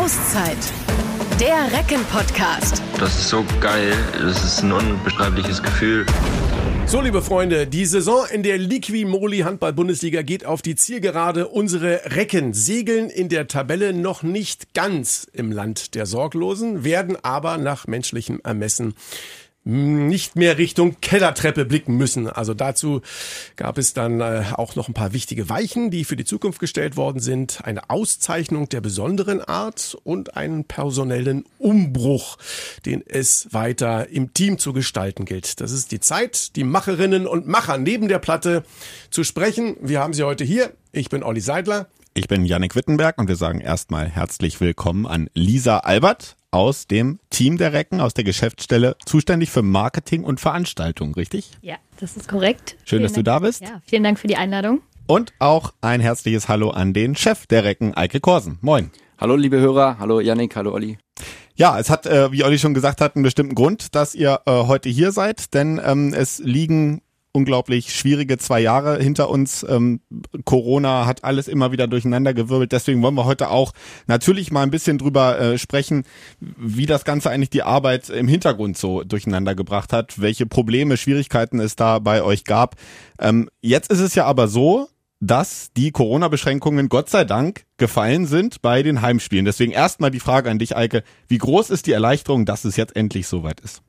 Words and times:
Auszeit. 0.00 0.56
Der 1.38 1.78
Recken-Podcast. 1.78 2.82
Das 2.98 3.14
ist 3.16 3.28
so 3.28 3.44
geil. 3.60 3.92
Das 4.14 4.42
ist 4.42 4.62
ein 4.62 4.72
unbeschreibliches 4.72 5.62
Gefühl. 5.62 6.06
So, 6.86 7.02
liebe 7.02 7.20
Freunde, 7.20 7.66
die 7.66 7.84
Saison 7.84 8.24
in 8.32 8.42
der 8.42 8.56
Liqui 8.56 9.04
Moli 9.04 9.40
Handball-Bundesliga 9.40 10.22
geht 10.22 10.46
auf 10.46 10.62
die 10.62 10.74
Zielgerade. 10.74 11.48
Unsere 11.48 12.16
Recken 12.16 12.54
segeln 12.54 13.10
in 13.10 13.28
der 13.28 13.46
Tabelle 13.46 13.92
noch 13.92 14.22
nicht 14.22 14.72
ganz 14.72 15.28
im 15.34 15.52
Land 15.52 15.94
der 15.94 16.06
Sorglosen, 16.06 16.82
werden 16.82 17.22
aber 17.22 17.58
nach 17.58 17.86
menschlichem 17.86 18.40
Ermessen 18.42 18.94
nicht 19.64 20.36
mehr 20.36 20.56
Richtung 20.56 20.96
Kellertreppe 21.00 21.66
blicken 21.66 21.96
müssen. 21.96 22.28
Also 22.28 22.54
dazu 22.54 23.02
gab 23.56 23.76
es 23.76 23.92
dann 23.92 24.20
äh, 24.20 24.44
auch 24.54 24.74
noch 24.74 24.88
ein 24.88 24.94
paar 24.94 25.12
wichtige 25.12 25.48
Weichen, 25.48 25.90
die 25.90 26.04
für 26.04 26.16
die 26.16 26.24
Zukunft 26.24 26.60
gestellt 26.60 26.96
worden 26.96 27.20
sind. 27.20 27.60
Eine 27.64 27.90
Auszeichnung 27.90 28.68
der 28.70 28.80
besonderen 28.80 29.42
Art 29.42 29.98
und 30.02 30.36
einen 30.36 30.64
personellen 30.64 31.44
Umbruch, 31.58 32.38
den 32.86 33.04
es 33.06 33.48
weiter 33.52 34.08
im 34.08 34.32
Team 34.32 34.58
zu 34.58 34.72
gestalten 34.72 35.26
gilt. 35.26 35.60
Das 35.60 35.72
ist 35.72 35.92
die 35.92 36.00
Zeit, 36.00 36.56
die 36.56 36.64
Macherinnen 36.64 37.26
und 37.26 37.46
Macher 37.46 37.76
neben 37.76 38.08
der 38.08 38.18
Platte 38.18 38.64
zu 39.10 39.24
sprechen. 39.24 39.76
Wir 39.80 40.00
haben 40.00 40.14
sie 40.14 40.22
heute 40.22 40.44
hier. 40.44 40.72
Ich 40.92 41.10
bin 41.10 41.22
Olli 41.22 41.40
Seidler. 41.40 41.86
Ich 42.14 42.28
bin 42.28 42.44
Yannick 42.44 42.74
Wittenberg 42.74 43.18
und 43.18 43.28
wir 43.28 43.36
sagen 43.36 43.60
erstmal 43.60 44.08
herzlich 44.08 44.60
willkommen 44.60 45.06
an 45.06 45.30
Lisa 45.34 45.78
Albert 45.78 46.36
aus 46.50 46.86
dem 46.86 47.20
Team 47.30 47.58
der 47.58 47.72
Recken, 47.72 48.00
aus 48.00 48.14
der 48.14 48.24
Geschäftsstelle, 48.24 48.96
zuständig 49.04 49.50
für 49.50 49.62
Marketing 49.62 50.24
und 50.24 50.40
Veranstaltung, 50.40 51.14
richtig? 51.14 51.50
Ja, 51.62 51.76
das 51.98 52.16
ist 52.16 52.28
korrekt. 52.28 52.76
Schön, 52.84 52.98
vielen 52.98 53.02
dass 53.04 53.12
Dank. 53.12 53.24
du 53.24 53.30
da 53.30 53.38
bist. 53.38 53.62
Ja, 53.62 53.80
vielen 53.86 54.02
Dank 54.02 54.18
für 54.18 54.26
die 54.26 54.36
Einladung. 54.36 54.82
Und 55.06 55.32
auch 55.38 55.72
ein 55.80 56.00
herzliches 56.00 56.48
Hallo 56.48 56.70
an 56.70 56.92
den 56.92 57.16
Chef 57.16 57.46
der 57.46 57.64
Recken, 57.64 57.96
Eike 57.96 58.20
Korsen. 58.20 58.58
Moin. 58.60 58.90
Hallo 59.18 59.36
liebe 59.36 59.58
Hörer, 59.58 59.98
hallo 59.98 60.20
Yannick, 60.20 60.56
hallo 60.56 60.72
Olli. 60.72 60.98
Ja, 61.54 61.78
es 61.78 61.90
hat, 61.90 62.06
äh, 62.06 62.32
wie 62.32 62.42
Olli 62.42 62.58
schon 62.58 62.74
gesagt 62.74 63.00
hat, 63.00 63.16
einen 63.16 63.22
bestimmten 63.22 63.54
Grund, 63.54 63.94
dass 63.94 64.14
ihr 64.14 64.40
äh, 64.46 64.50
heute 64.50 64.88
hier 64.88 65.12
seid, 65.12 65.52
denn 65.52 65.80
ähm, 65.84 66.14
es 66.14 66.38
liegen 66.38 67.02
unglaublich 67.32 67.94
schwierige 67.94 68.38
zwei 68.38 68.60
Jahre 68.60 68.98
hinter 68.98 69.30
uns. 69.30 69.64
Ähm, 69.68 70.00
Corona 70.44 71.06
hat 71.06 71.24
alles 71.24 71.48
immer 71.48 71.72
wieder 71.72 71.86
durcheinander 71.86 72.34
gewirbelt. 72.34 72.72
Deswegen 72.72 73.02
wollen 73.02 73.14
wir 73.14 73.24
heute 73.24 73.50
auch 73.50 73.72
natürlich 74.06 74.50
mal 74.50 74.62
ein 74.62 74.70
bisschen 74.70 74.98
drüber 74.98 75.38
äh, 75.38 75.58
sprechen, 75.58 76.04
wie 76.40 76.86
das 76.86 77.04
Ganze 77.04 77.30
eigentlich 77.30 77.50
die 77.50 77.62
Arbeit 77.62 78.10
im 78.10 78.28
Hintergrund 78.28 78.76
so 78.76 79.04
durcheinander 79.04 79.54
gebracht 79.54 79.92
hat, 79.92 80.20
welche 80.20 80.46
Probleme, 80.46 80.96
Schwierigkeiten 80.96 81.60
es 81.60 81.76
da 81.76 81.98
bei 81.98 82.22
euch 82.22 82.44
gab. 82.44 82.76
Ähm, 83.20 83.48
jetzt 83.60 83.90
ist 83.90 84.00
es 84.00 84.14
ja 84.14 84.24
aber 84.24 84.48
so, 84.48 84.88
dass 85.20 85.70
die 85.76 85.92
Corona-Beschränkungen 85.92 86.88
Gott 86.88 87.10
sei 87.10 87.24
Dank 87.24 87.64
gefallen 87.76 88.26
sind 88.26 88.62
bei 88.62 88.82
den 88.82 89.02
Heimspielen. 89.02 89.44
Deswegen 89.44 89.72
erstmal 89.72 90.10
die 90.10 90.20
Frage 90.20 90.50
an 90.50 90.58
dich, 90.58 90.76
Eike. 90.76 91.04
Wie 91.28 91.38
groß 91.38 91.70
ist 91.70 91.86
die 91.86 91.92
Erleichterung, 91.92 92.46
dass 92.46 92.64
es 92.64 92.76
jetzt 92.76 92.96
endlich 92.96 93.26
soweit 93.26 93.60
ist? 93.60 93.82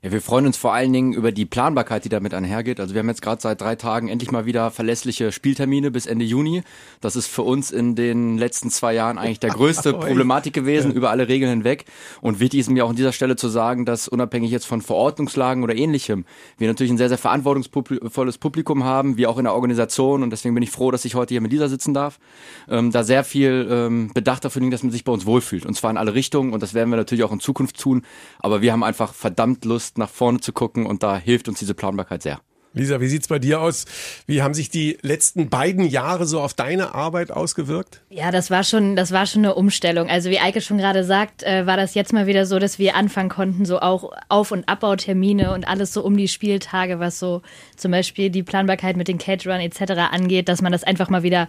Ja, 0.00 0.12
wir 0.12 0.22
freuen 0.22 0.46
uns 0.46 0.56
vor 0.56 0.72
allen 0.72 0.92
Dingen 0.92 1.12
über 1.12 1.32
die 1.32 1.44
Planbarkeit, 1.44 2.04
die 2.04 2.08
damit 2.08 2.32
einhergeht. 2.32 2.78
Also 2.78 2.94
wir 2.94 3.00
haben 3.00 3.08
jetzt 3.08 3.20
gerade 3.20 3.42
seit 3.42 3.60
drei 3.60 3.74
Tagen 3.74 4.06
endlich 4.06 4.30
mal 4.30 4.46
wieder 4.46 4.70
verlässliche 4.70 5.32
Spieltermine 5.32 5.90
bis 5.90 6.06
Ende 6.06 6.24
Juni. 6.24 6.62
Das 7.00 7.16
ist 7.16 7.26
für 7.26 7.42
uns 7.42 7.72
in 7.72 7.96
den 7.96 8.38
letzten 8.38 8.70
zwei 8.70 8.94
Jahren 8.94 9.18
eigentlich 9.18 9.40
der 9.40 9.50
größte 9.54 9.94
Problematik 9.94 10.52
gewesen, 10.52 10.92
über 10.92 11.10
alle 11.10 11.26
Regeln 11.26 11.50
hinweg. 11.50 11.84
Und 12.20 12.38
wichtig 12.38 12.60
ist 12.60 12.70
mir 12.70 12.84
auch 12.84 12.90
an 12.90 12.94
dieser 12.94 13.10
Stelle 13.10 13.34
zu 13.34 13.48
sagen, 13.48 13.86
dass 13.86 14.06
unabhängig 14.06 14.52
jetzt 14.52 14.66
von 14.66 14.82
Verordnungslagen 14.82 15.64
oder 15.64 15.74
ähnlichem, 15.74 16.26
wir 16.58 16.68
natürlich 16.68 16.92
ein 16.92 16.98
sehr, 16.98 17.08
sehr 17.08 17.18
verantwortungsvolles 17.18 18.38
Publikum 18.38 18.84
haben, 18.84 19.16
wie 19.16 19.26
auch 19.26 19.38
in 19.38 19.44
der 19.44 19.54
Organisation. 19.54 20.22
Und 20.22 20.30
deswegen 20.30 20.54
bin 20.54 20.62
ich 20.62 20.70
froh, 20.70 20.92
dass 20.92 21.04
ich 21.06 21.16
heute 21.16 21.34
hier 21.34 21.40
mit 21.40 21.50
dieser 21.50 21.68
sitzen 21.68 21.92
darf. 21.92 22.20
Ähm, 22.68 22.92
da 22.92 23.02
sehr 23.02 23.24
viel 23.24 23.66
ähm, 23.68 24.12
Bedacht 24.14 24.44
dafür 24.44 24.62
liegt, 24.62 24.74
dass 24.74 24.84
man 24.84 24.92
sich 24.92 25.02
bei 25.02 25.10
uns 25.10 25.26
wohlfühlt. 25.26 25.66
Und 25.66 25.74
zwar 25.74 25.90
in 25.90 25.96
alle 25.96 26.14
Richtungen. 26.14 26.52
Und 26.52 26.62
das 26.62 26.72
werden 26.72 26.90
wir 26.90 26.96
natürlich 26.96 27.24
auch 27.24 27.32
in 27.32 27.40
Zukunft 27.40 27.80
tun. 27.80 28.02
Aber 28.38 28.62
wir 28.62 28.70
haben 28.70 28.84
einfach 28.84 29.12
verdammt 29.12 29.64
Lust, 29.64 29.97
nach 29.98 30.10
vorne 30.10 30.40
zu 30.40 30.52
gucken 30.52 30.86
und 30.86 31.02
da 31.02 31.16
hilft 31.18 31.48
uns 31.48 31.58
diese 31.58 31.74
Planbarkeit 31.74 32.22
sehr. 32.22 32.40
Lisa, 32.74 33.00
wie 33.00 33.08
sieht's 33.08 33.28
bei 33.28 33.38
dir 33.38 33.60
aus? 33.60 33.86
Wie 34.26 34.42
haben 34.42 34.54
sich 34.54 34.68
die 34.68 34.98
letzten 35.02 35.48
beiden 35.48 35.86
Jahre 35.86 36.26
so 36.26 36.40
auf 36.40 36.54
deine 36.54 36.94
Arbeit 36.94 37.30
ausgewirkt? 37.30 38.02
Ja, 38.10 38.30
das 38.30 38.50
war 38.50 38.62
schon, 38.62 38.94
das 38.94 39.10
war 39.10 39.26
schon 39.26 39.44
eine 39.44 39.54
Umstellung. 39.54 40.08
Also 40.08 40.30
wie 40.30 40.38
Eike 40.38 40.60
schon 40.60 40.78
gerade 40.78 41.02
sagt, 41.02 41.42
äh, 41.42 41.66
war 41.66 41.76
das 41.76 41.94
jetzt 41.94 42.12
mal 42.12 42.26
wieder 42.26 42.46
so, 42.46 42.58
dass 42.58 42.78
wir 42.78 42.94
anfangen 42.94 43.30
konnten, 43.30 43.64
so 43.64 43.80
auch 43.80 44.12
Auf- 44.28 44.52
und 44.52 44.68
Abbautermine 44.68 45.52
und 45.52 45.66
alles 45.66 45.92
so 45.92 46.04
um 46.04 46.16
die 46.16 46.28
Spieltage, 46.28 47.00
was 47.00 47.18
so 47.18 47.42
zum 47.76 47.90
Beispiel 47.90 48.30
die 48.30 48.42
Planbarkeit 48.42 48.96
mit 48.96 49.08
den 49.08 49.18
Caterern 49.18 49.60
etc. 49.60 49.92
angeht, 50.12 50.48
dass 50.48 50.62
man 50.62 50.72
das 50.72 50.84
einfach 50.84 51.08
mal 51.08 51.22
wieder 51.22 51.48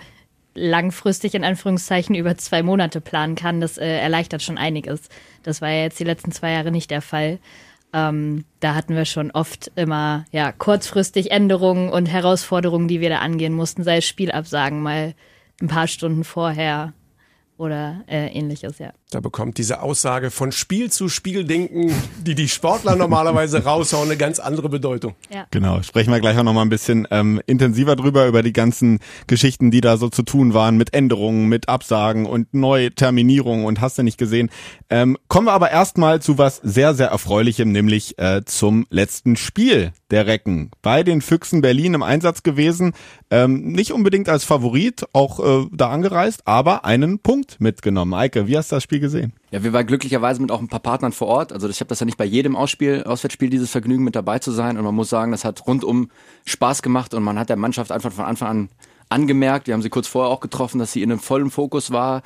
langfristig 0.56 1.36
in 1.36 1.44
Anführungszeichen 1.44 2.16
über 2.16 2.38
zwei 2.38 2.64
Monate 2.64 3.02
planen 3.02 3.36
kann. 3.36 3.62
Das 3.62 3.78
äh, 3.78 3.86
erleichtert 3.86 4.42
schon 4.42 4.58
einiges. 4.58 5.02
Das 5.44 5.62
war 5.62 5.70
ja 5.70 5.84
jetzt 5.84 6.00
die 6.00 6.06
letzten 6.06 6.32
zwei 6.32 6.52
Jahre 6.54 6.72
nicht 6.72 6.92
der 6.92 7.02
Fall. 7.02 7.40
Ähm, 7.92 8.46
da 8.60 8.76
hatten 8.76 8.96
wir 8.96 9.06
schon 9.06 9.32
oft 9.32 9.72
immer 9.76 10.26
ja 10.32 10.52
kurzfristig 10.52 11.32
Änderungen 11.32 11.90
und 11.90 12.06
Herausforderungen, 12.06 12.88
die 12.88 13.02
wir 13.02 13.10
da 13.10 13.20
angehen 13.20 13.54
mussten, 13.54 13.84
sei 13.84 13.98
es 13.98 14.06
Spielabsagen 14.06 14.82
mal 14.82 15.16
ein 15.62 15.68
paar 15.68 15.88
Stunden 15.88 16.24
vorher 16.24 16.94
oder 17.58 18.04
äh, 18.08 18.28
ähnliches, 18.28 18.80
ja. 18.80 18.94
Da 19.12 19.22
bekommt 19.22 19.58
diese 19.58 19.82
Aussage 19.82 20.30
von 20.30 20.52
Spiel 20.52 20.92
zu 20.92 21.10
Spiel 21.10 21.44
denken, 21.44 21.92
die 22.22 22.36
die 22.36 22.48
Sportler 22.48 22.96
normalerweise 22.96 23.64
raushauen, 23.64 24.08
eine 24.08 24.18
ganz 24.18 24.38
andere 24.38 24.70
Bedeutung. 24.70 25.16
Ja. 25.34 25.48
Genau, 25.50 25.82
sprechen 25.82 26.12
wir 26.14 26.20
gleich 26.20 26.38
auch 26.38 26.44
noch 26.44 26.54
mal 26.54 26.62
ein 26.62 26.70
bisschen 26.70 27.08
ähm, 27.10 27.42
intensiver 27.48 27.96
drüber, 27.96 28.28
über 28.28 28.44
die 28.44 28.54
ganzen 28.54 29.00
Geschichten, 29.26 29.72
die 29.72 29.82
da 29.82 29.98
so 29.98 30.10
zu 30.10 30.22
tun 30.22 30.54
waren, 30.54 30.78
mit 30.78 30.94
Änderungen, 30.94 31.50
mit 31.50 31.70
Absagen 31.70 32.28
und 32.28 32.54
Neuterminierungen 32.54 33.66
und 33.66 33.82
hast 33.82 33.98
du 33.98 34.04
nicht 34.04 34.20
gesehen. 34.20 34.52
Ähm, 34.92 35.18
kommen 35.28 35.48
wir 35.48 35.54
aber 35.54 35.72
erstmal 35.72 36.22
zu 36.22 36.38
was 36.38 36.58
sehr, 36.58 36.94
sehr 36.94 37.08
Erfreulichem, 37.08 37.72
nämlich 37.72 38.20
äh, 38.20 38.44
zum 38.46 38.86
letzten 38.92 39.38
Spiel 39.38 39.92
der 40.12 40.28
Recken. 40.28 40.70
Bei 40.84 41.02
den 41.02 41.22
Füchsen 41.22 41.62
Berlin 41.62 41.96
im 41.96 42.04
Einsatz 42.04 42.44
gewesen, 42.44 42.94
ähm, 43.32 43.72
nicht 43.72 43.92
unbedingt 43.92 44.30
als 44.30 44.44
Favorit, 44.44 45.06
auch 45.14 45.40
äh, 45.40 45.68
da 45.72 45.90
angereist, 45.90 46.46
aber 46.46 46.86
einen 46.86 47.18
Punkt 47.20 47.60
mitgenommen. 47.60 48.14
Eike, 48.14 48.48
wie 48.48 48.56
hast 48.56 48.72
du 48.72 48.76
das 48.76 48.84
Spiel 48.84 48.99
gesehen? 49.00 49.34
Ja, 49.52 49.64
wir 49.64 49.74
waren 49.74 49.86
glücklicherweise 49.86 50.42
mit 50.42 50.52
auch 50.52 50.60
ein 50.60 50.68
paar 50.68 50.80
Partnern 50.80 51.12
vor 51.12 51.28
Ort. 51.28 51.54
Also 51.54 51.70
ich 51.70 51.80
habe 51.80 51.90
das 51.90 52.00
ja 52.00 52.06
nicht 52.06 52.18
bei 52.18 52.26
jedem 52.26 52.56
Ausspiel, 52.56 53.04
Auswärtsspiel 53.04 53.50
dieses 53.50 53.72
Vergnügen 53.72 54.04
mit 54.04 54.16
dabei 54.16 54.40
zu 54.40 54.52
sein. 54.52 54.78
Und 54.78 54.84
man 54.84 54.96
muss 54.96 55.10
sagen, 55.10 55.32
das 55.32 55.46
hat 55.46 55.66
rundum 55.68 56.10
Spaß 56.46 56.82
gemacht 56.82 57.14
und 57.14 57.24
man 57.24 57.40
hat 57.40 57.50
der 57.50 57.58
Mannschaft 57.58 57.92
einfach 57.92 58.12
von 58.12 58.26
Anfang 58.26 58.48
an 58.48 58.70
angemerkt. 59.10 59.68
Wir 59.68 59.74
haben 59.74 59.82
sie 59.82 59.90
kurz 59.90 60.08
vorher 60.08 60.32
auch 60.32 60.40
getroffen, 60.40 60.80
dass 60.80 60.94
sie 60.94 61.02
in 61.02 61.12
einem 61.12 61.20
vollen 61.20 61.50
Fokus 61.50 61.92
war 61.92 62.22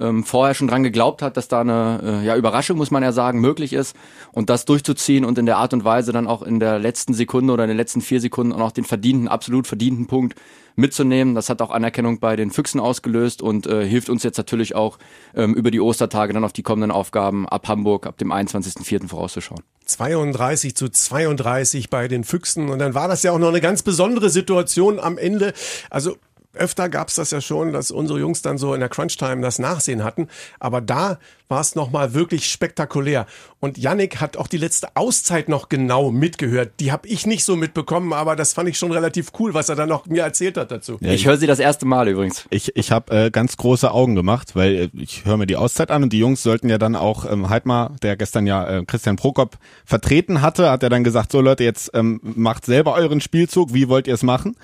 ähm, 0.00 0.24
vorher 0.24 0.54
schon 0.54 0.68
dran 0.68 0.82
geglaubt 0.82 1.22
hat, 1.22 1.36
dass 1.36 1.48
da 1.48 1.60
eine 1.60 2.00
äh, 2.22 2.26
ja, 2.26 2.36
Überraschung, 2.36 2.76
muss 2.76 2.90
man 2.90 3.02
ja 3.02 3.12
sagen, 3.12 3.40
möglich 3.40 3.72
ist 3.72 3.96
und 4.32 4.50
das 4.50 4.64
durchzuziehen 4.64 5.24
und 5.24 5.38
in 5.38 5.46
der 5.46 5.58
Art 5.58 5.72
und 5.72 5.84
Weise 5.84 6.12
dann 6.12 6.26
auch 6.26 6.42
in 6.42 6.60
der 6.60 6.78
letzten 6.78 7.14
Sekunde 7.14 7.52
oder 7.52 7.64
in 7.64 7.68
den 7.68 7.76
letzten 7.76 8.00
vier 8.00 8.20
Sekunden 8.20 8.52
auch 8.52 8.72
den 8.72 8.84
verdienten, 8.84 9.28
absolut 9.28 9.66
verdienten 9.66 10.06
Punkt 10.06 10.34
mitzunehmen. 10.76 11.34
Das 11.34 11.48
hat 11.48 11.62
auch 11.62 11.70
Anerkennung 11.70 12.20
bei 12.20 12.36
den 12.36 12.50
Füchsen 12.50 12.80
ausgelöst 12.80 13.42
und 13.42 13.66
äh, 13.66 13.86
hilft 13.86 14.08
uns 14.08 14.22
jetzt 14.22 14.36
natürlich 14.36 14.74
auch 14.74 14.98
ähm, 15.34 15.54
über 15.54 15.70
die 15.70 15.80
Ostertage 15.80 16.32
dann 16.32 16.44
auf 16.44 16.52
die 16.52 16.62
kommenden 16.62 16.90
Aufgaben 16.90 17.48
ab 17.48 17.66
Hamburg 17.68 18.06
ab 18.06 18.18
dem 18.18 18.32
21.04. 18.32 19.08
vorauszuschauen. 19.08 19.62
32 19.86 20.74
zu 20.74 20.88
32 20.88 21.90
bei 21.90 22.08
den 22.08 22.24
Füchsen 22.24 22.68
und 22.68 22.78
dann 22.78 22.94
war 22.94 23.08
das 23.08 23.22
ja 23.22 23.32
auch 23.32 23.38
noch 23.38 23.48
eine 23.48 23.60
ganz 23.60 23.82
besondere 23.82 24.30
Situation 24.30 25.00
am 25.00 25.16
Ende. 25.16 25.54
Also 25.90 26.16
öfter 26.56 26.88
gab's 26.88 27.14
das 27.14 27.30
ja 27.30 27.40
schon, 27.40 27.72
dass 27.72 27.90
unsere 27.90 28.18
Jungs 28.18 28.42
dann 28.42 28.58
so 28.58 28.74
in 28.74 28.80
der 28.80 28.88
Crunch-Time 28.88 29.42
das 29.42 29.58
Nachsehen 29.58 30.04
hatten. 30.04 30.28
Aber 30.58 30.80
da 30.80 31.18
war 31.48 31.60
es 31.60 31.74
nochmal 31.74 32.14
wirklich 32.14 32.48
spektakulär. 32.50 33.26
Und 33.60 33.78
Yannick 33.78 34.20
hat 34.20 34.36
auch 34.36 34.48
die 34.48 34.56
letzte 34.56 34.88
Auszeit 34.94 35.48
noch 35.48 35.68
genau 35.68 36.10
mitgehört. 36.10 36.72
Die 36.80 36.92
habe 36.92 37.06
ich 37.08 37.26
nicht 37.26 37.44
so 37.44 37.56
mitbekommen, 37.56 38.12
aber 38.12 38.36
das 38.36 38.52
fand 38.52 38.68
ich 38.68 38.78
schon 38.78 38.92
relativ 38.92 39.30
cool, 39.38 39.54
was 39.54 39.68
er 39.68 39.76
dann 39.76 39.88
noch 39.88 40.06
mir 40.06 40.22
erzählt 40.22 40.56
hat 40.56 40.70
dazu. 40.70 40.98
Ja, 41.00 41.12
ich 41.12 41.26
höre 41.26 41.36
sie 41.36 41.46
das 41.46 41.58
erste 41.58 41.86
Mal 41.86 42.08
übrigens. 42.08 42.44
Ich, 42.50 42.76
ich 42.76 42.90
habe 42.90 43.26
äh, 43.26 43.30
ganz 43.30 43.56
große 43.56 43.90
Augen 43.90 44.14
gemacht, 44.14 44.56
weil 44.56 44.74
äh, 44.74 44.88
ich 44.94 45.24
höre 45.24 45.36
mir 45.36 45.46
die 45.46 45.56
Auszeit 45.56 45.90
an 45.90 46.02
und 46.02 46.12
die 46.12 46.18
Jungs 46.18 46.42
sollten 46.42 46.68
ja 46.68 46.78
dann 46.78 46.96
auch, 46.96 47.30
ähm, 47.30 47.48
Heidmar, 47.48 47.94
der 48.02 48.16
gestern 48.16 48.46
ja 48.46 48.68
äh, 48.68 48.84
Christian 48.84 49.16
Prokop 49.16 49.58
vertreten 49.84 50.42
hatte, 50.42 50.70
hat 50.70 50.82
er 50.82 50.90
dann 50.90 51.04
gesagt, 51.04 51.32
so 51.32 51.40
Leute, 51.40 51.64
jetzt 51.64 51.90
ähm, 51.94 52.20
macht 52.22 52.66
selber 52.66 52.94
euren 52.94 53.20
Spielzug, 53.20 53.72
wie 53.72 53.88
wollt 53.88 54.08
ihr 54.08 54.14
es 54.14 54.22
machen? 54.22 54.56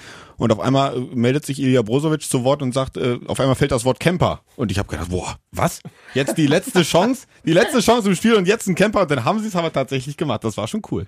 Und 0.42 0.50
auf 0.50 0.58
einmal 0.58 0.96
äh, 0.96 1.00
meldet 1.14 1.46
sich 1.46 1.62
Ilja 1.62 1.82
Brozovic 1.82 2.22
zu 2.22 2.42
Wort 2.42 2.62
und 2.62 2.74
sagt, 2.74 2.96
äh, 2.96 3.20
auf 3.28 3.38
einmal 3.38 3.54
fällt 3.54 3.70
das 3.70 3.84
Wort 3.84 4.00
Camper. 4.00 4.40
Und 4.56 4.72
ich 4.72 4.78
habe 4.80 4.88
gedacht, 4.88 5.08
boah, 5.08 5.36
was? 5.52 5.78
Jetzt 6.14 6.36
die 6.36 6.48
letzte 6.48 6.82
Chance, 6.82 7.28
die 7.46 7.52
letzte 7.52 7.78
Chance 7.78 8.08
im 8.08 8.16
Spiel 8.16 8.34
und 8.34 8.48
jetzt 8.48 8.66
ein 8.66 8.74
Camper. 8.74 9.02
Und 9.02 9.10
dann 9.12 9.24
haben 9.24 9.38
sie 9.38 9.46
es 9.46 9.54
aber 9.54 9.72
tatsächlich 9.72 10.16
gemacht. 10.16 10.42
Das 10.42 10.56
war 10.56 10.66
schon 10.66 10.82
cool. 10.90 11.06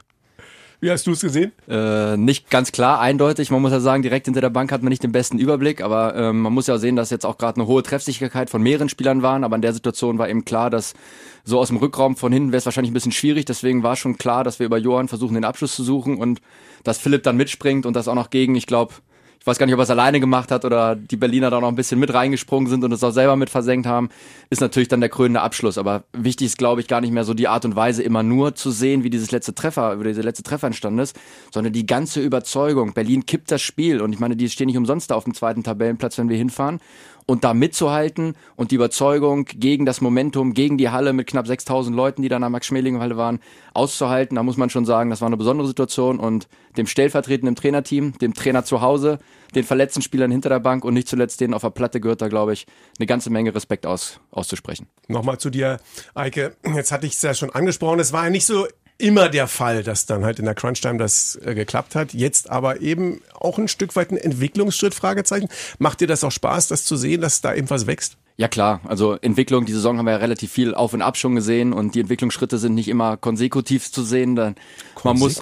Wie 0.78 0.88
hast 0.88 1.04
du 1.08 1.10
es 1.10 1.20
gesehen? 1.20 1.50
Äh, 1.68 2.16
nicht 2.16 2.48
ganz 2.48 2.70
klar, 2.70 3.00
eindeutig. 3.00 3.50
Man 3.50 3.60
muss 3.60 3.72
ja 3.72 3.80
sagen, 3.80 4.04
direkt 4.04 4.26
hinter 4.26 4.40
der 4.40 4.50
Bank 4.50 4.70
hat 4.70 4.84
man 4.84 4.90
nicht 4.90 5.02
den 5.02 5.10
besten 5.10 5.40
Überblick, 5.40 5.80
aber 5.82 6.14
ähm, 6.14 6.38
man 6.42 6.52
muss 6.52 6.68
ja 6.68 6.78
sehen, 6.78 6.94
dass 6.94 7.10
jetzt 7.10 7.26
auch 7.26 7.36
gerade 7.36 7.60
eine 7.60 7.66
hohe 7.66 7.82
Treffsicherheit 7.82 8.50
von 8.50 8.62
mehreren 8.62 8.88
Spielern 8.88 9.22
waren. 9.22 9.42
Aber 9.42 9.56
in 9.56 9.62
der 9.62 9.72
Situation 9.72 10.18
war 10.18 10.28
eben 10.28 10.44
klar, 10.44 10.70
dass 10.70 10.94
so 11.42 11.58
aus 11.58 11.68
dem 11.68 11.78
Rückraum 11.78 12.14
von 12.14 12.32
hinten 12.32 12.52
wäre 12.52 12.58
es 12.58 12.66
wahrscheinlich 12.66 12.92
ein 12.92 12.94
bisschen 12.94 13.10
schwierig. 13.10 13.46
Deswegen 13.46 13.82
war 13.82 13.96
schon 13.96 14.16
klar, 14.16 14.44
dass 14.44 14.60
wir 14.60 14.66
über 14.66 14.78
Johann 14.78 15.08
versuchen, 15.08 15.34
den 15.34 15.44
Abschluss 15.44 15.74
zu 15.74 15.82
suchen 15.82 16.18
und 16.18 16.40
dass 16.84 16.98
Philipp 16.98 17.24
dann 17.24 17.36
mitspringt 17.36 17.84
und 17.84 17.96
das 17.96 18.06
auch 18.06 18.14
noch 18.14 18.30
gegen, 18.30 18.54
ich 18.54 18.66
glaube, 18.66 18.94
ich 19.44 19.46
weiß 19.46 19.58
gar 19.58 19.66
nicht, 19.66 19.74
ob 19.74 19.80
er 19.80 19.82
es 19.82 19.90
alleine 19.90 20.20
gemacht 20.20 20.50
hat 20.50 20.64
oder 20.64 20.96
die 20.96 21.18
Berliner 21.18 21.50
da 21.50 21.60
noch 21.60 21.68
ein 21.68 21.74
bisschen 21.74 22.00
mit 22.00 22.14
reingesprungen 22.14 22.66
sind 22.66 22.82
und 22.82 22.92
es 22.92 23.04
auch 23.04 23.10
selber 23.10 23.36
mit 23.36 23.50
versenkt 23.50 23.86
haben, 23.86 24.08
ist 24.48 24.62
natürlich 24.62 24.88
dann 24.88 25.00
der 25.00 25.10
krönende 25.10 25.42
Abschluss. 25.42 25.76
Aber 25.76 26.04
wichtig 26.14 26.46
ist, 26.46 26.56
glaube 26.56 26.80
ich, 26.80 26.88
gar 26.88 27.02
nicht 27.02 27.12
mehr 27.12 27.24
so 27.24 27.34
die 27.34 27.46
Art 27.46 27.66
und 27.66 27.76
Weise, 27.76 28.02
immer 28.02 28.22
nur 28.22 28.54
zu 28.54 28.70
sehen, 28.70 29.04
wie 29.04 29.10
dieses 29.10 29.32
letzte 29.32 29.54
Treffer, 29.54 30.00
wie 30.00 30.04
dieser 30.04 30.22
letzte 30.22 30.44
Treffer 30.44 30.68
entstanden 30.68 30.98
ist, 30.98 31.14
sondern 31.52 31.74
die 31.74 31.84
ganze 31.84 32.22
Überzeugung. 32.22 32.94
Berlin 32.94 33.26
kippt 33.26 33.50
das 33.50 33.60
Spiel 33.60 34.00
und 34.00 34.14
ich 34.14 34.18
meine, 34.18 34.34
die 34.34 34.48
stehen 34.48 34.68
nicht 34.68 34.78
umsonst 34.78 35.10
da 35.10 35.14
auf 35.14 35.24
dem 35.24 35.34
zweiten 35.34 35.62
Tabellenplatz, 35.62 36.16
wenn 36.16 36.30
wir 36.30 36.38
hinfahren 36.38 36.80
und 37.26 37.44
da 37.44 37.54
mitzuhalten 37.54 38.34
und 38.56 38.70
die 38.70 38.76
Überzeugung 38.76 39.44
gegen 39.46 39.86
das 39.86 40.00
Momentum, 40.00 40.52
gegen 40.54 40.76
die 40.76 40.90
Halle 40.90 41.12
mit 41.12 41.26
knapp 41.26 41.46
6000 41.46 41.96
Leuten, 41.96 42.22
die 42.22 42.28
da 42.28 42.36
in 42.36 42.42
Max-Schmeling-Halle 42.50 43.16
waren, 43.16 43.40
auszuhalten. 43.72 44.36
Da 44.36 44.42
muss 44.42 44.56
man 44.56 44.70
schon 44.70 44.84
sagen, 44.84 45.10
das 45.10 45.20
war 45.20 45.26
eine 45.26 45.36
besondere 45.36 45.66
Situation 45.66 46.18
und 46.18 46.48
dem 46.76 46.86
stellvertretenden 46.86 47.56
Trainerteam, 47.56 48.18
dem 48.18 48.34
Trainer 48.34 48.64
zu 48.64 48.80
Hause, 48.80 49.18
den 49.54 49.64
verletzten 49.64 50.02
Spielern 50.02 50.30
hinter 50.30 50.48
der 50.48 50.60
Bank 50.60 50.84
und 50.84 50.94
nicht 50.94 51.08
zuletzt 51.08 51.40
denen 51.40 51.54
auf 51.54 51.62
der 51.62 51.70
Platte 51.70 52.00
gehört 52.00 52.20
da, 52.20 52.28
glaube 52.28 52.52
ich, 52.52 52.66
eine 52.98 53.06
ganze 53.06 53.30
Menge 53.30 53.54
Respekt 53.54 53.86
aus, 53.86 54.20
auszusprechen. 54.30 54.86
Nochmal 55.08 55.38
zu 55.38 55.50
dir, 55.50 55.78
Eike. 56.14 56.56
Jetzt 56.74 56.92
hatte 56.92 57.06
ich 57.06 57.14
es 57.14 57.22
ja 57.22 57.34
schon 57.34 57.50
angesprochen. 57.50 58.00
Es 58.00 58.12
war 58.12 58.24
ja 58.24 58.30
nicht 58.30 58.46
so 58.46 58.66
immer 58.98 59.28
der 59.28 59.48
Fall, 59.48 59.82
dass 59.82 60.06
dann 60.06 60.24
halt 60.24 60.38
in 60.38 60.44
der 60.44 60.54
Crunch-Time 60.54 60.98
das 60.98 61.36
äh, 61.44 61.54
geklappt 61.54 61.94
hat. 61.94 62.14
Jetzt 62.14 62.50
aber 62.50 62.80
eben 62.80 63.20
auch 63.38 63.58
ein 63.58 63.68
Stück 63.68 63.96
weit 63.96 64.10
ein 64.10 64.16
Entwicklungsschritt, 64.16 64.94
Fragezeichen. 64.94 65.48
Macht 65.78 66.00
dir 66.00 66.06
das 66.06 66.24
auch 66.24 66.30
Spaß, 66.30 66.68
das 66.68 66.84
zu 66.84 66.96
sehen, 66.96 67.20
dass 67.20 67.40
da 67.40 67.54
eben 67.54 67.68
was 67.70 67.86
wächst? 67.86 68.16
Ja 68.36 68.48
klar, 68.48 68.80
also 68.84 69.14
Entwicklung, 69.14 69.64
die 69.64 69.72
Saison 69.72 69.96
haben 69.96 70.06
wir 70.06 70.12
ja 70.12 70.18
relativ 70.18 70.50
viel 70.50 70.74
Auf 70.74 70.92
und 70.92 71.02
Ab 71.02 71.16
schon 71.16 71.36
gesehen 71.36 71.72
und 71.72 71.94
die 71.94 72.00
Entwicklungsschritte 72.00 72.58
sind 72.58 72.74
nicht 72.74 72.88
immer 72.88 73.16
konsekutiv 73.16 73.92
zu 73.92 74.02
sehen. 74.02 74.34
Dann 74.34 74.56
man 75.04 75.16
muss 75.18 75.40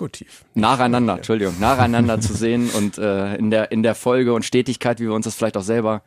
nacheinander, 0.55 1.17
Entschuldigung, 1.17 1.59
nacheinander 1.59 2.21
zu 2.21 2.35
sehen 2.35 2.69
und 2.77 2.99
äh, 2.99 3.37
in 3.37 3.51
der 3.51 3.73
in 3.73 3.83
der 3.83 3.95
Folge 3.95 4.35
und 4.35 4.45
Stetigkeit, 4.45 5.01
wie 5.01 5.05
wir 5.05 5.15
uns 5.15 5.25
das 5.25 5.35
vielleicht 5.35 5.57
auch 5.57 5.63
selber 5.63 6.03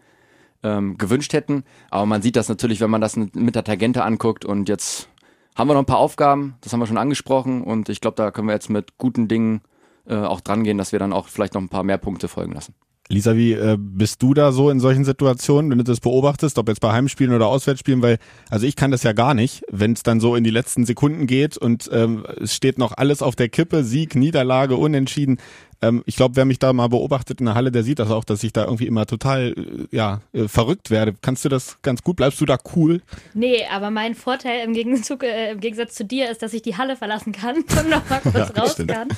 ähm, 0.61 0.97
gewünscht 0.99 1.33
hätten. 1.33 1.63
Aber 1.89 2.05
man 2.05 2.21
sieht 2.21 2.35
das 2.35 2.49
natürlich, 2.49 2.81
wenn 2.81 2.91
man 2.91 3.01
das 3.01 3.15
mit 3.15 3.55
der 3.55 3.63
Tangente 3.63 4.03
anguckt 4.03 4.45
und 4.45 4.69
jetzt 4.69 5.09
haben 5.55 5.69
wir 5.69 5.73
noch 5.73 5.81
ein 5.81 5.87
paar 5.87 5.99
Aufgaben, 5.99 6.55
das 6.61 6.73
haben 6.73 6.79
wir 6.79 6.87
schon 6.87 6.97
angesprochen 6.97 7.63
und 7.63 7.89
ich 7.89 8.01
glaube, 8.01 8.15
da 8.15 8.31
können 8.31 8.47
wir 8.47 8.53
jetzt 8.53 8.69
mit 8.69 8.97
guten 8.97 9.27
Dingen 9.27 9.61
äh, 10.07 10.15
auch 10.15 10.41
dran 10.41 10.63
gehen, 10.63 10.77
dass 10.77 10.91
wir 10.91 10.99
dann 10.99 11.13
auch 11.13 11.27
vielleicht 11.27 11.53
noch 11.53 11.61
ein 11.61 11.69
paar 11.69 11.83
mehr 11.83 11.97
Punkte 11.97 12.27
folgen 12.27 12.53
lassen. 12.53 12.75
Lisa, 13.07 13.35
wie 13.35 13.53
äh, 13.53 13.77
bist 13.79 14.23
du 14.23 14.33
da 14.33 14.51
so 14.51 14.71
in 14.71 14.79
solchen 14.79 15.05
Situationen, 15.05 15.69
wenn 15.69 15.77
du 15.77 15.83
das 15.83 15.99
beobachtest, 15.99 16.57
ob 16.57 16.67
jetzt 16.69 16.81
bei 16.81 16.91
Heimspielen 16.91 17.35
oder 17.35 17.45
Auswärtsspielen? 17.45 18.01
Weil, 18.01 18.17
also 18.49 18.65
ich 18.65 18.75
kann 18.75 18.89
das 18.89 19.03
ja 19.03 19.13
gar 19.13 19.35
nicht, 19.35 19.63
wenn 19.69 19.93
es 19.93 20.01
dann 20.01 20.19
so 20.19 20.35
in 20.35 20.43
die 20.43 20.49
letzten 20.49 20.85
Sekunden 20.85 21.27
geht 21.27 21.55
und 21.55 21.87
ähm, 21.93 22.25
es 22.41 22.55
steht 22.55 22.79
noch 22.79 22.93
alles 22.97 23.21
auf 23.21 23.35
der 23.35 23.49
Kippe, 23.49 23.83
Sieg, 23.83 24.15
Niederlage, 24.15 24.75
Unentschieden. 24.75 25.37
Ähm, 25.85 26.03
ich 26.05 26.15
glaube, 26.15 26.35
wer 26.35 26.45
mich 26.45 26.59
da 26.59 26.73
mal 26.73 26.87
beobachtet 26.87 27.39
in 27.39 27.45
der 27.45 27.55
Halle, 27.55 27.71
der 27.71 27.83
sieht 27.83 27.99
das 27.99 28.09
auch, 28.09 28.23
dass 28.23 28.43
ich 28.43 28.53
da 28.53 28.63
irgendwie 28.65 28.87
immer 28.87 29.05
total 29.05 29.53
äh, 29.55 29.95
ja, 29.95 30.21
äh, 30.33 30.47
verrückt 30.47 30.89
werde. 30.89 31.13
Kannst 31.21 31.45
du 31.45 31.49
das 31.49 31.81
ganz 31.81 32.01
gut? 32.01 32.15
Bleibst 32.17 32.41
du 32.41 32.45
da 32.45 32.57
cool? 32.75 33.01
Nee, 33.33 33.65
aber 33.71 33.91
mein 33.91 34.15
Vorteil 34.15 34.65
im, 34.65 34.73
Gegenzug, 34.73 35.23
äh, 35.23 35.51
im 35.51 35.59
Gegensatz 35.59 35.93
zu 35.93 36.03
dir 36.03 36.29
ist, 36.31 36.41
dass 36.41 36.53
ich 36.53 36.61
die 36.61 36.77
Halle 36.77 36.95
verlassen 36.95 37.31
kann 37.31 37.57
und 37.79 37.89
noch 37.89 38.09
mal 38.09 38.19
kurz 38.23 38.35
ja, 38.35 38.61
raus 38.61 38.73
stimmt. 38.73 38.91
kann. 38.91 39.09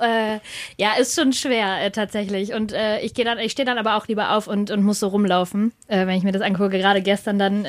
Äh, 0.00 0.38
ja, 0.76 0.94
ist 0.98 1.18
schon 1.18 1.32
schwer 1.32 1.84
äh, 1.84 1.90
tatsächlich. 1.90 2.52
Und 2.52 2.72
äh, 2.72 3.00
ich 3.00 3.14
gehe 3.14 3.24
dann, 3.24 3.38
ich 3.38 3.52
stehe 3.52 3.66
dann 3.66 3.78
aber 3.78 3.96
auch 3.96 4.06
lieber 4.06 4.36
auf 4.36 4.46
und, 4.46 4.70
und 4.70 4.82
muss 4.82 5.00
so 5.00 5.08
rumlaufen, 5.08 5.72
wenn 5.88 6.08
ich 6.10 6.22
mir 6.22 6.32
das 6.32 6.42
angucke. 6.42 6.78
Gerade 6.78 7.02
gestern 7.02 7.38
dann 7.38 7.66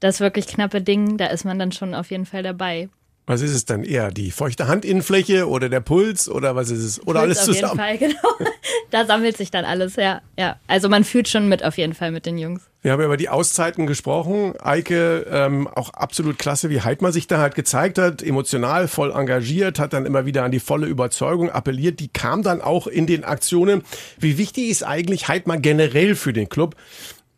das 0.00 0.20
wirklich 0.20 0.46
knappe 0.46 0.82
Ding, 0.82 1.16
da 1.16 1.26
ist 1.26 1.44
man 1.44 1.58
dann 1.58 1.72
schon 1.72 1.94
auf 1.94 2.10
jeden 2.10 2.26
Fall 2.26 2.42
dabei. 2.42 2.88
Was 3.28 3.40
ist 3.40 3.50
es 3.50 3.64
dann 3.64 3.82
eher? 3.82 4.12
Die 4.12 4.30
feuchte 4.30 4.68
Handinnenfläche 4.68 5.48
oder 5.48 5.68
der 5.68 5.80
Puls 5.80 6.28
oder 6.28 6.54
was 6.54 6.70
ist 6.70 6.84
es? 6.84 7.06
Oder 7.06 7.22
Puls 7.24 7.38
alles 7.38 7.44
zusammen? 7.44 7.80
Auf 7.80 8.00
jeden 8.00 8.12
Fall, 8.12 8.28
genau. 8.38 8.50
Da 8.92 9.04
sammelt 9.04 9.36
sich 9.36 9.50
dann 9.50 9.64
alles, 9.64 9.96
ja. 9.96 10.20
ja. 10.38 10.56
Also 10.68 10.88
man 10.88 11.02
fühlt 11.02 11.26
schon 11.26 11.48
mit 11.48 11.64
auf 11.64 11.76
jeden 11.76 11.94
Fall 11.94 12.12
mit 12.12 12.24
den 12.24 12.38
Jungs. 12.38 12.62
Wir 12.82 12.92
haben 12.92 13.02
über 13.02 13.16
die 13.16 13.28
Auszeiten 13.28 13.88
gesprochen. 13.88 14.54
Eike, 14.62 15.26
ähm, 15.28 15.66
auch 15.66 15.90
absolut 15.90 16.38
klasse, 16.38 16.70
wie 16.70 16.82
Heidmann 16.82 17.10
sich 17.10 17.26
da 17.26 17.38
halt 17.38 17.56
gezeigt 17.56 17.98
hat. 17.98 18.22
Emotional, 18.22 18.86
voll 18.86 19.10
engagiert, 19.10 19.80
hat 19.80 19.92
dann 19.92 20.06
immer 20.06 20.24
wieder 20.24 20.44
an 20.44 20.52
die 20.52 20.60
volle 20.60 20.86
Überzeugung 20.86 21.50
appelliert. 21.50 21.98
Die 21.98 22.06
kam 22.06 22.44
dann 22.44 22.60
auch 22.60 22.86
in 22.86 23.08
den 23.08 23.24
Aktionen. 23.24 23.82
Wie 24.20 24.38
wichtig 24.38 24.68
ist 24.68 24.84
eigentlich 24.84 25.26
Heidmann 25.26 25.62
generell 25.62 26.14
für 26.14 26.32
den 26.32 26.48
Club? 26.48 26.76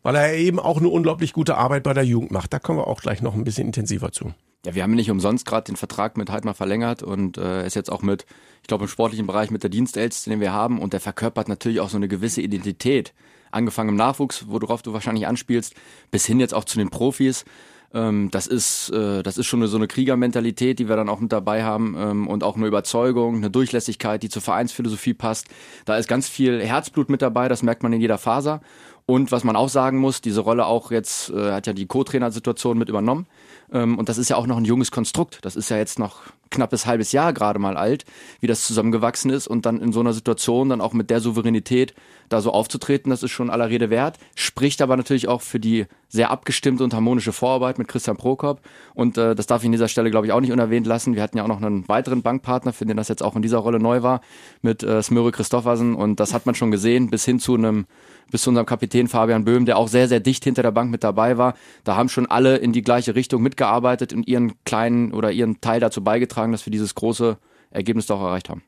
Weil 0.01 0.15
er 0.15 0.33
eben 0.33 0.59
auch 0.59 0.77
eine 0.77 0.89
unglaublich 0.89 1.33
gute 1.33 1.57
Arbeit 1.57 1.83
bei 1.83 1.93
der 1.93 2.03
Jugend 2.03 2.31
macht. 2.31 2.53
Da 2.53 2.59
kommen 2.59 2.79
wir 2.79 2.87
auch 2.87 3.01
gleich 3.01 3.21
noch 3.21 3.35
ein 3.35 3.43
bisschen 3.43 3.67
intensiver 3.67 4.11
zu. 4.11 4.33
Ja, 4.65 4.75
wir 4.75 4.83
haben 4.83 4.95
nicht 4.95 5.09
umsonst 5.09 5.45
gerade 5.45 5.65
den 5.65 5.77
Vertrag 5.77 6.17
mit 6.17 6.29
Heidmar 6.29 6.53
verlängert 6.53 7.01
und 7.01 7.37
äh, 7.37 7.65
ist 7.65 7.75
jetzt 7.75 7.89
auch 7.89 8.01
mit, 8.01 8.25
ich 8.61 8.67
glaube 8.67 8.85
im 8.85 8.89
sportlichen 8.89 9.25
Bereich 9.25 9.51
mit 9.51 9.63
der 9.63 9.69
Dienstälteste, 9.69 10.29
den 10.29 10.41
wir 10.41 10.51
haben 10.51 10.79
und 10.79 10.91
der 10.91 10.99
verkörpert 10.99 11.47
natürlich 11.47 11.79
auch 11.79 11.89
so 11.89 11.95
eine 11.95 12.09
gewisse 12.09 12.41
Identität. 12.41 13.13
Angefangen 13.51 13.89
im 13.89 13.95
Nachwuchs, 13.95 14.45
worauf 14.47 14.81
du 14.81 14.91
wahrscheinlich 14.91 15.27
anspielst, 15.27 15.75
bis 16.11 16.25
hin 16.25 16.39
jetzt 16.41 16.53
auch 16.53 16.65
zu 16.65 16.77
den 16.77 16.89
Profis. 16.89 17.45
Ähm, 17.93 18.29
das 18.31 18.47
ist, 18.47 18.89
äh, 18.91 19.23
das 19.23 19.37
ist 19.37 19.47
schon 19.47 19.65
so 19.65 19.77
eine 19.77 19.87
Kriegermentalität, 19.87 20.77
die 20.77 20.89
wir 20.89 20.95
dann 20.95 21.09
auch 21.09 21.19
mit 21.19 21.31
dabei 21.31 21.63
haben 21.63 21.95
ähm, 21.97 22.27
und 22.27 22.43
auch 22.43 22.55
eine 22.55 22.67
Überzeugung, 22.67 23.37
eine 23.37 23.49
Durchlässigkeit, 23.49 24.21
die 24.21 24.29
zur 24.29 24.41
Vereinsphilosophie 24.41 25.13
passt. 25.13 25.47
Da 25.85 25.97
ist 25.97 26.07
ganz 26.07 26.27
viel 26.29 26.61
Herzblut 26.61 27.09
mit 27.09 27.21
dabei, 27.21 27.47
das 27.47 27.63
merkt 27.63 27.81
man 27.81 27.93
in 27.93 28.01
jeder 28.01 28.17
Faser. 28.17 28.61
Und 29.09 29.31
was 29.31 29.43
man 29.43 29.55
auch 29.55 29.69
sagen 29.69 29.97
muss, 29.97 30.21
diese 30.21 30.41
Rolle 30.41 30.67
auch 30.67 30.91
jetzt, 30.91 31.31
äh, 31.31 31.53
hat 31.53 31.65
ja 31.65 31.73
die 31.73 31.87
Co-Trainer-Situation 31.87 32.77
mit 32.77 32.89
übernommen. 32.89 33.25
Ähm, 33.73 33.97
und 33.97 34.07
das 34.07 34.19
ist 34.19 34.29
ja 34.29 34.35
auch 34.35 34.45
noch 34.45 34.57
ein 34.57 34.65
junges 34.65 34.91
Konstrukt. 34.91 35.39
Das 35.41 35.55
ist 35.55 35.69
ja 35.69 35.77
jetzt 35.77 35.97
noch 35.97 36.21
knappes 36.49 36.85
halbes 36.85 37.11
Jahr 37.11 37.33
gerade 37.33 37.59
mal 37.59 37.77
alt, 37.77 38.05
wie 38.39 38.47
das 38.47 38.63
zusammengewachsen 38.63 39.31
ist 39.31 39.47
und 39.47 39.65
dann 39.65 39.79
in 39.79 39.91
so 39.91 39.99
einer 39.99 40.13
Situation 40.13 40.69
dann 40.69 40.81
auch 40.81 40.93
mit 40.93 41.09
der 41.09 41.19
Souveränität 41.19 41.93
da 42.29 42.41
so 42.41 42.51
aufzutreten, 42.51 43.09
das 43.09 43.23
ist 43.23 43.31
schon 43.31 43.49
aller 43.49 43.69
Rede 43.69 43.89
wert. 43.89 44.17
Spricht 44.35 44.81
aber 44.81 44.95
natürlich 44.95 45.27
auch 45.27 45.41
für 45.41 45.59
die 45.59 45.87
sehr 46.07 46.31
abgestimmte 46.31 46.83
und 46.83 46.93
harmonische 46.93 47.33
Vorarbeit 47.33 47.77
mit 47.77 47.87
Christian 47.87 48.17
Prokop. 48.17 48.61
Und 48.93 49.17
äh, 49.17 49.35
das 49.35 49.47
darf 49.47 49.61
ich 49.61 49.67
an 49.67 49.71
dieser 49.71 49.87
Stelle, 49.87 50.11
glaube 50.11 50.27
ich, 50.27 50.33
auch 50.33 50.39
nicht 50.39 50.51
unerwähnt 50.51 50.87
lassen. 50.87 51.15
Wir 51.15 51.23
hatten 51.23 51.37
ja 51.37 51.43
auch 51.43 51.47
noch 51.47 51.61
einen 51.61 51.87
weiteren 51.87 52.21
Bankpartner, 52.21 52.73
für 52.73 52.85
den 52.85 52.97
das 52.97 53.07
jetzt 53.07 53.23
auch 53.23 53.35
in 53.35 53.41
dieser 53.41 53.59
Rolle 53.59 53.79
neu 53.79 54.01
war, 54.01 54.21
mit 54.61 54.83
äh, 54.83 55.01
Smöre 55.01 55.31
Christoffersen. 55.31 55.95
Und 55.95 56.19
das 56.19 56.33
hat 56.33 56.45
man 56.45 56.55
schon 56.55 56.71
gesehen, 56.71 57.09
bis 57.09 57.25
hin 57.25 57.39
zu 57.39 57.55
einem 57.55 57.85
bis 58.31 58.43
zu 58.43 58.49
unserem 58.51 58.65
Kapitän 58.65 59.07
Fabian 59.07 59.43
Böhm, 59.43 59.65
der 59.65 59.77
auch 59.77 59.87
sehr, 59.87 60.07
sehr 60.07 60.19
dicht 60.19 60.43
hinter 60.43 60.61
der 60.61 60.71
Bank 60.71 60.91
mit 60.91 61.03
dabei 61.03 61.37
war. 61.37 61.55
Da 61.83 61.95
haben 61.95 62.09
schon 62.09 62.27
alle 62.27 62.57
in 62.57 62.73
die 62.73 62.81
gleiche 62.81 63.15
Richtung 63.15 63.41
mitgearbeitet 63.41 64.13
und 64.13 64.27
ihren 64.27 64.53
kleinen 64.65 65.13
oder 65.13 65.31
ihren 65.31 65.61
Teil 65.61 65.79
dazu 65.79 66.03
beigetragen, 66.03 66.38
dass 66.51 66.65
wir 66.65 66.71
dieses 66.71 66.95
große 66.95 67.37
Ergebnis 67.71 68.07
doch 68.07 68.21
erreicht 68.21 68.49
haben. 68.49 68.63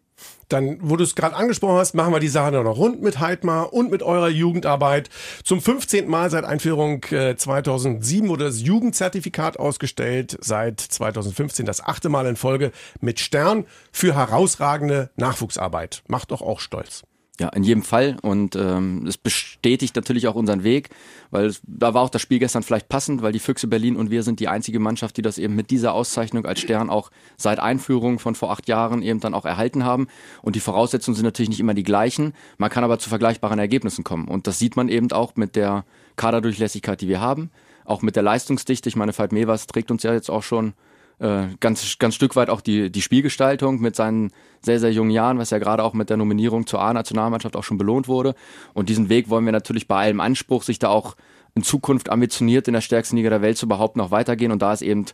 Dann, 0.49 0.77
wo 0.81 0.97
du 0.97 1.03
es 1.03 1.15
gerade 1.15 1.35
angesprochen 1.35 1.77
hast, 1.77 1.95
machen 1.95 2.13
wir 2.13 2.19
die 2.19 2.27
Sache 2.27 2.51
noch 2.51 2.77
rund 2.77 3.01
mit 3.01 3.19
Heidmar 3.19 3.73
und 3.73 3.89
mit 3.89 4.03
eurer 4.03 4.29
Jugendarbeit. 4.29 5.09
Zum 5.43 5.61
15. 5.61 6.07
Mal 6.07 6.29
seit 6.29 6.43
Einführung 6.43 7.03
äh, 7.05 7.35
2007 7.35 8.27
wurde 8.27 8.45
das 8.45 8.61
Jugendzertifikat 8.61 9.57
ausgestellt, 9.57 10.37
seit 10.41 10.79
2015 10.79 11.65
das 11.65 11.81
achte 11.81 12.09
Mal 12.09 12.27
in 12.27 12.35
Folge 12.35 12.71
mit 12.99 13.19
Stern 13.19 13.65
für 13.91 14.13
herausragende 14.13 15.09
Nachwuchsarbeit. 15.15 16.03
Macht 16.07 16.31
doch 16.31 16.41
auch 16.41 16.59
stolz. 16.59 17.03
Ja, 17.41 17.49
in 17.49 17.63
jedem 17.63 17.81
Fall. 17.81 18.17
Und 18.21 18.55
ähm, 18.55 19.07
es 19.07 19.17
bestätigt 19.17 19.95
natürlich 19.95 20.27
auch 20.27 20.35
unseren 20.35 20.63
Weg, 20.63 20.89
weil 21.31 21.47
es, 21.47 21.59
da 21.65 21.95
war 21.95 22.03
auch 22.03 22.11
das 22.11 22.21
Spiel 22.21 22.37
gestern 22.37 22.61
vielleicht 22.61 22.87
passend, 22.87 23.23
weil 23.23 23.31
die 23.31 23.39
Füchse 23.39 23.65
Berlin 23.65 23.95
und 23.95 24.11
wir 24.11 24.21
sind 24.21 24.39
die 24.39 24.47
einzige 24.47 24.79
Mannschaft, 24.79 25.17
die 25.17 25.23
das 25.23 25.39
eben 25.39 25.55
mit 25.55 25.71
dieser 25.71 25.95
Auszeichnung 25.95 26.45
als 26.45 26.59
Stern 26.59 26.91
auch 26.91 27.09
seit 27.37 27.57
Einführung 27.57 28.19
von 28.19 28.35
vor 28.35 28.51
acht 28.51 28.67
Jahren 28.67 29.01
eben 29.01 29.19
dann 29.21 29.33
auch 29.33 29.45
erhalten 29.45 29.83
haben. 29.85 30.05
Und 30.43 30.55
die 30.55 30.59
Voraussetzungen 30.59 31.15
sind 31.15 31.25
natürlich 31.25 31.49
nicht 31.49 31.59
immer 31.59 31.73
die 31.73 31.81
gleichen. 31.81 32.35
Man 32.59 32.69
kann 32.69 32.83
aber 32.83 32.99
zu 32.99 33.09
vergleichbaren 33.09 33.57
Ergebnissen 33.57 34.03
kommen. 34.03 34.27
Und 34.27 34.45
das 34.45 34.59
sieht 34.59 34.75
man 34.75 34.87
eben 34.87 35.11
auch 35.11 35.35
mit 35.35 35.55
der 35.55 35.83
Kaderdurchlässigkeit, 36.17 37.01
die 37.01 37.07
wir 37.07 37.21
haben, 37.21 37.49
auch 37.85 38.03
mit 38.03 38.15
der 38.15 38.21
Leistungsdichte. 38.21 38.87
Ich 38.87 38.95
meine, 38.95 39.17
Veit 39.17 39.31
Mevers 39.31 39.65
trägt 39.65 39.89
uns 39.89 40.03
ja 40.03 40.13
jetzt 40.13 40.29
auch 40.29 40.43
schon 40.43 40.73
äh, 41.21 41.49
ganz, 41.59 41.99
ganz 41.99 42.15
Stück 42.15 42.35
weit 42.35 42.49
auch 42.49 42.61
die, 42.61 42.91
die 42.91 43.01
Spielgestaltung 43.01 43.79
mit 43.79 43.95
seinen 43.95 44.31
sehr, 44.61 44.79
sehr 44.79 44.91
jungen 44.91 45.11
Jahren, 45.11 45.37
was 45.37 45.51
ja 45.51 45.59
gerade 45.59 45.83
auch 45.83 45.93
mit 45.93 46.09
der 46.09 46.17
Nominierung 46.17 46.65
zur 46.65 46.81
A-Nationalmannschaft 46.81 47.55
auch 47.55 47.63
schon 47.63 47.77
belohnt 47.77 48.07
wurde. 48.07 48.33
Und 48.73 48.89
diesen 48.89 49.07
Weg 49.09 49.29
wollen 49.29 49.45
wir 49.45 49.51
natürlich 49.51 49.87
bei 49.87 49.97
allem 49.97 50.19
Anspruch, 50.19 50.63
sich 50.63 50.79
da 50.79 50.89
auch 50.89 51.15
in 51.53 51.61
Zukunft 51.61 52.09
ambitioniert 52.09 52.67
in 52.67 52.73
der 52.73 52.81
stärksten 52.81 53.17
Liga 53.17 53.29
der 53.29 53.43
Welt 53.43 53.57
zu 53.57 53.67
behaupten, 53.67 53.99
noch 53.99 54.09
weitergehen. 54.09 54.51
Und 54.51 54.63
da 54.63 54.73
ist 54.73 54.81
eben 54.81 55.05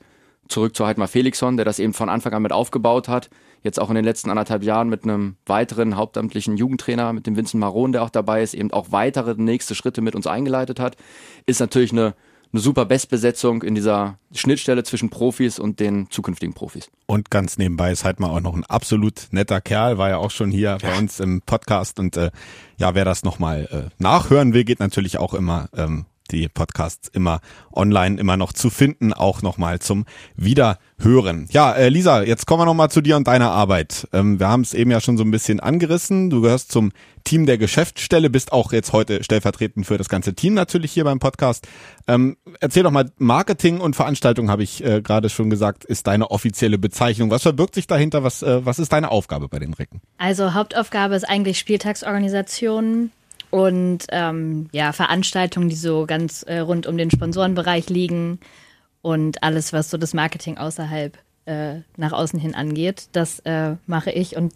zurück 0.47 0.77
zu 0.77 0.85
Heidmar 0.87 1.09
Felixson, 1.09 1.57
der 1.57 1.65
das 1.65 1.79
eben 1.79 1.93
von 1.93 2.07
Anfang 2.07 2.33
an 2.33 2.41
mit 2.41 2.53
aufgebaut 2.53 3.09
hat. 3.09 3.29
Jetzt 3.63 3.79
auch 3.79 3.89
in 3.89 3.95
den 3.95 4.05
letzten 4.05 4.29
anderthalb 4.29 4.63
Jahren 4.63 4.87
mit 4.87 5.03
einem 5.03 5.35
weiteren 5.45 5.97
hauptamtlichen 5.97 6.55
Jugendtrainer, 6.55 7.11
mit 7.11 7.27
dem 7.27 7.35
Vincent 7.35 7.59
Maron, 7.59 7.91
der 7.91 8.03
auch 8.03 8.09
dabei 8.09 8.43
ist, 8.43 8.53
eben 8.53 8.71
auch 8.71 8.91
weitere 8.91 9.35
nächste 9.35 9.75
Schritte 9.75 10.01
mit 10.01 10.15
uns 10.15 10.25
eingeleitet 10.25 10.79
hat. 10.79 10.95
Ist 11.45 11.59
natürlich 11.59 11.91
eine 11.91 12.15
eine 12.57 12.63
super 12.63 12.85
Bestbesetzung 12.85 13.61
in 13.61 13.75
dieser 13.75 14.17
Schnittstelle 14.33 14.83
zwischen 14.83 15.11
Profis 15.11 15.59
und 15.59 15.79
den 15.79 16.09
zukünftigen 16.09 16.55
Profis. 16.55 16.89
Und 17.05 17.29
ganz 17.29 17.59
nebenbei 17.59 17.91
ist 17.91 18.03
halt 18.03 18.19
mal 18.19 18.31
auch 18.31 18.41
noch 18.41 18.55
ein 18.55 18.65
absolut 18.65 19.27
netter 19.29 19.61
Kerl, 19.61 19.99
war 19.99 20.09
ja 20.09 20.17
auch 20.17 20.31
schon 20.31 20.49
hier 20.49 20.69
ja. 20.69 20.77
bei 20.77 20.97
uns 20.97 21.19
im 21.19 21.41
Podcast 21.43 21.99
und 21.99 22.17
äh, 22.17 22.31
ja, 22.77 22.95
wer 22.95 23.05
das 23.05 23.23
nochmal 23.23 23.67
äh, 23.71 24.01
nachhören 24.01 24.53
will, 24.53 24.63
geht 24.63 24.79
natürlich 24.79 25.19
auch 25.19 25.35
immer 25.35 25.69
ähm, 25.75 26.05
die 26.27 26.50
Podcasts 26.50 27.07
immer 27.07 27.39
online, 27.74 28.19
immer 28.19 28.38
noch 28.38 28.53
zu 28.53 28.69
finden, 28.69 29.13
auch 29.13 29.41
nochmal 29.41 29.79
zum 29.79 30.05
Wiederhören. 30.36 31.48
Ja, 31.51 31.74
äh, 31.74 31.89
Lisa, 31.89 32.24
jetzt 32.24 32.46
kommen 32.46 32.62
wir 32.62 32.65
nochmal 32.65 32.89
zu 32.89 33.01
dir 33.01 33.15
und 33.15 33.27
deiner 33.27 33.51
Arbeit. 33.51 34.07
Ähm, 34.13 34.39
wir 34.39 34.48
haben 34.48 34.62
es 34.62 34.74
eben 34.74 34.91
ja 34.91 35.01
schon 35.01 35.17
so 35.17 35.24
ein 35.24 35.31
bisschen 35.31 35.60
angerissen. 35.60 36.29
Du 36.29 36.41
gehörst 36.41 36.72
zum 36.72 36.91
Team 37.24 37.46
der 37.46 37.57
Geschäftsstelle, 37.57 38.29
bist 38.29 38.53
auch 38.53 38.72
jetzt 38.72 38.93
heute 38.93 39.24
stellvertretend 39.24 39.86
für 39.86 39.98
das 39.98 40.07
ganze 40.07 40.34
Team 40.34 40.53
natürlich 40.53 40.93
hier 40.93 41.03
beim 41.03 41.19
Podcast. 41.19 41.67
Ähm, 42.07 42.38
erzähl 42.62 42.84
doch 42.84 42.91
mal, 42.91 43.12
Marketing 43.17 43.79
und 43.79 43.96
Veranstaltung, 43.96 44.50
habe 44.50 44.63
ich 44.63 44.84
äh, 44.84 45.01
gerade 45.01 45.29
schon 45.29 45.50
gesagt, 45.50 45.84
ist 45.84 46.07
deine 46.07 46.31
offizielle 46.31 46.77
Bezeichnung. 46.77 47.29
Was 47.29 47.41
verbirgt 47.41 47.75
sich 47.75 47.86
dahinter? 47.86 48.24
Was, 48.24 48.43
äh, 48.43 48.65
was 48.65 48.79
ist 48.79 48.93
deine 48.93 49.12
Aufgabe 49.12 49.50
bei 49.50 49.60
den 49.60 49.74
Recken? 49.74 50.01
Also 50.17 50.53
Hauptaufgabe 50.53 51.15
ist 51.15 51.27
eigentlich 51.27 51.60
Spieltagsorganisation 51.60 53.12
und 53.50 54.06
ähm, 54.10 54.70
ja, 54.72 54.92
Veranstaltungen, 54.92 55.70
die 55.70 55.75
so 55.75 56.06
ganz 56.06 56.44
äh, 56.44 56.60
rund 56.60 56.88
um 56.88 56.98
den 56.98 57.12
Sponsorenbereich 57.12 57.89
liegen 57.89 58.39
und 59.01 59.44
alles, 59.44 59.74
was 59.74 59.89
so 59.89 59.98
das 59.98 60.13
Marketing 60.13 60.58
außerhalb 60.58 61.18
äh, 61.46 61.75
nach 61.96 62.12
außen 62.12 62.39
hin 62.39 62.56
angeht, 62.56 63.10
das 63.13 63.39
äh, 63.39 63.75
mache 63.86 64.12
ich 64.12 64.36
und 64.36 64.54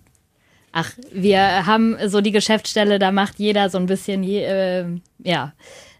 ach, 0.71 0.91
wir 1.11 1.65
haben 1.65 1.97
so 2.07 2.21
die 2.21 2.31
Geschäftsstelle, 2.31 2.99
da 2.99 3.11
macht 3.11 3.39
jeder 3.39 3.69
so 3.69 3.77
ein 3.77 3.85
bisschen, 3.85 4.23
je, 4.23 4.43
äh, 4.43 4.85
ja, 5.19 5.53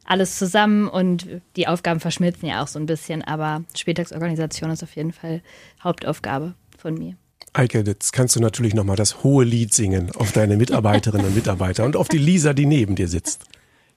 alles 0.05 0.37
zusammen 0.37 0.87
und 0.87 1.27
die 1.55 1.67
Aufgaben 1.67 1.99
verschmilzen 1.99 2.47
ja 2.47 2.61
auch 2.61 2.67
so 2.67 2.79
ein 2.79 2.85
bisschen, 2.85 3.23
aber 3.23 3.63
Spieltagsorganisation 3.75 4.71
ist 4.71 4.83
auf 4.83 4.95
jeden 4.95 5.13
Fall 5.13 5.41
Hauptaufgabe 5.83 6.53
von 6.77 6.95
mir. 6.95 7.15
Eike, 7.53 7.83
jetzt 7.85 8.13
kannst 8.13 8.35
du 8.35 8.39
natürlich 8.39 8.73
nochmal 8.73 8.95
das 8.95 9.23
hohe 9.23 9.43
Lied 9.43 9.73
singen 9.73 10.11
auf 10.15 10.31
deine 10.31 10.55
Mitarbeiterinnen 10.55 11.27
und 11.27 11.35
Mitarbeiter 11.35 11.83
und 11.83 11.97
auf 11.97 12.07
die 12.07 12.17
Lisa, 12.17 12.53
die 12.53 12.65
neben 12.65 12.95
dir 12.95 13.09
sitzt. 13.09 13.43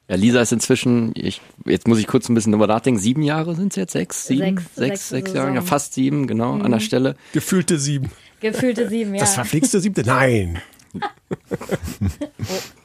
Ja, 0.08 0.16
Lisa 0.16 0.40
ist 0.40 0.52
inzwischen, 0.52 1.12
ich, 1.14 1.40
jetzt 1.64 1.88
muss 1.88 1.98
ich 1.98 2.06
kurz 2.06 2.28
ein 2.28 2.34
bisschen 2.34 2.52
drüber 2.52 2.66
nachdenken, 2.66 3.00
sieben 3.00 3.22
Jahre 3.22 3.54
sind 3.54 3.72
es 3.72 3.76
jetzt? 3.76 3.92
Sechs, 3.92 4.26
sieben? 4.26 4.56
Sechs, 4.56 4.64
sechs, 4.64 4.76
sechs 4.76 5.08
sechs 5.08 5.32
Jahre, 5.32 5.54
ja, 5.54 5.62
fast 5.62 5.94
sieben, 5.94 6.26
genau, 6.26 6.54
an 6.54 6.72
der 6.72 6.80
Stelle. 6.80 7.16
Gefühlte 7.32 7.78
sieben. 7.78 8.10
Gefühlte 8.40 8.88
sieben, 8.88 9.14
ja. 9.14 9.20
Das 9.20 9.34
verflixte 9.34 9.80
siebte? 9.80 10.02
Nein. 10.04 10.60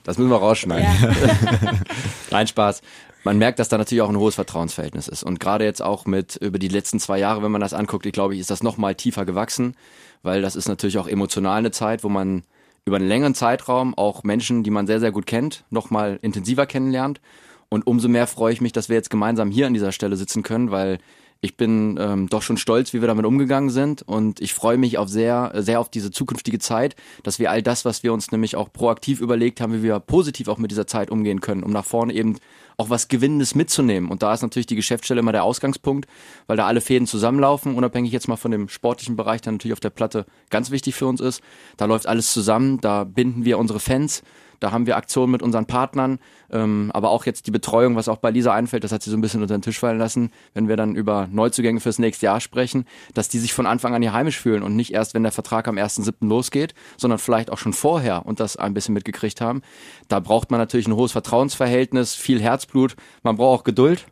Das 0.03 0.17
müssen 0.17 0.29
wir 0.29 0.38
rausschneiden. 0.38 0.88
ja. 1.01 1.73
Nein, 2.31 2.47
Spaß. 2.47 2.81
Man 3.23 3.38
merkt, 3.38 3.59
dass 3.59 3.69
da 3.69 3.77
natürlich 3.77 4.01
auch 4.01 4.09
ein 4.09 4.17
hohes 4.17 4.35
Vertrauensverhältnis 4.35 5.07
ist. 5.07 5.23
Und 5.23 5.39
gerade 5.39 5.65
jetzt 5.65 5.81
auch 5.81 6.05
mit 6.05 6.38
über 6.38 6.57
die 6.57 6.69
letzten 6.69 6.99
zwei 6.99 7.19
Jahre, 7.19 7.43
wenn 7.43 7.51
man 7.51 7.61
das 7.61 7.73
anguckt, 7.73 8.05
ich 8.05 8.13
glaube, 8.13 8.38
ist 8.38 8.49
das 8.49 8.63
noch 8.63 8.77
mal 8.77 8.95
tiefer 8.95 9.25
gewachsen, 9.25 9.75
weil 10.23 10.41
das 10.41 10.55
ist 10.55 10.67
natürlich 10.67 10.97
auch 10.97 11.07
emotional 11.07 11.59
eine 11.59 11.71
Zeit, 11.71 12.03
wo 12.03 12.09
man 12.09 12.43
über 12.85 12.97
einen 12.97 13.07
längeren 13.07 13.35
Zeitraum 13.35 13.95
auch 13.97 14.23
Menschen, 14.23 14.63
die 14.63 14.71
man 14.71 14.88
sehr, 14.88 14.99
sehr 14.99 15.11
gut 15.11 15.25
kennt, 15.25 15.63
noch 15.69 15.89
mal 15.89 16.19
intensiver 16.21 16.65
kennenlernt. 16.65 17.21
Und 17.69 17.85
umso 17.85 18.07
mehr 18.07 18.25
freue 18.25 18.51
ich 18.51 18.61
mich, 18.61 18.71
dass 18.71 18.89
wir 18.89 18.95
jetzt 18.95 19.11
gemeinsam 19.11 19.51
hier 19.51 19.67
an 19.67 19.73
dieser 19.73 19.91
Stelle 19.91 20.15
sitzen 20.15 20.41
können, 20.41 20.71
weil 20.71 20.97
ich 21.41 21.55
bin 21.55 21.98
ähm, 22.00 22.27
doch 22.27 22.41
schon 22.41 22.58
stolz, 22.58 22.93
wie 22.93 23.01
wir 23.01 23.08
damit 23.08 23.25
umgegangen 23.25 23.69
sind 23.69 24.01
und 24.01 24.41
ich 24.41 24.53
freue 24.53 24.77
mich 24.77 24.98
auf 24.98 25.08
sehr, 25.08 25.51
sehr 25.55 25.79
auf 25.79 25.89
diese 25.89 26.12
zukünftige 26.12 26.60
Zeit, 26.60 26.96
dass 27.24 27.39
wir 27.39 27.50
all 27.50 27.62
das, 27.62 27.86
was 27.86 28.03
wir 28.03 28.12
uns 28.12 28.31
nämlich 28.31 28.58
auch 28.58 28.72
proaktiv 28.74 29.22
überlegt 29.22 29.62
haben, 29.62 29.74
wie 29.74 29.84
wir 29.84 30.00
positiv 30.00 30.50
auch 30.50 30.58
mit 30.58 30.72
dieser 30.72 30.88
Zeit 30.88 31.10
umgehen 31.10 31.39
können, 31.39 31.63
um 31.63 31.72
nach 31.72 31.86
vorne 31.86 32.13
eben 32.13 32.38
auch 32.75 32.89
was 32.89 33.08
Gewinnendes 33.08 33.55
mitzunehmen. 33.55 34.10
Und 34.10 34.22
da 34.22 34.34
ist 34.34 34.41
natürlich 34.41 34.65
die 34.65 34.75
Geschäftsstelle 34.75 35.19
immer 35.19 35.31
der 35.31 35.43
Ausgangspunkt, 35.43 36.10
weil 36.48 36.58
da 36.58 36.65
alle 36.65 36.81
Fäden 36.81 37.08
zusammenlaufen, 37.08 37.75
unabhängig 37.75 38.12
jetzt 38.12 38.27
mal 38.27 38.38
von 38.38 38.51
dem 38.51 38.67
sportlichen 38.69 39.15
Bereich, 39.15 39.41
der 39.41 39.53
natürlich 39.53 39.74
auf 39.74 39.81
der 39.81 39.89
Platte 39.89 40.25
ganz 40.50 40.72
wichtig 40.72 40.96
für 40.96 41.05
uns 41.05 41.22
ist. 41.22 41.41
Da 41.77 41.86
läuft 41.86 42.08
alles 42.08 42.34
zusammen, 42.34 42.79
da 42.81 43.03
binden 43.05 43.46
wir 43.46 43.58
unsere 43.60 43.79
Fans, 43.79 44.24
da 44.60 44.72
haben 44.72 44.86
wir 44.86 44.98
Aktionen 44.98 45.32
mit 45.32 45.42
unseren 45.42 45.66
Partnern, 45.66 46.20
ähm, 46.51 46.92
aber 46.94 47.10
auch 47.10 47.25
jetzt 47.25 47.48
die 47.48 47.51
Betreuung, 47.51 47.96
was 47.96 48.08
auch 48.08 48.18
bei 48.18 48.32
Lisa 48.32 48.54
einfällt, 48.54 48.84
das 48.84 48.92
hat 48.92 49.04
sie 49.04 49.10
so 49.10 49.18
ein 49.18 49.22
bisschen 49.22 49.42
unter 49.42 49.58
den 49.58 49.62
Tisch 49.62 49.80
fallen 49.80 49.98
lassen, 49.98 50.32
wenn 50.54 50.68
wir 50.68 50.78
dann 50.78 50.96
über 50.96 51.28
Neuzugänge 51.32 51.80
fürs 51.80 52.00
nächste 52.00 52.25
Jahr 52.25 52.42
sprechen, 52.42 52.86
dass 53.13 53.30
die 53.30 53.39
sich 53.39 53.54
von 53.54 53.66
Anfang 53.66 53.94
an 53.96 54.01
hier 54.01 54.13
heimisch 54.13 54.39
fühlen 54.39 54.63
und 54.63 54.75
nicht 54.75 54.94
erst, 54.94 55.13
wenn 55.13 55.24
der 55.24 55.32
Vertrag 55.32 55.68
am 55.68 55.78
1.7. 55.78 56.28
losgeht, 56.28 56.74
sondern 56.98 57.20
vielleicht 57.20 57.51
auch 57.51 57.58
schon 57.58 57.74
vorher 57.74 58.25
und 58.25 58.39
das 58.39 58.58
ein 58.58 58.74
bisschen 58.74 58.94
mitgekriegt 58.94 59.42
haben. 59.42 59.62
Da 60.08 60.20
braucht 60.20 60.51
man 60.51 60.60
natürlich 60.60 60.88
ein 60.88 60.96
hohes 60.96 61.12
Vertrauensverhältnis, 61.12 62.16
viel 62.16 62.42
Herzblut, 62.42 62.96
man 63.24 63.38
braucht 63.38 63.62
auch 63.62 63.63
Geduld. 63.63 64.06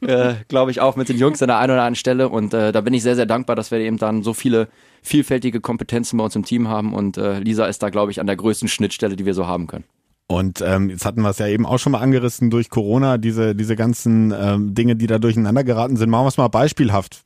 Äh, 0.00 0.34
glaube 0.48 0.70
ich 0.70 0.80
auch 0.80 0.96
mit 0.96 1.08
den 1.08 1.18
Jungs 1.18 1.42
an 1.42 1.48
der 1.48 1.58
einen 1.58 1.72
oder 1.72 1.82
anderen 1.82 1.94
Stelle 1.96 2.28
und 2.28 2.54
äh, 2.54 2.72
da 2.72 2.80
bin 2.80 2.94
ich 2.94 3.02
sehr, 3.02 3.16
sehr 3.16 3.26
dankbar, 3.26 3.56
dass 3.56 3.70
wir 3.70 3.78
eben 3.78 3.98
dann 3.98 4.22
so 4.22 4.34
viele 4.34 4.68
vielfältige 5.02 5.60
Kompetenzen 5.60 6.16
bei 6.18 6.24
uns 6.24 6.36
im 6.36 6.44
Team 6.44 6.68
haben 6.68 6.94
und 6.94 7.16
äh, 7.16 7.38
Lisa 7.38 7.66
ist 7.66 7.82
da, 7.82 7.90
glaube 7.90 8.10
ich, 8.10 8.20
an 8.20 8.26
der 8.26 8.36
größten 8.36 8.68
Schnittstelle, 8.68 9.16
die 9.16 9.26
wir 9.26 9.34
so 9.34 9.46
haben 9.46 9.66
können. 9.66 9.84
Und 10.30 10.62
ähm, 10.64 10.90
jetzt 10.90 11.04
hatten 11.04 11.22
wir 11.22 11.30
es 11.30 11.38
ja 11.38 11.48
eben 11.48 11.66
auch 11.66 11.78
schon 11.78 11.90
mal 11.90 11.98
angerissen 11.98 12.50
durch 12.50 12.70
Corona, 12.70 13.18
diese, 13.18 13.56
diese 13.56 13.74
ganzen 13.74 14.32
ähm, 14.32 14.74
Dinge, 14.76 14.94
die 14.94 15.08
da 15.08 15.18
durcheinander 15.18 15.64
geraten 15.64 15.96
sind. 15.96 16.08
Machen 16.08 16.22
wir 16.22 16.28
es 16.28 16.36
mal 16.36 16.46
beispielhaft. 16.46 17.22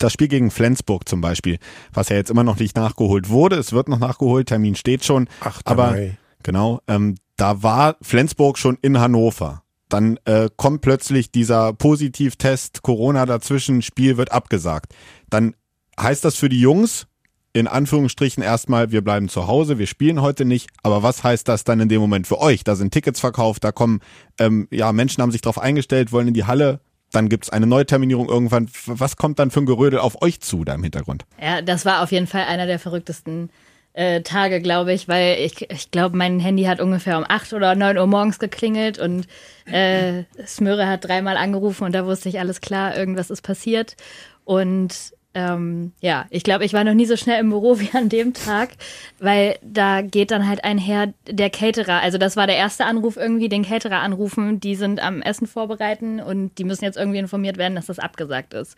Das 0.00 0.12
Spiel 0.12 0.26
gegen 0.26 0.50
Flensburg 0.50 1.08
zum 1.08 1.20
Beispiel, 1.20 1.58
was 1.92 2.08
ja 2.08 2.16
jetzt 2.16 2.32
immer 2.32 2.42
noch 2.42 2.58
nicht 2.58 2.76
nachgeholt 2.76 3.28
wurde. 3.28 3.54
Es 3.54 3.72
wird 3.72 3.88
noch 3.88 4.00
nachgeholt, 4.00 4.48
Termin 4.48 4.74
steht 4.74 5.04
schon. 5.04 5.28
Ach, 5.40 5.60
aber 5.66 5.92
Mai. 5.92 6.18
genau, 6.42 6.80
ähm, 6.88 7.14
da 7.36 7.62
war 7.62 7.94
Flensburg 8.02 8.58
schon 8.58 8.76
in 8.82 8.98
Hannover. 8.98 9.62
Dann 9.88 10.18
äh, 10.24 10.48
kommt 10.56 10.82
plötzlich 10.82 11.30
dieser 11.30 11.72
Positivtest, 11.72 12.82
Corona 12.82 13.26
dazwischen, 13.26 13.82
Spiel 13.82 14.16
wird 14.16 14.32
abgesagt. 14.32 14.94
Dann 15.30 15.54
heißt 15.98 16.24
das 16.24 16.36
für 16.36 16.48
die 16.48 16.60
Jungs, 16.60 17.06
in 17.52 17.66
Anführungsstrichen 17.66 18.42
erstmal, 18.42 18.92
wir 18.92 19.02
bleiben 19.02 19.28
zu 19.28 19.46
Hause, 19.46 19.78
wir 19.78 19.86
spielen 19.86 20.20
heute 20.20 20.44
nicht. 20.44 20.68
Aber 20.82 21.02
was 21.02 21.24
heißt 21.24 21.48
das 21.48 21.64
dann 21.64 21.80
in 21.80 21.88
dem 21.88 22.00
Moment 22.00 22.26
für 22.26 22.38
euch? 22.40 22.62
Da 22.64 22.76
sind 22.76 22.92
Tickets 22.92 23.20
verkauft, 23.20 23.64
da 23.64 23.72
kommen, 23.72 24.00
ähm, 24.38 24.68
ja, 24.70 24.92
Menschen 24.92 25.22
haben 25.22 25.32
sich 25.32 25.40
darauf 25.40 25.58
eingestellt, 25.58 26.12
wollen 26.12 26.28
in 26.28 26.34
die 26.34 26.44
Halle. 26.44 26.80
Dann 27.10 27.30
gibt's 27.30 27.48
eine 27.48 27.66
Neuterminierung 27.66 28.28
irgendwann. 28.28 28.68
Was 28.84 29.16
kommt 29.16 29.38
dann 29.38 29.50
für 29.50 29.60
ein 29.60 29.66
Gerödel 29.66 29.98
auf 29.98 30.20
euch 30.20 30.40
zu 30.40 30.64
da 30.64 30.74
im 30.74 30.82
Hintergrund? 30.82 31.24
Ja, 31.40 31.62
das 31.62 31.86
war 31.86 32.02
auf 32.02 32.12
jeden 32.12 32.26
Fall 32.26 32.44
einer 32.44 32.66
der 32.66 32.78
verrücktesten 32.78 33.50
äh, 33.98 34.22
Tage, 34.22 34.60
glaube 34.60 34.92
ich, 34.92 35.08
weil 35.08 35.38
ich, 35.40 35.68
ich 35.72 35.90
glaube, 35.90 36.16
mein 36.16 36.38
Handy 36.38 36.62
hat 36.64 36.80
ungefähr 36.80 37.18
um 37.18 37.24
8 37.28 37.52
oder 37.52 37.74
9 37.74 37.98
Uhr 37.98 38.06
morgens 38.06 38.38
geklingelt 38.38 39.00
und 39.00 39.26
äh, 39.64 40.22
Smöre 40.46 40.86
hat 40.86 41.04
dreimal 41.04 41.36
angerufen 41.36 41.82
und 41.82 41.92
da 41.96 42.06
wusste 42.06 42.28
ich, 42.28 42.38
alles 42.38 42.60
klar, 42.60 42.96
irgendwas 42.96 43.28
ist 43.28 43.42
passiert. 43.42 43.96
Und 44.44 44.94
ähm, 45.34 45.90
ja, 46.00 46.26
ich 46.30 46.44
glaube, 46.44 46.64
ich 46.64 46.74
war 46.74 46.84
noch 46.84 46.94
nie 46.94 47.06
so 47.06 47.16
schnell 47.16 47.40
im 47.40 47.50
Büro 47.50 47.80
wie 47.80 47.90
an 47.92 48.08
dem 48.08 48.34
Tag, 48.34 48.70
weil 49.18 49.58
da 49.62 50.00
geht 50.00 50.30
dann 50.30 50.48
halt 50.48 50.62
einher 50.62 51.12
der 51.28 51.50
Caterer. 51.50 52.00
Also 52.00 52.18
das 52.18 52.36
war 52.36 52.46
der 52.46 52.56
erste 52.56 52.84
Anruf 52.84 53.16
irgendwie, 53.16 53.48
den 53.48 53.64
Caterer 53.64 53.98
anrufen, 53.98 54.60
die 54.60 54.76
sind 54.76 55.02
am 55.02 55.22
Essen 55.22 55.48
vorbereiten 55.48 56.20
und 56.20 56.56
die 56.58 56.64
müssen 56.64 56.84
jetzt 56.84 56.98
irgendwie 56.98 57.18
informiert 57.18 57.56
werden, 57.56 57.74
dass 57.74 57.86
das 57.86 57.98
abgesagt 57.98 58.54
ist. 58.54 58.76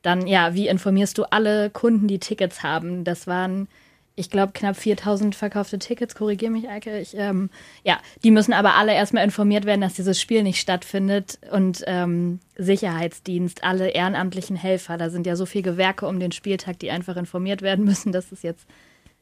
Dann, 0.00 0.26
ja, 0.26 0.54
wie 0.54 0.66
informierst 0.66 1.18
du 1.18 1.24
alle 1.24 1.68
Kunden, 1.68 2.08
die 2.08 2.18
Tickets 2.20 2.62
haben? 2.62 3.04
Das 3.04 3.26
waren, 3.26 3.68
ich 4.14 4.28
glaube, 4.28 4.52
knapp 4.52 4.76
4000 4.76 5.34
verkaufte 5.34 5.78
Tickets, 5.78 6.14
korrigier 6.14 6.50
mich, 6.50 6.68
Eike. 6.68 6.98
Ich, 6.98 7.16
ähm, 7.16 7.48
ja, 7.82 7.98
die 8.22 8.30
müssen 8.30 8.52
aber 8.52 8.74
alle 8.74 8.92
erstmal 8.92 9.24
informiert 9.24 9.64
werden, 9.64 9.80
dass 9.80 9.94
dieses 9.94 10.20
Spiel 10.20 10.42
nicht 10.42 10.60
stattfindet. 10.60 11.38
Und 11.50 11.82
ähm, 11.86 12.40
Sicherheitsdienst, 12.56 13.64
alle 13.64 13.88
ehrenamtlichen 13.88 14.56
Helfer, 14.56 14.98
da 14.98 15.08
sind 15.08 15.26
ja 15.26 15.34
so 15.34 15.46
viele 15.46 15.62
Gewerke 15.62 16.06
um 16.06 16.20
den 16.20 16.32
Spieltag, 16.32 16.78
die 16.78 16.90
einfach 16.90 17.16
informiert 17.16 17.62
werden 17.62 17.84
müssen, 17.84 18.12
dass 18.12 18.32
es 18.32 18.42
jetzt, 18.42 18.66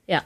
ja, 0.06 0.22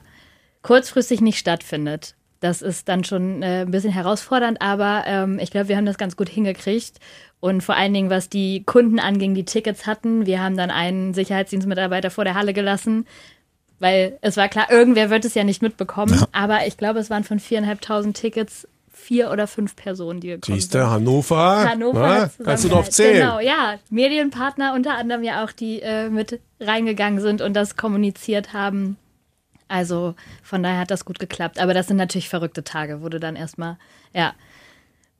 kurzfristig 0.62 1.21
nicht 1.21 1.38
stattfindet. 1.38 2.14
Das 2.40 2.61
ist 2.61 2.88
dann 2.88 3.04
schon 3.04 3.42
äh, 3.42 3.62
ein 3.62 3.71
bisschen 3.71 3.92
herausfordernd, 3.92 4.61
aber 4.61 5.04
ähm, 5.06 5.38
ich 5.38 5.50
glaube, 5.50 5.68
wir 5.68 5.76
haben 5.76 5.87
das 5.87 5.99
ganz 5.99 6.16
gut 6.16 6.28
hingekriegt. 6.28 7.00
Und 7.40 7.62
vor 7.62 7.76
allen 7.76 7.92
Dingen, 7.92 8.11
was 8.11 8.30
die 8.30 8.64
Kunden 8.64 8.99
anging, 8.99 9.35
die 9.35 9.44
Tickets 9.44 9.87
hatten. 9.87 10.25
Wir 10.25 10.42
haben 10.42 10.56
dann 10.56 10.71
einen 10.71 11.12
Sicherheitsdienstmitarbeiter 11.12 12.11
vor 12.11 12.25
der 12.25 12.35
Halle 12.35 12.54
gelassen, 12.54 13.06
weil 13.78 14.19
es 14.21 14.37
war 14.37 14.49
klar, 14.49 14.71
irgendwer 14.71 15.11
wird 15.11 15.25
es 15.25 15.35
ja 15.35 15.45
nicht 15.45 15.62
mitbekommen. 15.62 16.25
Aber 16.33 16.66
ich 16.66 16.76
glaube, 16.76 17.00
es 17.00 17.11
waren 17.11 17.25
von 17.25 17.38
viereinhalbtausend 17.38 18.16
Tickets 18.16 18.66
vier 18.93 19.31
oder 19.31 19.47
fünf 19.47 19.76
Personen, 19.76 20.21
die 20.21 20.28
gekommen 20.28 20.57
Siehst 20.57 20.73
sind. 20.73 20.81
du, 20.81 20.90
Hannover, 20.90 21.69
Hannover 21.69 22.31
na, 22.38 22.45
kannst 22.45 22.64
du 22.64 22.69
drauf 22.69 22.88
zählen. 22.88 23.21
Genau, 23.21 23.40
ja. 23.40 23.78
Medienpartner 23.90 24.73
unter 24.75 24.95
anderem 24.95 25.23
ja 25.23 25.45
auch, 25.45 25.52
die 25.52 25.83
äh, 25.83 26.09
mit 26.09 26.40
reingegangen 26.61 27.21
sind 27.21 27.43
und 27.43 27.54
das 27.54 27.76
kommuniziert 27.76 28.52
haben. 28.54 28.97
Also 29.69 30.14
von 30.43 30.62
daher 30.62 30.78
hat 30.81 30.90
das 30.90 31.04
gut 31.04 31.19
geklappt. 31.19 31.59
Aber 31.59 31.75
das 31.75 31.88
sind 31.88 31.97
natürlich 31.97 32.28
verrückte 32.28 32.64
Tage, 32.64 33.02
wo 33.02 33.09
du 33.09 33.21
dann 33.21 33.37
erstmal, 33.37 33.76
ja, 34.14 34.35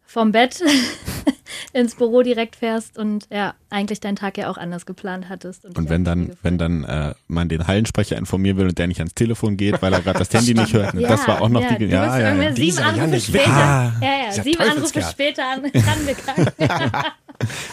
vom 0.07 0.33
Bett 0.33 0.63
ins 1.75 1.97
Büro 1.97 2.23
direkt 2.23 2.57
fährst 2.57 2.97
und 2.97 3.27
ja, 3.31 3.55
eigentlich 3.69 3.99
deinen 3.99 4.15
Tag 4.15 4.39
ja 4.39 4.49
auch 4.49 4.57
anders 4.57 4.87
geplant 4.87 5.29
hattest. 5.29 5.65
Und 5.65 5.91
wenn 5.91 6.05
dann, 6.05 6.37
wenn 6.43 6.57
dann 6.57 6.85
äh, 6.85 7.15
man 7.27 7.49
den 7.49 7.67
Hallensprecher 7.67 8.17
informieren 8.17 8.57
will 8.57 8.69
und 8.69 8.79
der 8.79 8.87
nicht 8.87 9.01
ans 9.01 9.15
Telefon 9.15 9.57
geht, 9.57 9.83
weil 9.83 9.93
er 9.93 10.01
gerade 10.01 10.21
das 10.21 10.33
Handy 10.33 10.55
nicht 10.55 10.73
hört, 10.73 10.95
ne? 10.95 11.03
das 11.03 11.27
war 11.27 11.43
auch 11.43 11.49
noch 11.49 11.61
ja, 11.61 11.75
die. 11.75 11.87
Ja, 11.87 12.19
ja, 12.19 12.35
ja. 12.35 12.55
sieben 12.55 12.79
Anrufe 12.79 13.21
später. 13.21 13.51
Ah, 13.51 13.93
ja, 14.01 14.27
ja, 14.27 14.33
sieben 14.33 14.63
Anrufe 14.63 15.03
später 15.03 15.43
an, 15.51 15.61
rangegangen. 15.75 16.53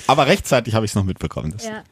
Aber 0.08 0.26
rechtzeitig 0.26 0.74
habe 0.74 0.86
ich 0.86 0.92
es 0.92 0.96
noch 0.96 1.04
mitbekommen. 1.04 1.52
Das 1.52 1.66
ja. 1.66 1.84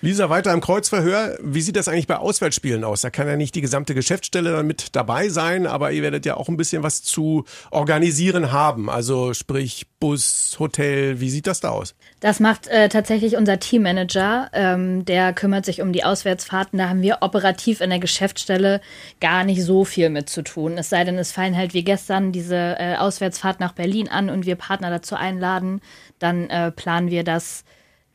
Lisa, 0.00 0.30
weiter 0.30 0.52
im 0.52 0.60
Kreuzverhör. 0.60 1.36
Wie 1.42 1.60
sieht 1.60 1.74
das 1.74 1.88
eigentlich 1.88 2.06
bei 2.06 2.18
Auswärtsspielen 2.18 2.84
aus? 2.84 3.00
Da 3.00 3.10
kann 3.10 3.26
ja 3.26 3.34
nicht 3.34 3.56
die 3.56 3.60
gesamte 3.60 3.96
Geschäftsstelle 3.96 4.52
dann 4.52 4.64
mit 4.64 4.94
dabei 4.94 5.28
sein, 5.28 5.66
aber 5.66 5.90
ihr 5.90 6.02
werdet 6.02 6.24
ja 6.24 6.36
auch 6.36 6.48
ein 6.48 6.56
bisschen 6.56 6.84
was 6.84 7.02
zu 7.02 7.44
organisieren 7.72 8.52
haben. 8.52 8.88
Also 8.88 9.34
sprich 9.34 9.88
Bus, 9.98 10.54
Hotel, 10.60 11.18
wie 11.18 11.30
sieht 11.30 11.48
das 11.48 11.58
da 11.58 11.70
aus? 11.70 11.96
Das 12.20 12.38
macht 12.38 12.68
äh, 12.68 12.88
tatsächlich 12.88 13.36
unser 13.36 13.58
Teammanager. 13.58 14.50
Ähm, 14.52 15.04
der 15.04 15.32
kümmert 15.32 15.64
sich 15.64 15.82
um 15.82 15.92
die 15.92 16.04
Auswärtsfahrten. 16.04 16.78
Da 16.78 16.88
haben 16.88 17.02
wir 17.02 17.18
operativ 17.22 17.80
in 17.80 17.90
der 17.90 17.98
Geschäftsstelle 17.98 18.80
gar 19.20 19.42
nicht 19.42 19.64
so 19.64 19.84
viel 19.84 20.10
mit 20.10 20.28
zu 20.28 20.42
tun. 20.42 20.78
Es 20.78 20.90
sei 20.90 21.02
denn, 21.02 21.18
es 21.18 21.32
fallen 21.32 21.56
halt 21.56 21.74
wie 21.74 21.82
gestern 21.82 22.30
diese 22.30 22.76
äh, 22.78 22.94
Auswärtsfahrt 22.98 23.58
nach 23.58 23.72
Berlin 23.72 24.08
an 24.08 24.30
und 24.30 24.46
wir 24.46 24.54
Partner 24.54 24.90
dazu 24.90 25.16
einladen. 25.16 25.80
Dann 26.20 26.48
äh, 26.50 26.70
planen 26.70 27.10
wir 27.10 27.24
das 27.24 27.64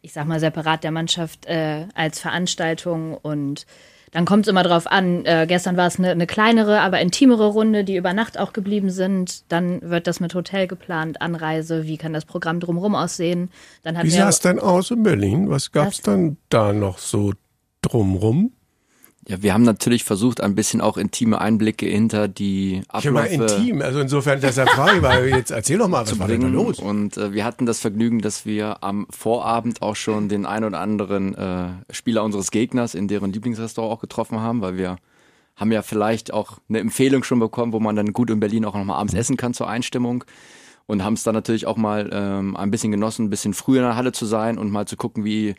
ich 0.04 0.12
sag 0.12 0.28
mal, 0.28 0.40
separat 0.40 0.84
der 0.84 0.92
Mannschaft 0.92 1.46
äh, 1.48 1.88
als 1.96 2.20
Veranstaltung 2.20 3.18
und 3.18 3.66
dann 4.12 4.26
kommt 4.26 4.46
es 4.46 4.50
immer 4.50 4.62
drauf 4.62 4.86
an. 4.86 5.26
Äh, 5.26 5.46
gestern 5.48 5.76
war 5.76 5.88
es 5.88 5.98
eine, 5.98 6.12
eine 6.12 6.28
kleinere, 6.28 6.82
aber 6.82 7.00
intimere 7.00 7.48
Runde, 7.48 7.84
die 7.84 7.96
über 7.96 8.14
Nacht 8.14 8.38
auch 8.38 8.54
geblieben 8.54 8.92
sind. 8.92 9.52
Dann 9.52 9.82
wird 9.82 10.06
das 10.06 10.20
mit 10.20 10.36
Hotel 10.36 10.68
geplant, 10.68 11.22
Anreise, 11.22 11.86
wie 11.86 11.98
kann 11.98 12.14
das 12.14 12.26
Programm 12.26 12.60
drumherum 12.60 12.94
aussehen. 12.94 13.50
Dann 13.82 14.04
wie 14.04 14.12
sah 14.12 14.30
es 14.30 14.40
denn 14.40 14.60
aus 14.60 14.92
in 14.92 15.02
Berlin? 15.02 15.50
Was 15.50 15.72
gab 15.72 15.88
es 15.88 16.02
dann 16.02 16.38
da 16.50 16.74
noch 16.74 17.00
so 17.00 17.34
drumrum? 17.82 18.52
Ja, 19.28 19.42
wir 19.42 19.54
haben 19.54 19.64
natürlich 19.64 20.04
versucht, 20.04 20.42
ein 20.42 20.54
bisschen 20.54 20.82
auch 20.82 20.98
intime 20.98 21.40
Einblicke 21.40 21.86
hinter 21.86 22.28
die 22.28 22.82
Abläufe. 22.90 23.46
Ich 23.46 23.58
intim, 23.58 23.82
also 23.82 24.02
insofern 24.02 24.42
deshalb 24.42 24.70
frage 24.70 25.02
weil 25.02 25.28
jetzt 25.30 25.52
erzähl 25.52 25.78
doch 25.78 25.88
mal, 25.88 26.02
was 26.02 26.20
war 26.20 26.28
denn 26.28 26.42
da 26.42 26.48
los? 26.48 26.80
Und 26.80 27.16
äh, 27.16 27.32
wir 27.32 27.46
hatten 27.46 27.66
das 27.66 27.80
Vergnügen, 27.80 28.20
dass 28.20 28.46
wir 28.46 28.84
am 28.84 29.08
Vorabend 29.10 29.82
auch 29.82 29.96
schon 29.96 30.28
den 30.28 30.46
ein 30.46 30.66
oder 30.66 30.80
anderen 30.80 31.36
äh, 31.36 31.68
Spieler 31.92 32.24
unseres 32.24 32.52
Gegners 32.52 32.96
in 32.96 33.08
deren 33.08 33.32
Lieblingsrestaurant 33.32 33.94
auch 33.94 34.02
getroffen 34.02 34.42
haben, 34.42 34.62
weil 34.62 34.78
wir 34.78 34.98
haben 35.56 35.72
ja 35.72 35.84
vielleicht 35.84 36.34
auch 36.34 36.58
eine 36.68 36.80
Empfehlung 36.80 37.24
schon 37.24 37.40
bekommen, 37.40 37.72
wo 37.72 37.80
man 37.80 37.96
dann 37.96 38.12
gut 38.12 38.30
in 38.30 38.42
Berlin 38.42 38.66
auch 38.66 38.76
nochmal 38.76 39.00
abends 39.00 39.14
essen 39.14 39.38
kann 39.38 39.54
zur 39.54 39.70
Einstimmung 39.70 40.26
und 40.86 41.04
haben 41.04 41.14
es 41.14 41.24
dann 41.24 41.36
natürlich 41.36 41.66
auch 41.66 41.78
mal 41.78 42.10
ähm, 42.12 42.58
ein 42.58 42.72
bisschen 42.72 42.92
genossen, 42.92 43.26
ein 43.26 43.30
bisschen 43.30 43.54
früher 43.54 43.82
in 43.82 43.88
der 43.88 43.96
Halle 43.96 44.12
zu 44.12 44.26
sein 44.26 44.58
und 44.58 44.72
mal 44.72 44.86
zu 44.86 44.98
gucken, 44.98 45.24
wie 45.24 45.56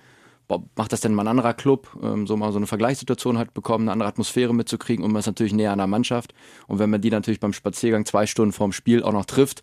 macht 0.49 0.93
das 0.93 1.01
denn 1.01 1.15
mal 1.15 1.23
ein 1.23 1.29
anderer 1.29 1.55
Club, 1.55 1.89
ähm, 2.03 2.27
so 2.27 2.37
mal 2.37 2.53
so 2.53 2.59
eine 2.59 2.67
Vergleichssituation 2.67 3.39
halt 3.39 3.55
bekommen, 3.55 3.85
eine 3.85 3.93
andere 3.93 4.09
Atmosphäre 4.09 4.55
mitzukriegen 4.55 5.05
und 5.05 5.13
man 5.13 5.21
ist 5.21 5.27
natürlich 5.27 5.55
näher 5.55 5.73
an 5.73 5.79
der 5.79 5.87
Mannschaft. 5.87 6.35
Und 6.67 6.79
wenn 6.79 6.91
man 6.91 7.01
die 7.01 7.11
natürlich 7.11 7.41
beim 7.41 7.53
Spaziergang 7.53 8.05
zwei 8.05 8.27
Stunden 8.27 8.53
vorm 8.53 8.73
Spiel 8.73 9.03
auch 9.03 9.13
noch 9.13 9.25
trifft 9.25 9.63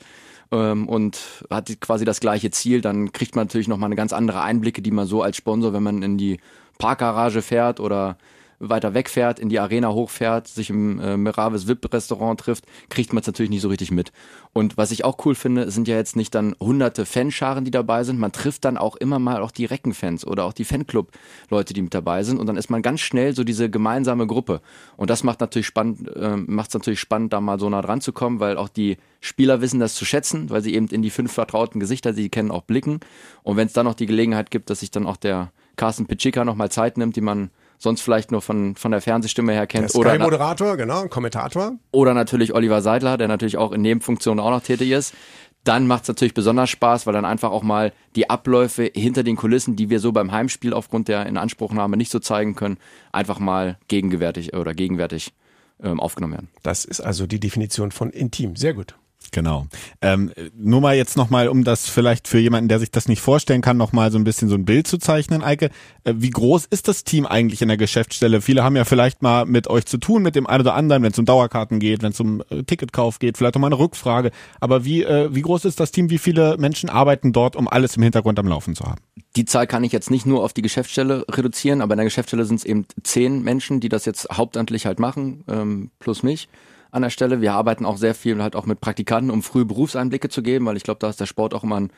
ähm, 0.51 0.87
und 0.89 1.45
hat 1.49 1.69
quasi 1.81 2.05
das 2.05 2.19
gleiche 2.19 2.51
Ziel, 2.51 2.81
dann 2.81 3.11
kriegt 3.11 3.35
man 3.35 3.45
natürlich 3.45 3.67
nochmal 3.67 3.87
eine 3.87 3.95
ganz 3.95 4.13
andere 4.13 4.41
Einblicke, 4.41 4.81
die 4.81 4.91
man 4.91 5.07
so 5.07 5.21
als 5.21 5.37
Sponsor, 5.37 5.73
wenn 5.73 5.83
man 5.83 6.01
in 6.03 6.17
die 6.17 6.39
Parkgarage 6.79 7.41
fährt 7.41 7.79
oder 7.79 8.17
weiter 8.61 8.93
wegfährt, 8.93 9.39
in 9.39 9.49
die 9.49 9.59
Arena 9.59 9.91
hochfährt, 9.91 10.47
sich 10.47 10.69
im 10.69 10.99
äh, 10.99 11.17
Miravis 11.17 11.67
VIP-Restaurant 11.67 12.39
trifft, 12.39 12.65
kriegt 12.89 13.13
man 13.13 13.21
es 13.21 13.27
natürlich 13.27 13.49
nicht 13.49 13.61
so 13.61 13.69
richtig 13.69 13.91
mit. 13.91 14.11
Und 14.53 14.77
was 14.77 14.91
ich 14.91 15.03
auch 15.03 15.17
cool 15.25 15.35
finde, 15.35 15.71
sind 15.71 15.87
ja 15.87 15.95
jetzt 15.95 16.15
nicht 16.15 16.35
dann 16.35 16.55
hunderte 16.59 17.05
Fanscharen, 17.05 17.65
die 17.65 17.71
dabei 17.71 18.03
sind. 18.03 18.19
Man 18.19 18.31
trifft 18.31 18.65
dann 18.65 18.77
auch 18.77 18.95
immer 18.95 19.19
mal 19.19 19.41
auch 19.41 19.51
die 19.51 19.65
Reckenfans 19.65 20.25
oder 20.25 20.45
auch 20.45 20.53
die 20.53 20.65
Fanclub-Leute, 20.65 21.73
die 21.73 21.81
mit 21.81 21.93
dabei 21.93 22.23
sind. 22.23 22.39
Und 22.39 22.47
dann 22.47 22.57
ist 22.57 22.69
man 22.69 22.81
ganz 22.81 22.99
schnell 22.99 23.35
so 23.35 23.43
diese 23.43 23.69
gemeinsame 23.69 24.27
Gruppe. 24.27 24.61
Und 24.97 25.09
das 25.09 25.23
macht 25.23 25.39
natürlich 25.39 25.67
spannend, 25.67 26.07
äh, 26.15 26.35
macht 26.35 26.69
es 26.69 26.73
natürlich 26.73 26.99
spannend, 26.99 27.33
da 27.33 27.41
mal 27.41 27.59
so 27.59 27.69
nah 27.69 27.81
dran 27.81 28.01
zu 28.01 28.13
kommen, 28.13 28.39
weil 28.39 28.57
auch 28.57 28.69
die 28.69 28.97
Spieler 29.21 29.61
wissen 29.61 29.79
das 29.79 29.95
zu 29.95 30.05
schätzen, 30.05 30.49
weil 30.49 30.61
sie 30.61 30.73
eben 30.73 30.87
in 30.87 31.01
die 31.01 31.09
fünf 31.09 31.31
vertrauten 31.31 31.79
Gesichter, 31.79 32.13
die 32.13 32.23
sie 32.23 32.29
kennen, 32.29 32.51
auch 32.51 32.63
blicken. 32.63 32.99
Und 33.43 33.57
wenn 33.57 33.67
es 33.67 33.73
dann 33.73 33.85
noch 33.85 33.95
die 33.95 34.05
Gelegenheit 34.05 34.51
gibt, 34.51 34.69
dass 34.69 34.81
sich 34.81 34.91
dann 34.91 35.05
auch 35.05 35.17
der 35.17 35.51
Carsten 35.77 36.05
Pitschika 36.05 36.43
nochmal 36.43 36.69
Zeit 36.71 36.97
nimmt, 36.97 37.15
die 37.15 37.21
man 37.21 37.49
sonst 37.81 38.01
vielleicht 38.01 38.31
nur 38.31 38.41
von, 38.41 38.75
von 38.75 38.91
der 38.91 39.01
Fernsehstimme 39.01 39.53
her 39.53 39.67
kennt. 39.67 39.93
Der 39.93 39.99
oder 39.99 40.19
Moderator, 40.19 40.77
genau, 40.77 41.07
Kommentator. 41.07 41.73
Oder 41.91 42.13
natürlich 42.13 42.53
Oliver 42.53 42.81
Seidler, 42.81 43.17
der 43.17 43.27
natürlich 43.27 43.57
auch 43.57 43.71
in 43.71 43.81
Nebenfunktionen 43.81 44.43
auch 44.43 44.51
noch 44.51 44.61
tätig 44.61 44.91
ist. 44.91 45.13
Dann 45.63 45.85
macht 45.85 46.03
es 46.03 46.07
natürlich 46.07 46.33
besonders 46.33 46.69
Spaß, 46.71 47.05
weil 47.05 47.13
dann 47.13 47.25
einfach 47.25 47.51
auch 47.51 47.61
mal 47.61 47.93
die 48.15 48.29
Abläufe 48.29 48.89
hinter 48.93 49.23
den 49.23 49.35
Kulissen, 49.35 49.75
die 49.75 49.89
wir 49.89 49.99
so 49.99 50.11
beim 50.11 50.31
Heimspiel 50.31 50.73
aufgrund 50.73 51.07
der 51.07 51.25
Inanspruchnahme 51.27 51.97
nicht 51.97 52.11
so 52.11 52.19
zeigen 52.19 52.55
können, 52.55 52.77
einfach 53.11 53.39
mal 53.39 53.77
gegenwärtig 53.87 54.53
oder 54.53 54.73
gegenwärtig 54.73 55.33
ähm, 55.83 55.99
aufgenommen 55.99 56.33
werden. 56.33 56.49
Das 56.63 56.85
ist 56.85 56.99
also 56.99 57.27
die 57.27 57.39
Definition 57.39 57.91
von 57.91 58.09
intim. 58.09 58.55
Sehr 58.55 58.73
gut. 58.73 58.95
Genau. 59.31 59.67
Ähm, 60.01 60.31
nur 60.57 60.81
mal 60.81 60.95
jetzt 60.95 61.15
nochmal, 61.15 61.47
um 61.47 61.63
das 61.63 61.87
vielleicht 61.87 62.27
für 62.27 62.39
jemanden, 62.39 62.67
der 62.67 62.79
sich 62.79 62.91
das 62.91 63.07
nicht 63.07 63.21
vorstellen 63.21 63.61
kann, 63.61 63.77
nochmal 63.77 64.11
so 64.11 64.17
ein 64.17 64.23
bisschen 64.23 64.49
so 64.49 64.55
ein 64.55 64.65
Bild 64.65 64.87
zu 64.87 64.97
zeichnen, 64.97 65.41
Eike. 65.41 65.69
Äh, 66.03 66.15
wie 66.17 66.31
groß 66.31 66.65
ist 66.65 66.87
das 66.87 67.05
Team 67.05 67.25
eigentlich 67.25 67.61
in 67.61 67.69
der 67.69 67.77
Geschäftsstelle? 67.77 68.41
Viele 68.41 68.63
haben 68.63 68.75
ja 68.75 68.83
vielleicht 68.83 69.21
mal 69.21 69.45
mit 69.45 69.67
euch 69.69 69.85
zu 69.85 69.97
tun, 69.97 70.21
mit 70.21 70.35
dem 70.35 70.47
einen 70.47 70.61
oder 70.61 70.73
anderen, 70.73 71.03
wenn 71.03 71.11
es 71.11 71.19
um 71.19 71.25
Dauerkarten 71.25 71.79
geht, 71.79 72.03
wenn 72.03 72.11
es 72.11 72.19
um 72.19 72.43
äh, 72.49 72.63
Ticketkauf 72.63 73.19
geht, 73.19 73.37
vielleicht 73.37 73.55
auch 73.55 73.61
mal 73.61 73.67
eine 73.67 73.79
Rückfrage. 73.79 74.31
Aber 74.59 74.83
wie, 74.83 75.03
äh, 75.03 75.33
wie 75.33 75.41
groß 75.41 75.63
ist 75.65 75.79
das 75.79 75.91
Team? 75.91 76.09
Wie 76.09 76.17
viele 76.17 76.57
Menschen 76.57 76.89
arbeiten 76.89 77.31
dort, 77.31 77.55
um 77.55 77.69
alles 77.69 77.95
im 77.95 78.03
Hintergrund 78.03 78.37
am 78.37 78.47
Laufen 78.47 78.75
zu 78.75 78.83
haben? 78.83 79.01
Die 79.37 79.45
Zahl 79.45 79.65
kann 79.65 79.83
ich 79.85 79.93
jetzt 79.93 80.11
nicht 80.11 80.25
nur 80.25 80.43
auf 80.43 80.51
die 80.51 80.61
Geschäftsstelle 80.61 81.25
reduzieren, 81.29 81.81
aber 81.81 81.93
in 81.93 81.99
der 81.99 82.05
Geschäftsstelle 82.05 82.43
sind 82.43 82.57
es 82.57 82.65
eben 82.65 82.85
zehn 83.03 83.43
Menschen, 83.43 83.79
die 83.79 83.87
das 83.87 84.03
jetzt 84.03 84.27
hauptamtlich 84.33 84.85
halt 84.85 84.99
machen, 84.99 85.45
ähm, 85.47 85.91
plus 85.99 86.21
mich 86.23 86.49
an 86.91 87.01
der 87.01 87.09
Stelle. 87.09 87.41
Wir 87.41 87.53
arbeiten 87.53 87.85
auch 87.85 87.97
sehr 87.97 88.13
viel 88.13 88.41
halt 88.41 88.55
auch 88.55 88.65
mit 88.65 88.81
Praktikanten, 88.81 89.31
um 89.31 89.41
frühe 89.41 89.65
Berufseinblicke 89.65 90.29
zu 90.29 90.43
geben, 90.43 90.65
weil 90.65 90.77
ich 90.77 90.83
glaube, 90.83 90.99
da 90.99 91.09
ist 91.09 91.19
der 91.19 91.25
Sport 91.25 91.53
auch 91.53 91.63
immer 91.63 91.79
ein, 91.79 91.91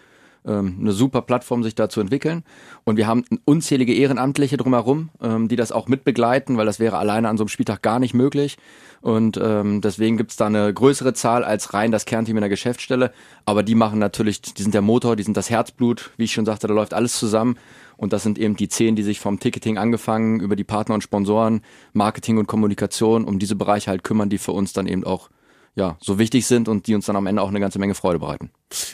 ähm, 0.45 0.77
eine 0.79 0.91
super 0.91 1.21
Plattform, 1.21 1.63
sich 1.63 1.75
da 1.75 1.89
zu 1.89 2.01
entwickeln. 2.01 2.43
Und 2.83 2.97
wir 2.97 3.07
haben 3.07 3.23
unzählige 3.45 3.93
Ehrenamtliche 3.93 4.57
drumherum, 4.57 5.09
ähm, 5.21 5.47
die 5.47 5.55
das 5.55 5.71
auch 5.71 5.87
mitbegleiten, 5.87 6.57
weil 6.57 6.65
das 6.65 6.79
wäre 6.79 6.97
alleine 6.97 7.29
an 7.29 7.37
so 7.37 7.43
einem 7.43 7.49
Spieltag 7.49 7.81
gar 7.81 7.99
nicht 7.99 8.13
möglich. 8.13 8.57
Und 9.01 9.37
ähm, 9.41 9.81
deswegen 9.81 10.15
gibt's 10.17 10.37
da 10.37 10.45
eine 10.45 10.73
größere 10.73 11.13
Zahl 11.13 11.43
als 11.43 11.73
rein 11.73 11.91
das 11.91 12.05
Kernteam 12.05 12.37
in 12.37 12.41
der 12.41 12.49
Geschäftsstelle. 12.49 13.11
Aber 13.45 13.63
die 13.63 13.75
machen 13.75 13.99
natürlich, 13.99 14.41
die 14.41 14.63
sind 14.63 14.73
der 14.73 14.81
Motor, 14.81 15.15
die 15.15 15.23
sind 15.23 15.35
das 15.35 15.49
Herzblut. 15.49 16.11
Wie 16.17 16.23
ich 16.23 16.33
schon 16.33 16.45
sagte, 16.45 16.67
da 16.67 16.73
läuft 16.73 16.93
alles 16.93 17.17
zusammen. 17.17 17.57
Und 17.97 18.13
das 18.13 18.23
sind 18.23 18.39
eben 18.39 18.55
die 18.55 18.69
zehn, 18.69 18.95
die 18.95 19.03
sich 19.03 19.19
vom 19.19 19.39
Ticketing 19.39 19.77
angefangen, 19.77 20.39
über 20.39 20.55
die 20.55 20.63
Partner 20.63 20.95
und 20.95 21.03
Sponsoren, 21.03 21.61
Marketing 21.93 22.37
und 22.37 22.47
Kommunikation 22.47 23.25
um 23.25 23.39
diese 23.39 23.55
Bereiche 23.55 23.91
halt 23.91 24.03
kümmern, 24.03 24.29
die 24.29 24.37
für 24.37 24.51
uns 24.51 24.73
dann 24.73 24.87
eben 24.87 25.03
auch 25.03 25.29
ja, 25.75 25.97
so 25.99 26.19
wichtig 26.19 26.45
sind 26.45 26.67
und 26.67 26.87
die 26.87 26.95
uns 26.95 27.05
dann 27.05 27.15
am 27.15 27.25
Ende 27.25 27.41
auch 27.41 27.49
eine 27.49 27.59
ganze 27.59 27.79
Menge 27.79 27.95
Freude 27.95 28.19
bereiten. 28.19 28.51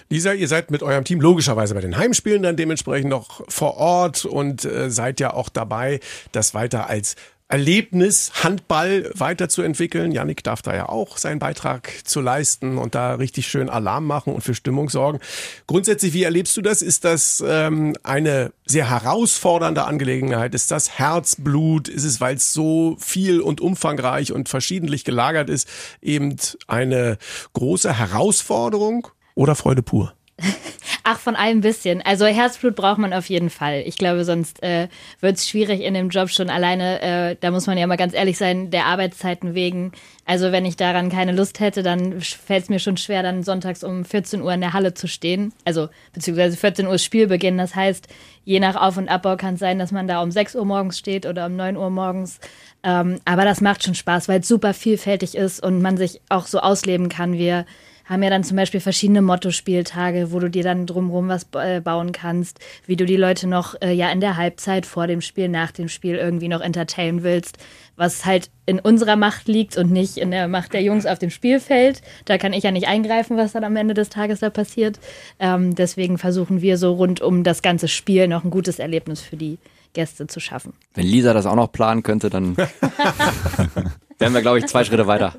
Lisa, 0.09 0.33
ihr 0.33 0.47
seid 0.47 0.71
mit 0.71 0.83
eurem 0.83 1.03
Team 1.03 1.19
logischerweise 1.19 1.73
bei 1.73 1.81
den 1.81 1.97
Heimspielen 1.97 2.41
dann 2.41 2.55
dementsprechend 2.55 3.09
noch 3.09 3.41
vor 3.49 3.77
Ort 3.77 4.25
und 4.25 4.65
äh, 4.65 4.89
seid 4.89 5.19
ja 5.19 5.33
auch 5.33 5.49
dabei, 5.49 5.99
das 6.31 6.53
weiter 6.53 6.87
als 6.87 7.15
Erlebnis, 7.51 8.31
Handball 8.43 9.11
weiterzuentwickeln. 9.15 10.11
Yannick 10.11 10.43
darf 10.43 10.61
da 10.61 10.75
ja 10.75 10.87
auch 10.87 11.17
seinen 11.17 11.39
Beitrag 11.39 11.91
zu 12.03 12.21
leisten 12.21 12.77
und 12.77 12.93
da 12.93 13.15
richtig 13.15 13.47
schön 13.47 13.69
Alarm 13.69 14.05
machen 14.05 14.33
und 14.33 14.41
für 14.41 14.53
Stimmung 14.53 14.89
sorgen. 14.89 15.19
Grundsätzlich, 15.65 16.13
wie 16.13 16.21
erlebst 16.23 16.55
du 16.57 16.61
das? 16.61 16.83
Ist 16.83 17.05
das 17.05 17.43
ähm, 17.45 17.95
eine 18.03 18.53
sehr 18.67 18.87
herausfordernde 18.91 19.85
Angelegenheit? 19.85 20.53
Ist 20.53 20.69
das 20.69 20.99
Herzblut? 20.99 21.87
Ist 21.87 22.03
es, 22.03 22.21
weil 22.21 22.35
es 22.35 22.53
so 22.53 22.95
viel 22.99 23.41
und 23.41 23.61
umfangreich 23.61 24.31
und 24.31 24.47
verschiedentlich 24.47 25.03
gelagert 25.03 25.49
ist, 25.49 25.67
eben 26.03 26.35
eine 26.67 27.17
große 27.53 27.97
Herausforderung 27.97 29.07
oder 29.33 29.55
Freude 29.55 29.81
pur? 29.81 30.13
Ach, 31.03 31.19
von 31.19 31.35
allem 31.35 31.61
bisschen. 31.61 32.01
Also 32.01 32.25
Herzblut 32.25 32.75
braucht 32.75 32.97
man 32.97 33.13
auf 33.13 33.27
jeden 33.29 33.49
Fall. 33.49 33.83
Ich 33.85 33.97
glaube, 33.97 34.25
sonst 34.25 34.61
äh, 34.63 34.87
wird 35.21 35.37
es 35.37 35.47
schwierig 35.47 35.81
in 35.81 35.93
dem 35.93 36.09
Job 36.09 36.29
schon 36.29 36.49
alleine. 36.49 37.01
Äh, 37.01 37.35
da 37.39 37.51
muss 37.51 37.67
man 37.67 37.77
ja 37.77 37.87
mal 37.87 37.97
ganz 37.97 38.13
ehrlich 38.13 38.37
sein, 38.37 38.69
der 38.69 38.85
Arbeitszeiten 38.85 39.55
wegen. 39.55 39.91
Also 40.25 40.51
wenn 40.51 40.65
ich 40.65 40.77
daran 40.77 41.09
keine 41.09 41.31
Lust 41.31 41.59
hätte, 41.59 41.83
dann 41.83 42.21
fällt 42.21 42.63
es 42.63 42.69
mir 42.69 42.79
schon 42.79 42.97
schwer, 42.97 43.23
dann 43.23 43.43
sonntags 43.43 43.83
um 43.83 44.05
14 44.05 44.41
Uhr 44.41 44.53
in 44.53 44.61
der 44.61 44.73
Halle 44.73 44.93
zu 44.93 45.07
stehen. 45.07 45.53
Also 45.65 45.89
beziehungsweise 46.13 46.57
14 46.57 46.85
Uhr 46.85 46.97
Spielbeginn. 46.97 47.57
Das 47.57 47.75
heißt, 47.75 48.07
je 48.45 48.59
nach 48.59 48.75
Auf- 48.75 48.97
und 48.97 49.09
Abbau 49.09 49.35
kann 49.37 49.55
es 49.55 49.59
sein, 49.59 49.79
dass 49.79 49.91
man 49.91 50.07
da 50.07 50.21
um 50.21 50.31
6 50.31 50.55
Uhr 50.55 50.65
morgens 50.65 50.97
steht 50.99 51.25
oder 51.25 51.47
um 51.47 51.55
9 51.55 51.77
Uhr 51.77 51.89
morgens. 51.89 52.39
Ähm, 52.83 53.19
aber 53.25 53.45
das 53.45 53.61
macht 53.61 53.83
schon 53.83 53.95
Spaß, 53.95 54.27
weil 54.27 54.41
es 54.41 54.47
super 54.47 54.73
vielfältig 54.73 55.35
ist 55.35 55.61
und 55.61 55.81
man 55.81 55.97
sich 55.97 56.21
auch 56.29 56.47
so 56.47 56.59
ausleben 56.59 57.09
kann. 57.09 57.33
Wir 57.33 57.65
haben 58.09 58.23
ja 58.23 58.29
dann 58.31 58.43
zum 58.43 58.57
Beispiel 58.57 58.79
verschiedene 58.79 59.21
Mottospieltage, 59.21 60.31
wo 60.31 60.39
du 60.39 60.49
dir 60.49 60.63
dann 60.63 60.87
drumherum 60.87 61.29
was 61.29 61.47
äh, 61.53 61.79
bauen 61.79 62.11
kannst, 62.11 62.59
wie 62.87 62.95
du 62.95 63.05
die 63.05 63.15
Leute 63.15 63.47
noch 63.47 63.75
äh, 63.81 63.93
ja 63.93 64.11
in 64.11 64.19
der 64.19 64.35
Halbzeit 64.35 64.87
vor 64.87 65.05
dem 65.05 65.21
Spiel, 65.21 65.47
nach 65.47 65.71
dem 65.71 65.87
Spiel 65.87 66.15
irgendwie 66.15 66.47
noch 66.47 66.61
entertainen 66.61 67.21
willst, 67.21 67.59
was 67.95 68.25
halt 68.25 68.49
in 68.65 68.79
unserer 68.79 69.15
Macht 69.15 69.47
liegt 69.47 69.77
und 69.77 69.91
nicht 69.91 70.17
in 70.17 70.31
der 70.31 70.47
Macht 70.47 70.73
der 70.73 70.81
Jungs 70.81 71.05
auf 71.05 71.19
dem 71.19 71.29
Spielfeld. 71.29 72.01
Da 72.25 72.39
kann 72.39 72.53
ich 72.53 72.63
ja 72.63 72.71
nicht 72.71 72.87
eingreifen, 72.87 73.37
was 73.37 73.51
dann 73.51 73.63
am 73.63 73.75
Ende 73.75 73.93
des 73.93 74.09
Tages 74.09 74.39
da 74.39 74.49
passiert. 74.49 74.99
Ähm, 75.39 75.75
deswegen 75.75 76.17
versuchen 76.17 76.61
wir 76.61 76.77
so 76.77 76.93
rund 76.93 77.21
um 77.21 77.43
das 77.43 77.61
ganze 77.61 77.87
Spiel 77.87 78.27
noch 78.27 78.43
ein 78.43 78.49
gutes 78.49 78.79
Erlebnis 78.79 79.21
für 79.21 79.37
die 79.37 79.59
Gäste 79.93 80.27
zu 80.27 80.39
schaffen. 80.39 80.73
Wenn 80.93 81.05
Lisa 81.05 81.33
das 81.33 81.45
auch 81.45 81.55
noch 81.55 81.71
planen 81.71 82.03
könnte, 82.03 82.29
dann 82.29 82.57
wären 84.19 84.33
wir, 84.33 84.41
glaube 84.41 84.59
ich, 84.59 84.65
zwei 84.67 84.83
Schritte 84.83 85.07
weiter. 85.07 85.35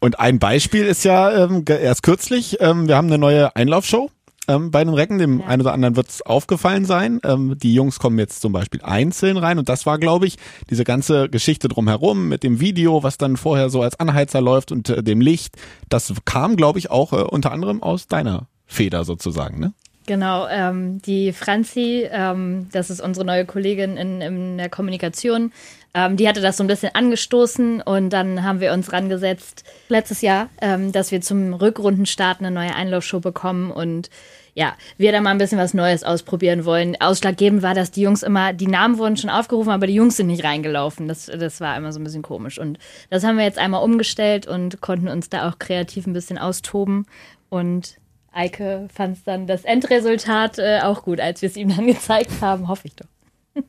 Und 0.00 0.20
ein 0.20 0.38
Beispiel 0.38 0.84
ist 0.84 1.04
ja 1.04 1.44
ähm, 1.44 1.64
erst 1.66 2.02
kürzlich, 2.02 2.58
ähm, 2.60 2.88
wir 2.88 2.96
haben 2.96 3.06
eine 3.06 3.18
neue 3.18 3.54
Einlaufshow. 3.56 4.10
ähm, 4.48 4.70
bei 4.70 4.84
den 4.84 4.94
Recken. 4.94 5.18
Dem 5.18 5.40
ja. 5.40 5.46
einen 5.46 5.62
oder 5.62 5.72
anderen 5.72 5.96
wird 5.96 6.08
es 6.08 6.22
aufgefallen 6.22 6.84
sein. 6.84 7.20
Ähm, 7.24 7.56
die 7.58 7.74
Jungs 7.74 7.98
kommen 7.98 8.18
jetzt 8.18 8.40
zum 8.40 8.52
Beispiel 8.52 8.82
einzeln 8.82 9.36
rein 9.36 9.58
und 9.58 9.68
das 9.68 9.86
war, 9.86 9.98
glaube 9.98 10.26
ich, 10.26 10.36
diese 10.70 10.84
ganze 10.84 11.28
Geschichte 11.28 11.68
drumherum 11.68 12.28
mit 12.28 12.42
dem 12.42 12.60
Video, 12.60 13.02
was 13.02 13.18
dann 13.18 13.36
vorher 13.36 13.70
so 13.70 13.82
als 13.82 13.98
Anheizer 13.98 14.40
läuft 14.40 14.72
und 14.72 14.88
äh, 14.88 15.02
dem 15.02 15.20
Licht. 15.20 15.56
Das 15.88 16.12
kam, 16.24 16.56
glaube 16.56 16.78
ich, 16.78 16.90
auch 16.90 17.12
äh, 17.12 17.22
unter 17.22 17.52
anderem 17.52 17.82
aus 17.82 18.06
deiner 18.06 18.48
Feder 18.66 19.04
sozusagen, 19.04 19.58
ne? 19.60 19.72
Genau, 20.06 20.46
ähm, 20.48 21.00
die 21.00 21.32
Franzi, 21.32 22.06
ähm, 22.10 22.68
das 22.72 22.90
ist 22.90 23.00
unsere 23.00 23.24
neue 23.24 23.46
Kollegin 23.46 23.96
in, 23.96 24.20
in 24.20 24.58
der 24.58 24.68
Kommunikation, 24.68 25.50
ähm, 25.94 26.16
die 26.16 26.28
hatte 26.28 26.40
das 26.40 26.56
so 26.58 26.64
ein 26.64 26.66
bisschen 26.66 26.94
angestoßen 26.94 27.80
und 27.80 28.10
dann 28.10 28.42
haben 28.42 28.60
wir 28.60 28.72
uns 28.72 28.92
rangesetzt 28.92 29.64
letztes 29.88 30.20
Jahr, 30.20 30.50
ähm, 30.60 30.92
dass 30.92 31.10
wir 31.10 31.20
zum 31.20 31.54
Rückrundenstart 31.54 32.40
eine 32.40 32.50
neue 32.50 32.74
Einlaufshow 32.74 33.20
bekommen 33.20 33.70
und 33.70 34.10
ja, 34.56 34.74
wir 34.98 35.10
da 35.10 35.20
mal 35.20 35.30
ein 35.30 35.38
bisschen 35.38 35.58
was 35.58 35.74
Neues 35.74 36.04
ausprobieren 36.04 36.64
wollen. 36.64 37.00
Ausschlaggebend 37.00 37.62
war, 37.62 37.74
dass 37.74 37.90
die 37.90 38.02
Jungs 38.02 38.22
immer, 38.22 38.52
die 38.52 38.68
Namen 38.68 38.98
wurden 38.98 39.16
schon 39.16 39.30
aufgerufen, 39.30 39.70
aber 39.70 39.86
die 39.86 39.94
Jungs 39.94 40.16
sind 40.16 40.28
nicht 40.28 40.44
reingelaufen. 40.44 41.08
Das, 41.08 41.26
das 41.26 41.60
war 41.60 41.76
immer 41.76 41.92
so 41.92 41.98
ein 41.98 42.04
bisschen 42.04 42.22
komisch. 42.22 42.58
Und 42.60 42.78
das 43.10 43.24
haben 43.24 43.36
wir 43.36 43.44
jetzt 43.44 43.58
einmal 43.58 43.82
umgestellt 43.82 44.46
und 44.46 44.80
konnten 44.80 45.08
uns 45.08 45.28
da 45.28 45.48
auch 45.48 45.58
kreativ 45.58 46.06
ein 46.06 46.12
bisschen 46.12 46.38
austoben. 46.38 47.06
Und 47.48 47.96
Eike 48.34 48.88
fand 48.92 49.18
dann 49.26 49.46
das 49.46 49.64
Endresultat 49.64 50.58
äh, 50.58 50.80
auch 50.82 51.02
gut, 51.02 51.20
als 51.20 51.42
wir 51.42 51.48
es 51.48 51.56
ihm 51.56 51.74
dann 51.74 51.86
gezeigt 51.88 52.40
haben, 52.40 52.68
hoffe 52.68 52.88
ich 52.88 52.96
doch. 52.96 53.06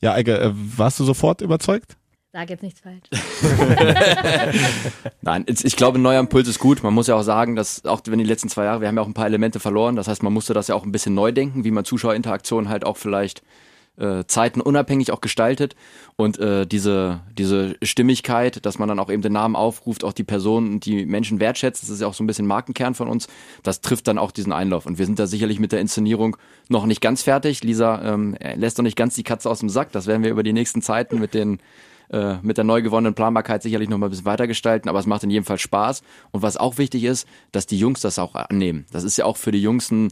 Ja, 0.00 0.12
Eike, 0.12 0.38
äh, 0.38 0.52
warst 0.54 1.00
du 1.00 1.04
sofort 1.04 1.40
überzeugt? 1.40 1.96
Sag 2.32 2.50
jetzt 2.50 2.62
nichts 2.62 2.80
falsch. 2.80 3.08
Nein, 5.22 5.46
ich 5.48 5.76
glaube, 5.76 5.98
ein 5.98 6.02
neuer 6.02 6.20
Impuls 6.20 6.46
ist 6.46 6.58
gut. 6.58 6.82
Man 6.82 6.92
muss 6.92 7.06
ja 7.06 7.16
auch 7.16 7.22
sagen, 7.22 7.56
dass 7.56 7.84
auch 7.86 8.02
wenn 8.04 8.18
die 8.18 8.24
letzten 8.24 8.50
zwei 8.50 8.64
Jahre, 8.64 8.80
wir 8.82 8.88
haben 8.88 8.96
ja 8.96 9.02
auch 9.02 9.08
ein 9.08 9.14
paar 9.14 9.26
Elemente 9.26 9.60
verloren. 9.60 9.96
Das 9.96 10.08
heißt, 10.08 10.22
man 10.22 10.32
musste 10.32 10.52
das 10.52 10.68
ja 10.68 10.74
auch 10.74 10.84
ein 10.84 10.92
bisschen 10.92 11.14
neu 11.14 11.32
denken, 11.32 11.64
wie 11.64 11.70
man 11.70 11.86
Zuschauerinteraktion 11.86 12.68
halt 12.68 12.84
auch 12.84 12.98
vielleicht 12.98 13.42
äh, 13.98 14.24
Zeiten 14.26 14.60
unabhängig 14.60 15.12
auch 15.12 15.20
gestaltet 15.20 15.74
und 16.16 16.38
äh, 16.38 16.66
diese 16.66 17.20
diese 17.36 17.76
Stimmigkeit, 17.82 18.64
dass 18.64 18.78
man 18.78 18.88
dann 18.88 18.98
auch 18.98 19.10
eben 19.10 19.22
den 19.22 19.32
Namen 19.32 19.56
aufruft, 19.56 20.04
auch 20.04 20.12
die 20.12 20.24
Person 20.24 20.74
und 20.74 20.86
die 20.86 21.06
Menschen 21.06 21.40
wertschätzt, 21.40 21.82
das 21.82 21.90
ist 21.90 22.00
ja 22.00 22.06
auch 22.06 22.14
so 22.14 22.24
ein 22.24 22.26
bisschen 22.26 22.46
Markenkern 22.46 22.94
von 22.94 23.08
uns, 23.08 23.28
das 23.62 23.80
trifft 23.80 24.08
dann 24.08 24.18
auch 24.18 24.30
diesen 24.30 24.52
Einlauf 24.52 24.86
und 24.86 24.98
wir 24.98 25.06
sind 25.06 25.18
da 25.18 25.26
sicherlich 25.26 25.58
mit 25.58 25.72
der 25.72 25.80
Inszenierung 25.80 26.36
noch 26.68 26.86
nicht 26.86 27.00
ganz 27.00 27.22
fertig. 27.22 27.62
Lisa 27.64 28.02
ähm, 28.02 28.36
lässt 28.54 28.78
noch 28.78 28.84
nicht 28.84 28.96
ganz 28.96 29.14
die 29.14 29.24
Katze 29.24 29.50
aus 29.50 29.60
dem 29.60 29.68
Sack, 29.68 29.92
das 29.92 30.06
werden 30.06 30.22
wir 30.22 30.30
über 30.30 30.42
die 30.42 30.52
nächsten 30.52 30.82
Zeiten 30.82 31.18
mit 31.18 31.34
den 31.34 31.58
äh, 32.10 32.36
mit 32.40 32.56
der 32.56 32.64
neu 32.64 32.80
gewonnenen 32.80 33.14
Planbarkeit 33.14 33.62
sicherlich 33.62 33.88
noch 33.88 33.98
mal 33.98 34.06
ein 34.06 34.10
bisschen 34.10 34.24
weiter 34.24 34.46
gestalten, 34.46 34.88
aber 34.88 34.98
es 34.98 35.06
macht 35.06 35.24
in 35.24 35.30
jedem 35.30 35.44
Fall 35.44 35.58
Spaß. 35.58 36.02
Und 36.30 36.40
was 36.40 36.56
auch 36.56 36.78
wichtig 36.78 37.04
ist, 37.04 37.28
dass 37.52 37.66
die 37.66 37.78
Jungs 37.78 38.00
das 38.00 38.18
auch 38.18 38.34
annehmen. 38.34 38.86
Das 38.92 39.04
ist 39.04 39.18
ja 39.18 39.26
auch 39.26 39.36
für 39.36 39.52
die 39.52 39.60
Jungs 39.60 39.90
ein 39.90 40.08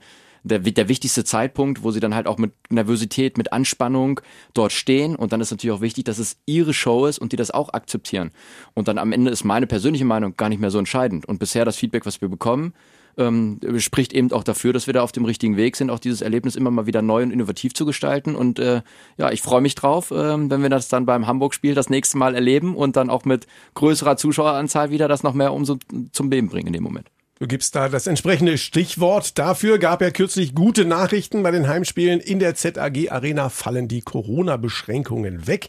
der, 0.46 0.61
der 0.61 0.88
wichtigste 0.88 1.24
Zeitpunkt, 1.24 1.82
wo 1.82 1.90
sie 1.90 2.00
dann 2.00 2.14
halt 2.14 2.26
auch 2.26 2.38
mit 2.38 2.52
Nervosität, 2.70 3.37
mit 3.37 3.52
Anspannung 3.52 4.20
dort 4.54 4.72
stehen. 4.72 5.16
Und 5.16 5.32
dann 5.32 5.40
ist 5.40 5.50
natürlich 5.50 5.76
auch 5.76 5.80
wichtig, 5.80 6.04
dass 6.04 6.18
es 6.18 6.38
ihre 6.46 6.72
Show 6.72 7.06
ist 7.06 7.18
und 7.18 7.32
die 7.32 7.37
das 7.37 7.50
auch 7.50 7.72
akzeptieren. 7.72 8.30
Und 8.74 8.88
dann 8.88 8.98
am 8.98 9.12
Ende 9.12 9.30
ist 9.30 9.44
meine 9.44 9.66
persönliche 9.66 10.04
Meinung 10.04 10.37
gar 10.37 10.48
nicht 10.48 10.61
mehr 10.61 10.70
so 10.70 10.78
entscheidend. 10.78 11.26
Und 11.26 11.38
bisher 11.38 11.64
das 11.64 11.76
Feedback, 11.76 12.06
was 12.06 12.20
wir 12.20 12.28
bekommen, 12.28 12.74
ähm, 13.18 13.59
spricht 13.78 14.12
eben 14.12 14.30
auch 14.32 14.44
dafür, 14.44 14.72
dass 14.72 14.87
wir 14.87 14.94
da 14.94 15.02
auf 15.02 15.12
dem 15.12 15.24
richtigen 15.24 15.56
Weg 15.56 15.76
sind, 15.76 15.90
auch 15.90 15.98
dieses 15.98 16.20
Erlebnis 16.20 16.54
immer 16.54 16.70
mal 16.70 16.87
wieder 16.87 17.02
neu 17.02 17.22
und 17.22 17.30
innovativ 17.30 17.74
zu 17.74 17.87
gestalten. 17.87 18.37
Und 18.37 18.59
äh, 18.59 18.82
ja, 19.16 19.32
ich 19.32 19.42
freue 19.42 19.61
mich 19.61 19.74
drauf, 19.74 20.11
äh, 20.11 20.14
wenn 20.14 20.62
wir 20.62 20.70
das 20.70 20.88
dann 20.88 21.06
beim 21.06 21.26
Hamburg-Spiel 21.26 21.74
das 21.74 21.90
nächste 21.90 22.18
Mal 22.18 22.35
erleben 22.35 22.76
und 22.76 22.96
dann 22.96 23.11
auch 23.11 23.24
mit 23.24 23.46
größerer 23.74 24.16
Zuschaueranzahl 24.16 24.90
wieder 24.90 25.09
das 25.09 25.22
noch 25.22 25.35
mehr 25.35 25.52
umso 25.52 25.78
zum 26.12 26.30
Beben 26.30 26.48
bringen 26.48 26.68
in 26.68 26.72
dem 26.74 26.82
Moment. 26.82 27.09
Du 27.38 27.46
gibst 27.46 27.75
da 27.75 27.90
das 27.90 28.07
entsprechende 28.07 28.57
Stichwort 28.57 29.37
dafür. 29.37 29.79
Gab 29.79 30.01
ja 30.01 30.11
kürzlich 30.11 30.55
gute 30.55 30.87
Nachrichten 30.87 31.42
bei 31.42 31.51
den 31.51 31.68
Heimspielen. 31.68 32.18
In 32.20 32.38
der 32.38 32.55
ZAG 32.55 33.11
Arena 33.11 33.51
fallen 33.51 33.88
die 33.88 34.01
Corona-Beschränkungen 34.01 35.46
weg. 35.46 35.68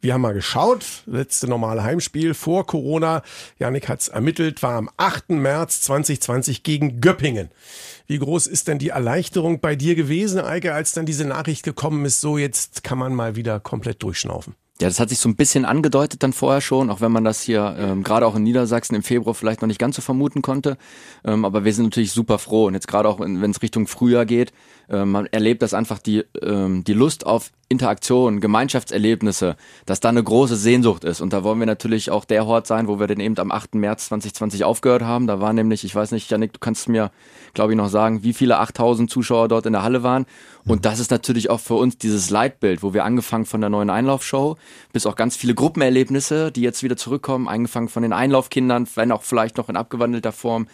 Wir 0.00 0.14
haben 0.14 0.22
mal 0.22 0.34
geschaut, 0.34 1.04
letzte 1.06 1.46
normale 1.46 1.84
Heimspiel 1.84 2.34
vor 2.34 2.66
Corona. 2.66 3.22
Janik 3.60 3.88
hat's 3.88 4.08
ermittelt, 4.08 4.64
war 4.64 4.74
am 4.74 4.90
8. 4.96 5.30
März 5.30 5.80
2020 5.82 6.64
gegen 6.64 7.00
Göppingen. 7.00 7.50
Wie 8.08 8.18
groß 8.18 8.48
ist 8.48 8.66
denn 8.66 8.80
die 8.80 8.88
Erleichterung 8.88 9.60
bei 9.60 9.76
dir 9.76 9.94
gewesen, 9.94 10.40
Eike, 10.40 10.74
als 10.74 10.90
dann 10.90 11.06
diese 11.06 11.24
Nachricht 11.24 11.62
gekommen 11.62 12.04
ist, 12.04 12.20
so 12.20 12.36
jetzt 12.36 12.82
kann 12.82 12.98
man 12.98 13.14
mal 13.14 13.36
wieder 13.36 13.60
komplett 13.60 14.02
durchschnaufen? 14.02 14.56
Ja, 14.80 14.88
das 14.88 15.00
hat 15.00 15.08
sich 15.08 15.18
so 15.18 15.28
ein 15.30 15.36
bisschen 15.36 15.64
angedeutet 15.64 16.22
dann 16.22 16.34
vorher 16.34 16.60
schon, 16.60 16.90
auch 16.90 17.00
wenn 17.00 17.10
man 17.10 17.24
das 17.24 17.40
hier 17.40 17.74
ähm, 17.78 18.02
gerade 18.02 18.26
auch 18.26 18.36
in 18.36 18.42
Niedersachsen 18.42 18.94
im 18.94 19.02
Februar 19.02 19.34
vielleicht 19.34 19.62
noch 19.62 19.68
nicht 19.68 19.80
ganz 19.80 19.96
so 19.96 20.02
vermuten 20.02 20.42
konnte. 20.42 20.76
Ähm, 21.24 21.46
aber 21.46 21.64
wir 21.64 21.72
sind 21.72 21.86
natürlich 21.86 22.12
super 22.12 22.38
froh 22.38 22.66
und 22.66 22.74
jetzt 22.74 22.86
gerade 22.86 23.08
auch, 23.08 23.18
wenn 23.18 23.50
es 23.50 23.62
Richtung 23.62 23.86
Frühjahr 23.86 24.26
geht, 24.26 24.52
ähm, 24.88 25.10
man 25.10 25.26
erlebt 25.26 25.62
das 25.62 25.74
einfach 25.74 25.98
die, 25.98 26.24
ähm, 26.42 26.84
die 26.84 26.92
Lust 26.92 27.26
auf 27.26 27.50
Interaktion, 27.68 28.40
Gemeinschaftserlebnisse, 28.40 29.56
dass 29.86 29.98
da 29.98 30.08
eine 30.08 30.22
große 30.22 30.54
Sehnsucht 30.54 31.02
ist. 31.02 31.20
Und 31.20 31.32
da 31.32 31.42
wollen 31.42 31.58
wir 31.58 31.66
natürlich 31.66 32.12
auch 32.12 32.24
der 32.24 32.46
Hort 32.46 32.68
sein, 32.68 32.86
wo 32.86 33.00
wir 33.00 33.08
den 33.08 33.18
eben 33.18 33.36
am 33.38 33.50
8. 33.50 33.74
März 33.74 34.06
2020 34.06 34.62
aufgehört 34.62 35.02
haben. 35.02 35.26
Da 35.26 35.40
waren 35.40 35.56
nämlich, 35.56 35.82
ich 35.82 35.92
weiß 35.92 36.12
nicht, 36.12 36.30
Janik, 36.30 36.52
du 36.52 36.60
kannst 36.60 36.88
mir, 36.88 37.10
glaube 37.54 37.72
ich, 37.72 37.76
noch 37.76 37.88
sagen, 37.88 38.22
wie 38.22 38.34
viele 38.34 38.58
8000 38.58 39.10
Zuschauer 39.10 39.48
dort 39.48 39.66
in 39.66 39.72
der 39.72 39.82
Halle 39.82 40.04
waren. 40.04 40.26
Und 40.64 40.84
das 40.84 41.00
ist 41.00 41.10
natürlich 41.10 41.50
auch 41.50 41.58
für 41.58 41.74
uns 41.74 41.98
dieses 41.98 42.30
Leitbild, 42.30 42.84
wo 42.84 42.94
wir 42.94 43.04
angefangen 43.04 43.46
von 43.46 43.60
der 43.60 43.70
neuen 43.70 43.90
Einlaufshow 43.90 44.56
bis 44.92 45.06
auch 45.06 45.16
ganz 45.16 45.34
viele 45.34 45.54
Gruppenerlebnisse, 45.54 46.52
die 46.52 46.60
jetzt 46.60 46.84
wieder 46.84 46.96
zurückkommen, 46.96 47.48
angefangen 47.48 47.88
von 47.88 48.04
den 48.04 48.12
Einlaufkindern, 48.12 48.86
wenn 48.94 49.10
auch 49.10 49.22
vielleicht 49.22 49.56
noch 49.56 49.68
in 49.68 49.76
abgewandelter 49.76 50.32
Form, 50.32 50.68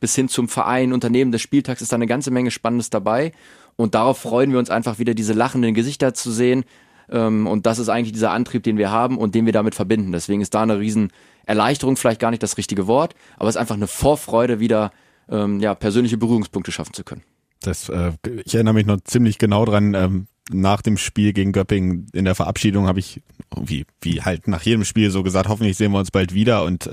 bis 0.00 0.14
hin 0.14 0.28
zum 0.28 0.48
Verein, 0.48 0.92
Unternehmen 0.92 1.32
des 1.32 1.42
Spieltags 1.42 1.82
ist 1.82 1.92
da 1.92 1.96
eine 1.96 2.06
ganze 2.06 2.30
Menge 2.30 2.50
Spannendes 2.50 2.90
dabei. 2.90 3.32
Und 3.76 3.94
darauf 3.94 4.18
freuen 4.18 4.52
wir 4.52 4.58
uns 4.58 4.70
einfach 4.70 4.98
wieder, 4.98 5.14
diese 5.14 5.32
lachenden 5.32 5.74
Gesichter 5.74 6.14
zu 6.14 6.30
sehen. 6.30 6.64
Ähm, 7.10 7.46
und 7.46 7.66
das 7.66 7.78
ist 7.78 7.88
eigentlich 7.88 8.12
dieser 8.12 8.30
Antrieb, 8.30 8.62
den 8.62 8.78
wir 8.78 8.90
haben 8.90 9.18
und 9.18 9.34
den 9.34 9.46
wir 9.46 9.52
damit 9.52 9.74
verbinden. 9.74 10.12
Deswegen 10.12 10.40
ist 10.40 10.54
da 10.54 10.62
eine 10.62 10.78
riesen 10.78 11.12
Erleichterung 11.44 11.96
vielleicht 11.96 12.20
gar 12.20 12.30
nicht 12.30 12.42
das 12.42 12.58
richtige 12.58 12.86
Wort, 12.86 13.14
aber 13.36 13.48
es 13.48 13.54
ist 13.54 13.60
einfach 13.60 13.76
eine 13.76 13.86
Vorfreude, 13.86 14.58
wieder 14.58 14.90
ähm, 15.28 15.60
ja, 15.60 15.74
persönliche 15.74 16.16
Berührungspunkte 16.16 16.72
schaffen 16.72 16.92
zu 16.92 17.04
können. 17.04 17.22
Das, 17.60 17.88
äh, 17.88 18.12
ich 18.44 18.54
erinnere 18.54 18.74
mich 18.74 18.86
noch 18.86 19.00
ziemlich 19.04 19.38
genau 19.38 19.64
dran. 19.64 19.94
Ähm, 19.94 20.26
nach 20.52 20.82
dem 20.82 20.96
Spiel 20.96 21.32
gegen 21.32 21.52
Göppingen 21.52 22.06
in 22.12 22.24
der 22.24 22.36
Verabschiedung 22.36 22.86
habe 22.86 23.00
ich 23.00 23.20
wie 23.60 23.84
wie 24.00 24.22
halt 24.22 24.46
nach 24.46 24.62
jedem 24.62 24.84
Spiel 24.84 25.10
so 25.10 25.24
gesagt, 25.24 25.48
hoffentlich 25.48 25.76
sehen 25.76 25.90
wir 25.90 25.98
uns 25.98 26.12
bald 26.12 26.34
wieder 26.34 26.62
und 26.64 26.88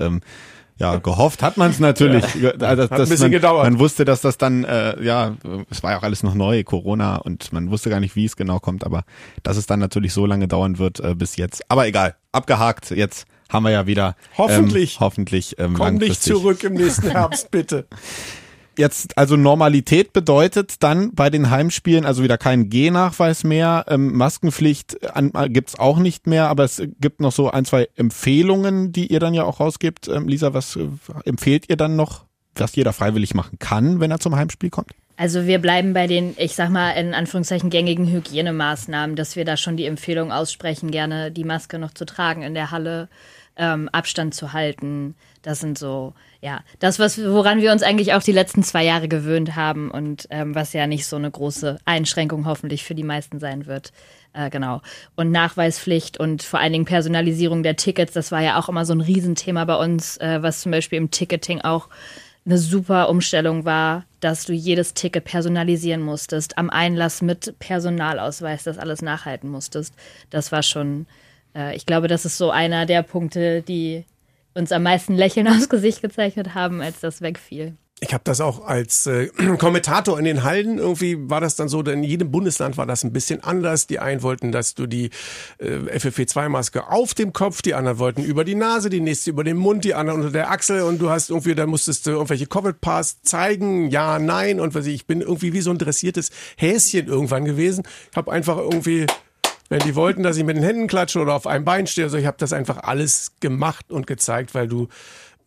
ja, 0.76 0.96
gehofft 0.96 1.42
hat 1.42 1.56
man 1.56 1.70
es 1.70 1.78
natürlich. 1.78 2.24
Ja, 2.34 2.50
also, 2.50 2.84
hat 2.84 2.92
ein 2.92 2.98
bisschen 2.98 3.20
man, 3.20 3.30
gedauert. 3.30 3.64
Man 3.64 3.78
wusste, 3.78 4.04
dass 4.04 4.20
das 4.20 4.38
dann, 4.38 4.64
äh, 4.64 5.02
ja, 5.02 5.36
es 5.70 5.82
war 5.82 5.92
ja 5.92 5.98
auch 5.98 6.02
alles 6.02 6.22
noch 6.22 6.34
neu, 6.34 6.64
Corona, 6.64 7.16
und 7.16 7.52
man 7.52 7.70
wusste 7.70 7.90
gar 7.90 8.00
nicht, 8.00 8.16
wie 8.16 8.24
es 8.24 8.36
genau 8.36 8.58
kommt, 8.58 8.84
aber 8.84 9.04
dass 9.42 9.56
es 9.56 9.66
dann 9.66 9.78
natürlich 9.78 10.12
so 10.12 10.26
lange 10.26 10.48
dauern 10.48 10.78
wird 10.78 11.00
äh, 11.00 11.14
bis 11.14 11.36
jetzt. 11.36 11.62
Aber 11.70 11.86
egal, 11.86 12.16
abgehakt. 12.32 12.90
Jetzt 12.90 13.26
haben 13.48 13.62
wir 13.64 13.70
ja 13.70 13.86
wieder. 13.86 14.16
Hoffentlich. 14.36 14.94
Ähm, 14.94 15.00
hoffentlich. 15.00 15.58
Ähm, 15.58 15.74
Komm 15.74 15.94
nicht 15.96 16.22
zurück 16.22 16.64
im 16.64 16.74
nächsten 16.74 17.08
Herbst, 17.10 17.50
bitte. 17.50 17.86
Jetzt, 18.76 19.16
also 19.16 19.36
Normalität 19.36 20.12
bedeutet 20.12 20.82
dann 20.82 21.14
bei 21.14 21.30
den 21.30 21.50
Heimspielen 21.50 22.04
also 22.04 22.22
wieder 22.22 22.38
kein 22.38 22.70
G-Nachweis 22.70 23.44
mehr, 23.44 23.84
ähm, 23.88 24.16
Maskenpflicht 24.16 25.14
an, 25.14 25.32
äh, 25.34 25.48
gibt's 25.48 25.78
auch 25.78 25.98
nicht 25.98 26.26
mehr, 26.26 26.48
aber 26.48 26.64
es 26.64 26.82
gibt 27.00 27.20
noch 27.20 27.32
so 27.32 27.50
ein, 27.50 27.64
zwei 27.64 27.88
Empfehlungen, 27.96 28.92
die 28.92 29.12
ihr 29.12 29.20
dann 29.20 29.34
ja 29.34 29.44
auch 29.44 29.60
rausgibt. 29.60 30.08
Ähm, 30.08 30.28
Lisa, 30.28 30.54
was 30.54 30.76
äh, 30.76 30.88
empfehlt 31.24 31.68
ihr 31.68 31.76
dann 31.76 31.96
noch, 31.96 32.24
was 32.54 32.74
jeder 32.76 32.92
freiwillig 32.92 33.34
machen 33.34 33.58
kann, 33.58 34.00
wenn 34.00 34.10
er 34.10 34.20
zum 34.20 34.34
Heimspiel 34.36 34.70
kommt? 34.70 34.90
Also 35.16 35.46
wir 35.46 35.60
bleiben 35.60 35.92
bei 35.92 36.08
den, 36.08 36.34
ich 36.38 36.56
sag 36.56 36.70
mal, 36.70 36.90
in 36.92 37.14
Anführungszeichen 37.14 37.70
gängigen 37.70 38.08
Hygienemaßnahmen, 38.08 39.14
dass 39.14 39.36
wir 39.36 39.44
da 39.44 39.56
schon 39.56 39.76
die 39.76 39.86
Empfehlung 39.86 40.32
aussprechen, 40.32 40.90
gerne 40.90 41.30
die 41.30 41.44
Maske 41.44 41.78
noch 41.78 41.94
zu 41.94 42.04
tragen 42.04 42.42
in 42.42 42.54
der 42.54 42.72
Halle, 42.72 43.08
ähm, 43.56 43.88
Abstand 43.90 44.34
zu 44.34 44.52
halten. 44.52 45.14
Das 45.42 45.60
sind 45.60 45.78
so, 45.78 46.14
ja, 46.44 46.62
das, 46.78 46.98
was, 46.98 47.18
woran 47.24 47.62
wir 47.62 47.72
uns 47.72 47.82
eigentlich 47.82 48.12
auch 48.12 48.22
die 48.22 48.30
letzten 48.30 48.62
zwei 48.62 48.84
Jahre 48.84 49.08
gewöhnt 49.08 49.56
haben 49.56 49.90
und 49.90 50.26
ähm, 50.28 50.54
was 50.54 50.74
ja 50.74 50.86
nicht 50.86 51.06
so 51.06 51.16
eine 51.16 51.30
große 51.30 51.78
Einschränkung 51.86 52.44
hoffentlich 52.44 52.84
für 52.84 52.94
die 52.94 53.02
meisten 53.02 53.40
sein 53.40 53.64
wird. 53.64 53.94
Äh, 54.34 54.50
genau. 54.50 54.82
Und 55.16 55.30
Nachweispflicht 55.30 56.20
und 56.20 56.42
vor 56.42 56.60
allen 56.60 56.74
Dingen 56.74 56.84
Personalisierung 56.84 57.62
der 57.62 57.76
Tickets, 57.76 58.12
das 58.12 58.30
war 58.30 58.42
ja 58.42 58.58
auch 58.58 58.68
immer 58.68 58.84
so 58.84 58.92
ein 58.92 59.00
Riesenthema 59.00 59.64
bei 59.64 59.76
uns, 59.76 60.18
äh, 60.18 60.42
was 60.42 60.60
zum 60.60 60.70
Beispiel 60.70 60.98
im 60.98 61.10
Ticketing 61.10 61.62
auch 61.62 61.88
eine 62.44 62.58
super 62.58 63.08
Umstellung 63.08 63.64
war, 63.64 64.04
dass 64.20 64.44
du 64.44 64.52
jedes 64.52 64.92
Ticket 64.92 65.24
personalisieren 65.24 66.02
musstest, 66.02 66.58
am 66.58 66.68
Einlass 66.68 67.22
mit 67.22 67.58
Personalausweis 67.58 68.64
das 68.64 68.76
alles 68.76 69.00
nachhalten 69.00 69.48
musstest. 69.48 69.94
Das 70.28 70.52
war 70.52 70.62
schon, 70.62 71.06
äh, 71.56 71.74
ich 71.74 71.86
glaube, 71.86 72.06
das 72.06 72.26
ist 72.26 72.36
so 72.36 72.50
einer 72.50 72.84
der 72.84 73.02
Punkte, 73.02 73.62
die 73.62 74.04
uns 74.54 74.72
am 74.72 74.82
meisten 74.82 75.14
Lächeln 75.14 75.48
aufs 75.48 75.68
Gesicht 75.68 76.02
gezeichnet 76.02 76.54
haben, 76.54 76.80
als 76.80 77.00
das 77.00 77.20
wegfiel. 77.20 77.76
Ich 78.00 78.12
habe 78.12 78.24
das 78.24 78.40
auch 78.40 78.66
als 78.66 79.06
äh, 79.06 79.28
Kommentator 79.58 80.18
in 80.18 80.24
den 80.24 80.42
Hallen, 80.42 80.78
irgendwie 80.78 81.30
war 81.30 81.40
das 81.40 81.54
dann 81.56 81.68
so, 81.68 81.82
denn 81.82 82.02
in 82.02 82.10
jedem 82.10 82.30
Bundesland 82.30 82.76
war 82.76 82.86
das 82.86 83.04
ein 83.04 83.12
bisschen 83.12 83.42
anders. 83.42 83.86
Die 83.86 84.00
einen 84.00 84.22
wollten, 84.22 84.50
dass 84.52 84.74
du 84.74 84.86
die 84.86 85.10
äh, 85.58 85.76
FFP2-Maske 85.76 86.88
auf 86.90 87.14
dem 87.14 87.32
Kopf, 87.32 87.62
die 87.62 87.72
anderen 87.72 87.98
wollten 87.98 88.22
über 88.22 88.44
die 88.44 88.56
Nase, 88.56 88.90
die 88.90 89.00
nächste 89.00 89.30
über 89.30 89.44
den 89.44 89.56
Mund, 89.56 89.84
die 89.84 89.94
anderen 89.94 90.20
unter 90.20 90.32
der 90.32 90.50
Achsel 90.50 90.82
und 90.82 90.98
du 91.00 91.08
hast 91.08 91.30
irgendwie, 91.30 91.54
da 91.54 91.66
musstest 91.66 92.06
du 92.06 92.10
irgendwelche 92.10 92.46
Covid-Pass 92.46 93.22
zeigen, 93.22 93.88
ja, 93.90 94.18
nein 94.18 94.58
und 94.60 94.74
was 94.74 94.86
ich, 94.86 94.94
ich 94.94 95.06
bin 95.06 95.20
irgendwie 95.20 95.52
wie 95.52 95.60
so 95.60 95.70
ein 95.70 95.78
dressiertes 95.78 96.30
Häschen 96.56 97.06
irgendwann 97.06 97.44
gewesen. 97.44 97.84
Ich 98.10 98.16
habe 98.16 98.32
einfach 98.32 98.58
irgendwie 98.58 99.06
wenn 99.68 99.80
die 99.80 99.94
wollten, 99.94 100.22
dass 100.22 100.36
ich 100.36 100.44
mit 100.44 100.56
den 100.56 100.62
Händen 100.62 100.86
klatsche 100.86 101.20
oder 101.20 101.34
auf 101.34 101.46
einem 101.46 101.64
Bein 101.64 101.86
stehe, 101.86 102.06
also 102.06 102.16
ich 102.16 102.26
habe 102.26 102.36
das 102.38 102.52
einfach 102.52 102.78
alles 102.78 103.32
gemacht 103.40 103.90
und 103.90 104.06
gezeigt, 104.06 104.54
weil 104.54 104.68
du 104.68 104.88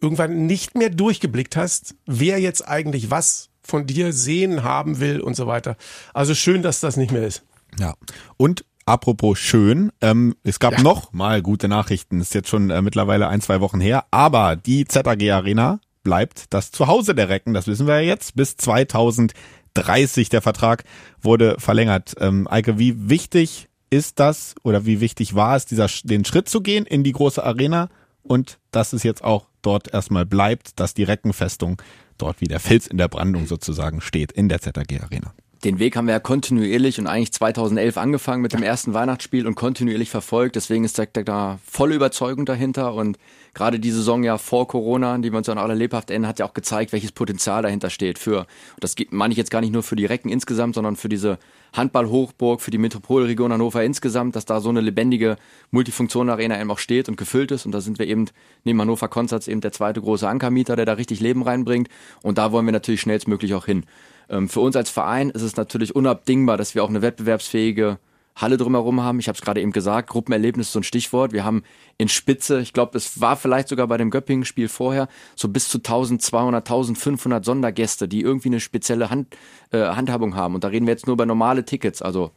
irgendwann 0.02 0.46
nicht 0.46 0.76
mehr 0.76 0.90
durchgeblickt 0.90 1.56
hast, 1.56 1.96
wer 2.06 2.40
jetzt 2.40 2.68
eigentlich 2.68 3.10
was 3.12 3.50
von 3.62 3.86
dir 3.86 4.14
sehen 4.14 4.64
haben 4.64 5.00
will 5.00 5.20
und 5.20 5.36
so 5.36 5.48
weiter. 5.48 5.76
Also 6.14 6.34
schön, 6.34 6.62
dass 6.62 6.80
das 6.80 6.98
nicht 6.98 7.12
mehr 7.12 7.28
ist. 7.28 7.44
Ja. 7.80 7.96
Und 8.38 8.64
apropos 8.86 9.38
schön, 9.40 9.92
ähm, 10.02 10.36
es 10.44 10.60
gab 10.60 10.74
ja. 10.74 10.82
noch 10.82 11.14
mal 11.14 11.42
gute 11.42 11.68
Nachrichten. 11.68 12.22
Ist 12.22 12.34
jetzt 12.34 12.50
schon 12.50 12.70
äh, 12.70 12.82
mittlerweile 12.82 13.28
ein, 13.28 13.42
zwei 13.42 13.60
Wochen 13.60 13.80
her. 13.82 14.06
Aber 14.12 14.56
die 14.56 14.86
ZAG 14.86 15.22
Arena 15.32 15.80
bleibt 16.04 16.46
das 16.52 16.72
Zuhause 16.72 17.14
der 17.14 17.30
Recken. 17.30 17.54
Das 17.54 17.68
wissen 17.68 17.88
wir 17.88 17.96
ja 17.96 18.08
jetzt. 18.08 18.36
Bis 18.36 18.56
2030 18.56 20.30
der 20.30 20.42
Vertrag 20.42 20.86
wurde 21.22 21.58
verlängert. 21.60 22.16
Ähm, 22.20 22.48
Eike, 22.48 22.80
wie 22.80 23.10
wichtig 23.10 23.68
ist 23.90 24.20
das 24.20 24.56
oder 24.64 24.86
wie 24.86 25.00
wichtig 25.02 25.36
war 25.36 25.56
es, 25.56 25.66
dieser, 25.66 25.88
den 26.04 26.26
Schritt 26.26 26.50
zu 26.50 26.62
gehen 26.62 26.86
in 26.86 27.04
die 27.04 27.12
große 27.14 27.44
Arena 27.44 27.90
und 28.24 28.60
dass 28.72 28.94
es 28.94 29.04
jetzt 29.04 29.24
auch 29.24 29.48
dort 29.62 29.94
erstmal 29.94 30.26
bleibt, 30.26 30.80
dass 30.80 30.94
die 30.94 31.04
Reckenfestung 31.04 31.82
dort 32.18 32.42
wie 32.42 32.48
der 32.48 32.60
Fels 32.60 32.88
in 32.88 32.98
der 32.98 33.08
Brandung 33.08 33.48
sozusagen 33.48 34.02
steht 34.02 34.32
in 34.32 34.50
der 34.50 34.60
ZAG 34.62 35.02
Arena. 35.02 35.34
Den 35.64 35.80
Weg 35.80 35.96
haben 35.96 36.06
wir 36.06 36.14
ja 36.14 36.20
kontinuierlich 36.20 37.00
und 37.00 37.08
eigentlich 37.08 37.34
2011 37.34 37.98
angefangen 37.98 38.44
mit 38.44 38.54
dem 38.54 38.62
ersten 38.62 38.94
Weihnachtsspiel 38.94 39.48
und 39.48 39.56
kontinuierlich 39.56 40.12
verfolgt. 40.12 40.56
Deswegen 40.56 40.84
ist 40.84 41.00
da 41.00 41.60
volle 41.66 41.96
Überzeugung 41.96 42.46
dahinter 42.46 42.94
und 42.94 43.18
gerade 43.56 43.80
die 43.80 43.90
Saison 43.90 44.24
ja 44.24 44.38
vor 44.38 44.68
Corona, 44.68 45.18
die 45.18 45.32
wir 45.32 45.38
uns 45.38 45.48
noch 45.48 45.58
alle 45.58 45.74
lebhaft 45.74 46.12
erinnern, 46.12 46.30
hat 46.30 46.38
ja 46.38 46.46
auch 46.46 46.54
gezeigt, 46.54 46.92
welches 46.92 47.12
Potenzial 47.12 47.64
dahinter 47.64 47.90
steht 47.90 48.20
für, 48.20 48.42
und 48.42 48.84
das 48.84 48.94
meine 49.10 49.32
ich 49.32 49.38
jetzt 49.38 49.50
gar 49.50 49.62
nicht 49.62 49.74
nur 49.74 49.82
für 49.82 49.96
die 49.96 50.06
Recken 50.06 50.30
insgesamt, 50.30 50.76
sondern 50.76 50.96
für 50.96 51.10
diese 51.10 51.40
Handball-Hochburg, 51.74 52.62
für 52.62 52.72
die 52.72 52.78
Metropolregion 52.78 53.52
Hannover 53.52 53.84
insgesamt, 53.84 54.36
dass 54.36 54.46
da 54.46 54.62
so 54.62 54.70
eine 54.70 54.82
lebendige 54.82 55.38
Multifunktion-Arena 55.72 56.60
eben 56.60 56.72
auch 56.72 56.80
steht 56.80 57.10
und 57.10 57.18
gefüllt 57.18 57.52
ist. 57.52 57.66
Und 57.66 57.72
da 57.72 57.82
sind 57.82 58.00
wir 58.00 58.08
eben 58.08 58.26
neben 58.64 58.80
Hannover 58.80 59.08
Konzerts 59.08 59.48
eben 59.48 59.62
der 59.62 59.72
zweite 59.72 60.02
große 60.02 60.28
Ankermieter, 60.28 60.76
der 60.76 60.86
da 60.86 60.94
richtig 60.94 61.20
Leben 61.20 61.44
reinbringt. 61.44 61.90
Und 62.22 62.38
da 62.38 62.52
wollen 62.52 62.66
wir 62.66 62.72
natürlich 62.72 63.02
schnellstmöglich 63.02 63.54
auch 63.54 63.66
hin. 63.66 63.86
Ähm, 64.30 64.50
für 64.50 64.60
uns 64.60 64.76
als 64.76 64.90
Verein 64.90 65.30
ist 65.30 65.42
es 65.42 65.56
natürlich 65.56 65.96
unabdingbar, 65.96 66.58
dass 66.58 66.76
wir 66.76 66.84
auch 66.84 66.90
eine 66.90 67.02
wettbewerbsfähige 67.02 68.00
Halle 68.36 68.58
drumherum 68.58 69.02
haben. 69.02 69.20
Ich 69.20 69.28
habe 69.28 69.36
es 69.36 69.42
gerade 69.42 69.62
eben 69.62 69.72
gesagt, 69.72 70.10
Gruppenerlebnis 70.10 70.68
ist 70.68 70.74
so 70.74 70.80
ein 70.80 70.84
Stichwort. 70.84 71.34
Wir 71.34 71.44
haben 71.44 71.64
in 71.98 72.08
Spitze, 72.08 72.60
ich 72.60 72.72
glaube, 72.72 72.98
es 72.98 73.20
war 73.20 73.36
vielleicht 73.36 73.68
sogar 73.68 73.88
bei 73.88 73.98
dem 73.98 74.12
Göppingen-Spiel 74.12 74.68
vorher, 74.68 75.08
so 75.36 75.50
bis 75.50 75.70
zu 75.70 75.80
1200, 75.80 76.62
1500 76.68 77.44
Sondergäste, 77.44 78.08
die 78.08 78.22
irgendwie 78.22 78.50
eine 78.50 78.60
spezielle 78.60 79.10
Hand, 79.10 79.36
äh, 79.72 79.80
Handhabung 79.80 80.36
haben. 80.36 80.54
Und 80.54 80.64
da 80.64 80.68
reden 80.68 80.86
wir 80.86 80.94
jetzt 80.94 81.08
nur 81.08 81.16
über 81.16 81.26
normale 81.26 81.66
Tickets, 81.66 82.02
also 82.02 82.32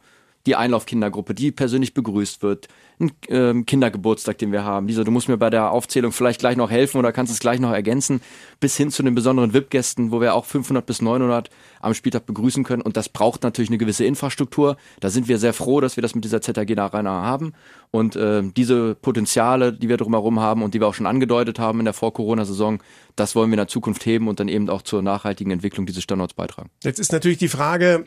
die 0.45 0.55
Einlaufkindergruppe, 0.55 1.33
die 1.33 1.51
persönlich 1.51 1.93
begrüßt 1.93 2.41
wird, 2.41 2.67
ein 2.99 3.11
ähm, 3.29 3.65
Kindergeburtstag, 3.65 4.37
den 4.37 4.51
wir 4.51 4.63
haben. 4.63 4.87
Lisa, 4.87 5.03
du 5.03 5.11
musst 5.11 5.27
mir 5.27 5.37
bei 5.37 5.49
der 5.49 5.71
Aufzählung 5.71 6.11
vielleicht 6.11 6.39
gleich 6.39 6.55
noch 6.55 6.69
helfen 6.69 6.97
oder 6.97 7.11
kannst 7.11 7.31
es 7.31 7.39
gleich 7.39 7.59
noch 7.59 7.71
ergänzen, 7.71 8.21
bis 8.59 8.77
hin 8.77 8.91
zu 8.91 9.03
den 9.03 9.15
besonderen 9.15 9.53
VIP-Gästen, 9.53 10.11
wo 10.11 10.21
wir 10.21 10.35
auch 10.35 10.45
500 10.45 10.85
bis 10.85 11.01
900 11.01 11.49
am 11.79 11.93
Spieltag 11.93 12.25
begrüßen 12.25 12.63
können. 12.63 12.81
Und 12.81 12.97
das 12.97 13.09
braucht 13.09 13.43
natürlich 13.43 13.69
eine 13.69 13.77
gewisse 13.77 14.05
Infrastruktur. 14.05 14.77
Da 14.99 15.09
sind 15.09 15.27
wir 15.27 15.37
sehr 15.37 15.53
froh, 15.53 15.81
dass 15.81 15.97
wir 15.97 16.01
das 16.01 16.15
mit 16.15 16.23
dieser 16.23 16.41
ZAG 16.41 16.77
Arena 16.77 17.23
haben. 17.23 17.53
Und 17.89 18.15
äh, 18.15 18.43
diese 18.43 18.95
Potenziale, 18.95 19.73
die 19.73 19.89
wir 19.89 19.97
drumherum 19.97 20.39
haben 20.39 20.63
und 20.63 20.73
die 20.73 20.79
wir 20.79 20.87
auch 20.87 20.93
schon 20.93 21.07
angedeutet 21.07 21.59
haben 21.59 21.79
in 21.79 21.85
der 21.85 21.93
Vor-Corona-Saison, 21.93 22.81
das 23.15 23.35
wollen 23.35 23.49
wir 23.49 23.55
in 23.55 23.57
der 23.57 23.67
Zukunft 23.67 24.05
heben 24.05 24.27
und 24.27 24.39
dann 24.39 24.47
eben 24.47 24.69
auch 24.69 24.81
zur 24.81 25.01
nachhaltigen 25.01 25.51
Entwicklung 25.51 25.85
dieses 25.85 26.03
Standorts 26.03 26.33
beitragen. 26.33 26.69
Jetzt 26.83 26.99
ist 26.99 27.11
natürlich 27.11 27.37
die 27.37 27.49
Frage, 27.49 28.05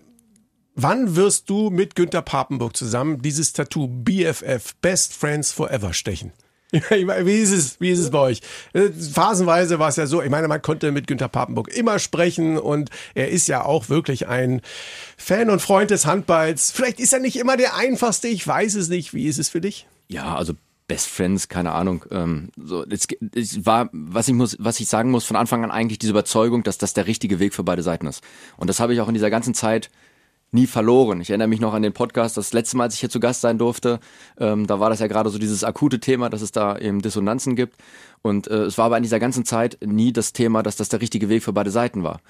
Wann 0.77 1.15
wirst 1.15 1.49
du 1.51 1.71
mit 1.71 1.95
Günter 1.95 2.21
Papenburg 2.21 2.77
zusammen 2.77 3.23
dieses 3.23 3.53
Tattoo 3.53 3.87
BFF, 3.87 4.75
Best 4.83 5.15
Friends 5.15 5.53
Forever, 5.53 5.93
stechen? 5.93 6.33
Wie 6.73 7.39
ist 7.39 7.53
es, 7.53 7.81
wie 7.81 7.91
ist 7.91 8.01
es 8.01 8.11
bei 8.11 8.19
euch? 8.19 8.41
Äh, 8.73 8.89
phasenweise 8.89 9.79
war 9.79 9.91
es 9.91 9.95
ja 9.95 10.09
so, 10.09 10.21
ich 10.21 10.31
meine, 10.31 10.49
man 10.49 10.61
konnte 10.61 10.91
mit 10.91 11.07
Günter 11.07 11.29
Papenburg 11.29 11.69
immer 11.69 12.01
sprechen 12.01 12.59
und 12.59 12.91
er 13.15 13.29
ist 13.29 13.47
ja 13.47 13.65
auch 13.65 13.89
wirklich 13.89 14.27
ein 14.27 14.61
Fan 15.17 15.51
und 15.51 15.63
Freund 15.63 15.93
des 15.93 16.07
Handballs. 16.07 16.73
Vielleicht 16.73 16.99
ist 16.99 17.13
er 17.13 17.21
nicht 17.21 17.37
immer 17.37 17.57
der 17.57 17.77
einfachste, 17.77 18.27
ich 18.27 18.45
weiß 18.45 18.75
es 18.75 18.89
nicht. 18.89 19.15
Wie 19.15 19.27
ist 19.27 19.39
es 19.39 19.51
für 19.51 19.61
dich? 19.61 19.87
Ja, 20.09 20.35
also 20.35 20.55
Best 20.89 21.07
Friends, 21.07 21.49
keine 21.49 21.73
Ahnung. 21.73 22.05
Ähm, 22.11 22.51
so, 22.57 22.85
es, 22.85 23.07
es 23.35 23.65
war, 23.65 23.89
was 23.93 24.27
ich 24.27 24.35
muss, 24.35 24.57
was 24.59 24.81
ich 24.81 24.89
sagen 24.89 25.11
muss, 25.11 25.25
von 25.25 25.37
Anfang 25.37 25.63
an 25.63 25.71
eigentlich 25.71 25.99
diese 25.99 26.11
Überzeugung, 26.11 26.65
dass 26.65 26.77
das 26.77 26.93
der 26.93 27.07
richtige 27.07 27.39
Weg 27.39 27.55
für 27.55 27.63
beide 27.63 27.83
Seiten 27.83 28.07
ist. 28.07 28.23
Und 28.57 28.69
das 28.69 28.81
habe 28.81 28.93
ich 28.93 29.01
auch 29.01 29.09
in 29.09 29.15
dieser 29.15 29.31
ganzen 29.31 29.55
Zeit 29.55 29.91
nie 30.55 30.67
verloren. 30.67 31.21
Ich 31.21 31.31
erinnere 31.31 31.49
mich 31.49 31.61
noch 31.61 31.75
an 31.75 31.83
den 31.83 31.93
Podcast, 31.93 32.37
das 32.37 32.53
letzte 32.53 32.77
Mal, 32.77 32.85
als 32.85 32.95
ich 32.95 33.01
hier 33.01 33.11
zu 33.11 33.21
Gast 33.21 33.41
sein 33.41 33.59
durfte, 33.59 34.01
ähm, 34.39 34.67
da 34.67 34.81
war 34.81 34.89
das 34.89 35.01
ja 35.01 35.09
gerade 35.09 35.29
so 35.29 35.39
dieses 35.39 35.65
akute 35.65 36.01
Thema, 36.01 36.31
dass 36.31 36.41
es 36.43 36.53
da 36.53 36.79
eben 36.79 37.03
Dissonanzen 37.03 37.57
gibt. 37.57 37.77
Und 38.23 38.47
äh, 38.47 38.63
es 38.63 38.79
war 38.79 38.87
aber 38.87 38.97
in 38.97 39.03
dieser 39.03 39.21
ganzen 39.21 39.45
Zeit 39.45 39.77
nie 39.85 40.13
das 40.13 40.33
Thema, 40.33 40.63
dass 40.63 40.77
das 40.77 40.89
der 40.89 41.03
richtige 41.03 41.29
Weg 41.29 41.43
für 41.43 41.53
beide 41.53 41.71
Seiten 41.71 42.05
war. 42.05 42.21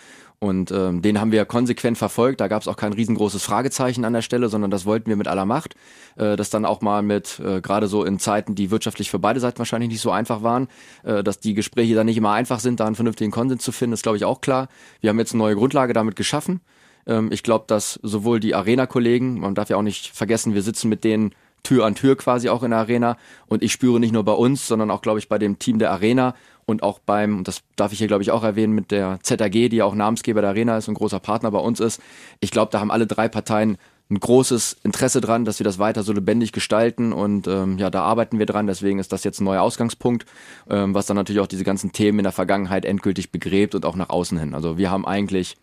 Und 0.41 0.73
ähm, 0.73 1.03
den 1.03 1.21
haben 1.21 1.31
wir 1.31 1.45
konsequent 1.45 1.97
verfolgt. 1.97 2.41
Da 2.41 2.49
gab 2.49 2.63
es 2.63 2.69
auch 2.69 2.77
kein 2.77 2.93
riesengroßes 2.93 3.43
Fragezeichen 3.43 4.05
an 4.05 4.13
der 4.13 4.23
Stelle, 4.23 4.49
sondern 4.49 4.73
das 4.73 4.87
wollten 4.87 5.09
wir 5.09 5.17
mit 5.17 5.29
aller 5.29 5.45
Macht. 5.45 5.77
Äh, 6.17 6.35
das 6.35 6.51
dann 6.51 6.65
auch 6.65 6.81
mal 6.81 7.03
mit, 7.03 7.39
äh, 7.39 7.61
gerade 7.61 7.87
so 7.87 8.05
in 8.05 8.19
Zeiten, 8.19 8.55
die 8.57 8.73
wirtschaftlich 8.73 9.11
für 9.11 9.21
beide 9.21 9.39
Seiten 9.39 9.59
wahrscheinlich 9.59 9.91
nicht 9.91 10.01
so 10.01 10.11
einfach 10.11 10.43
waren, 10.43 10.69
äh, 11.05 11.23
dass 11.23 11.39
die 11.39 11.55
Gespräche 11.55 11.95
dann 11.95 12.07
nicht 12.07 12.17
immer 12.17 12.33
einfach 12.33 12.59
sind, 12.59 12.81
da 12.81 12.87
einen 12.87 12.97
vernünftigen 12.97 13.31
Konsens 13.31 13.63
zu 13.63 13.71
finden, 13.71 13.93
ist 13.93 14.03
glaube 14.03 14.17
ich 14.17 14.25
auch 14.25 14.41
klar. 14.41 14.69
Wir 15.01 15.11
haben 15.11 15.19
jetzt 15.19 15.33
eine 15.33 15.43
neue 15.43 15.55
Grundlage 15.55 15.93
damit 15.93 16.17
geschaffen. 16.17 16.61
Ähm, 17.07 17.31
ich 17.33 17.43
glaube, 17.43 17.65
dass 17.67 17.99
sowohl 18.03 18.41
die 18.41 18.55
Arena-Kollegen, 18.55 19.41
man 19.41 19.55
darf 19.55 19.71
ja 19.71 19.77
auch 19.77 19.83
nicht 19.83 20.15
vergessen, 20.15 20.55
wir 20.55 20.63
sitzen 20.63 20.89
mit 20.89 21.05
denen 21.05 21.35
Tür 21.63 21.87
an 21.87 21.95
Tür 21.95 22.17
quasi 22.17 22.49
auch 22.49 22.63
in 22.63 22.71
der 22.71 22.81
Arena 22.81 23.17
und 23.47 23.63
ich 23.63 23.73
spüre 23.73 23.99
nicht 23.99 24.13
nur 24.13 24.25
bei 24.25 24.33
uns, 24.33 24.69
sondern 24.69 24.91
auch, 24.91 25.01
glaube 25.03 25.19
ich, 25.19 25.29
bei 25.29 25.39
dem 25.39 25.59
Team 25.59 25.79
der 25.79 25.91
Arena 25.91 26.35
und 26.67 26.83
auch 26.83 26.99
beim, 26.99 27.39
und 27.39 27.49
das 27.49 27.63
darf 27.77 27.93
ich 27.93 27.99
hier, 27.99 28.07
glaube 28.07 28.23
ich, 28.23 28.31
auch 28.31 28.45
erwähnen, 28.45 28.75
mit 28.75 28.91
der 28.91 29.19
ZAG, 29.23 29.53
die 29.53 29.77
ja 29.77 29.85
auch 29.85 29.95
Namensgeber 29.95 30.41
der 30.41 30.51
Arena 30.51 30.77
ist 30.77 30.89
und 30.89 30.95
großer 30.95 31.21
Partner 31.21 31.51
bei 31.51 31.59
uns 31.59 31.81
ist. 31.81 32.01
Ich 32.41 32.51
glaube, 32.51 32.71
da 32.71 32.81
haben 32.81 32.91
alle 32.91 33.07
drei 33.07 33.29
Parteien 33.29 33.79
ein 34.11 34.21
großes 34.21 34.77
Interesse 34.83 35.23
dran, 35.23 35.47
dass 35.47 35.59
wir 35.59 35.65
das 35.65 35.79
weiter 35.79 36.03
so 36.03 36.13
lebendig 36.13 36.53
gestalten 36.53 37.15
und 37.15 37.47
ähm, 37.47 37.79
ja, 37.79 37.89
da 37.89 38.03
arbeiten 38.03 38.39
wir 38.39 38.45
dran. 38.45 38.67
Deswegen 38.67 38.99
ist 38.99 39.13
das 39.13 39.25
jetzt 39.25 39.41
ein 39.41 39.45
neuer 39.45 39.63
Ausgangspunkt, 39.63 40.27
ähm, 40.69 40.95
was 40.95 41.07
dann 41.07 41.17
natürlich 41.17 41.41
auch 41.41 41.47
diese 41.47 41.65
ganzen 41.65 41.93
Themen 41.93 42.19
in 42.19 42.25
der 42.25 42.33
Vergangenheit 42.33 42.85
endgültig 42.85 43.33
begräbt 43.33 43.75
und 43.75 43.87
auch 43.87 43.97
nach 43.97 44.11
außen 44.11 44.39
hin. 44.39 44.55
Also 44.55 44.77
wir 44.77 44.91
haben 44.91 45.07
eigentlich 45.07 45.57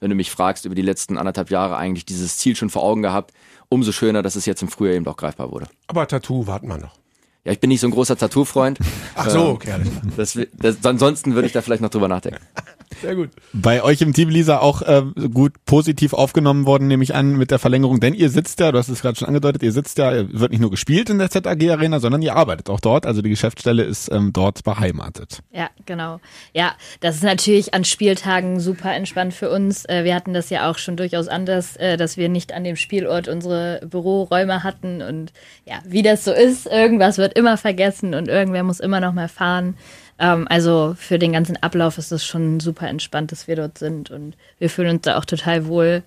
wenn 0.00 0.10
du 0.10 0.16
mich 0.16 0.30
fragst, 0.30 0.64
über 0.64 0.74
die 0.74 0.82
letzten 0.82 1.18
anderthalb 1.18 1.50
Jahre 1.50 1.76
eigentlich 1.76 2.04
dieses 2.04 2.36
Ziel 2.36 2.56
schon 2.56 2.70
vor 2.70 2.82
Augen 2.82 3.02
gehabt. 3.02 3.32
Umso 3.68 3.92
schöner, 3.92 4.22
dass 4.22 4.36
es 4.36 4.46
jetzt 4.46 4.62
im 4.62 4.68
Frühjahr 4.68 4.94
eben 4.94 5.06
auch 5.06 5.16
greifbar 5.16 5.50
wurde. 5.50 5.66
Aber 5.88 6.06
Tattoo 6.06 6.46
warten 6.46 6.68
wir 6.68 6.78
noch. 6.78 6.98
Ja, 7.44 7.52
ich 7.52 7.60
bin 7.60 7.68
nicht 7.68 7.80
so 7.80 7.86
ein 7.86 7.92
großer 7.92 8.16
Tattoo-Freund. 8.16 8.78
Ach 9.14 9.30
so, 9.30 9.50
okay. 9.50 9.80
Das, 10.16 10.36
das, 10.54 10.84
ansonsten 10.84 11.34
würde 11.34 11.46
ich 11.46 11.52
da 11.52 11.62
vielleicht 11.62 11.82
noch 11.82 11.90
drüber 11.90 12.08
nachdenken. 12.08 12.40
Sehr 13.02 13.14
gut. 13.14 13.30
Bei 13.52 13.82
euch 13.82 14.00
im 14.00 14.12
Team, 14.12 14.28
Lisa, 14.28 14.58
auch 14.58 14.82
äh, 14.82 15.02
gut 15.32 15.52
positiv 15.64 16.12
aufgenommen 16.12 16.66
worden, 16.66 16.88
nehme 16.88 17.02
ich 17.02 17.14
an, 17.14 17.36
mit 17.36 17.50
der 17.50 17.58
Verlängerung. 17.58 18.00
Denn 18.00 18.14
ihr 18.14 18.30
sitzt 18.30 18.60
ja, 18.60 18.72
du 18.72 18.78
hast 18.78 18.88
es 18.88 19.02
gerade 19.02 19.18
schon 19.18 19.28
angedeutet, 19.28 19.62
ihr 19.62 19.72
sitzt 19.72 19.98
ja, 19.98 20.12
wird 20.12 20.50
nicht 20.50 20.60
nur 20.60 20.70
gespielt 20.70 21.10
in 21.10 21.18
der 21.18 21.30
ZAG 21.30 21.46
Arena, 21.70 22.00
sondern 22.00 22.22
ihr 22.22 22.34
arbeitet 22.34 22.70
auch 22.70 22.80
dort. 22.80 23.06
Also 23.06 23.22
die 23.22 23.30
Geschäftsstelle 23.30 23.82
ist 23.82 24.10
ähm, 24.10 24.32
dort 24.32 24.64
beheimatet. 24.64 25.40
Ja, 25.52 25.68
genau. 25.84 26.20
Ja, 26.54 26.72
das 27.00 27.16
ist 27.16 27.24
natürlich 27.24 27.74
an 27.74 27.84
Spieltagen 27.84 28.60
super 28.60 28.94
entspannt 28.94 29.34
für 29.34 29.50
uns. 29.50 29.84
Äh, 29.84 30.04
wir 30.04 30.14
hatten 30.14 30.34
das 30.34 30.50
ja 30.50 30.70
auch 30.70 30.78
schon 30.78 30.96
durchaus 30.96 31.28
anders, 31.28 31.76
äh, 31.76 31.96
dass 31.96 32.16
wir 32.16 32.28
nicht 32.28 32.52
an 32.52 32.64
dem 32.64 32.76
Spielort 32.76 33.28
unsere 33.28 33.80
Büroräume 33.86 34.62
hatten. 34.62 35.02
Und 35.02 35.32
ja, 35.64 35.76
wie 35.84 36.02
das 36.02 36.24
so 36.24 36.32
ist, 36.32 36.66
irgendwas 36.66 37.18
wird 37.18 37.36
immer 37.36 37.56
vergessen 37.56 38.14
und 38.14 38.28
irgendwer 38.28 38.62
muss 38.62 38.80
immer 38.80 39.00
noch 39.00 39.12
mal 39.12 39.28
fahren. 39.28 39.76
Ähm, 40.18 40.46
also 40.48 40.94
für 40.98 41.18
den 41.18 41.32
ganzen 41.32 41.56
Ablauf 41.56 41.98
ist 41.98 42.12
es 42.12 42.24
schon 42.24 42.60
super 42.60 42.88
entspannt, 42.88 43.32
dass 43.32 43.48
wir 43.48 43.56
dort 43.56 43.78
sind 43.78 44.10
und 44.10 44.36
wir 44.58 44.70
fühlen 44.70 44.96
uns 44.96 45.02
da 45.02 45.18
auch 45.18 45.24
total 45.24 45.66
wohl 45.66 46.02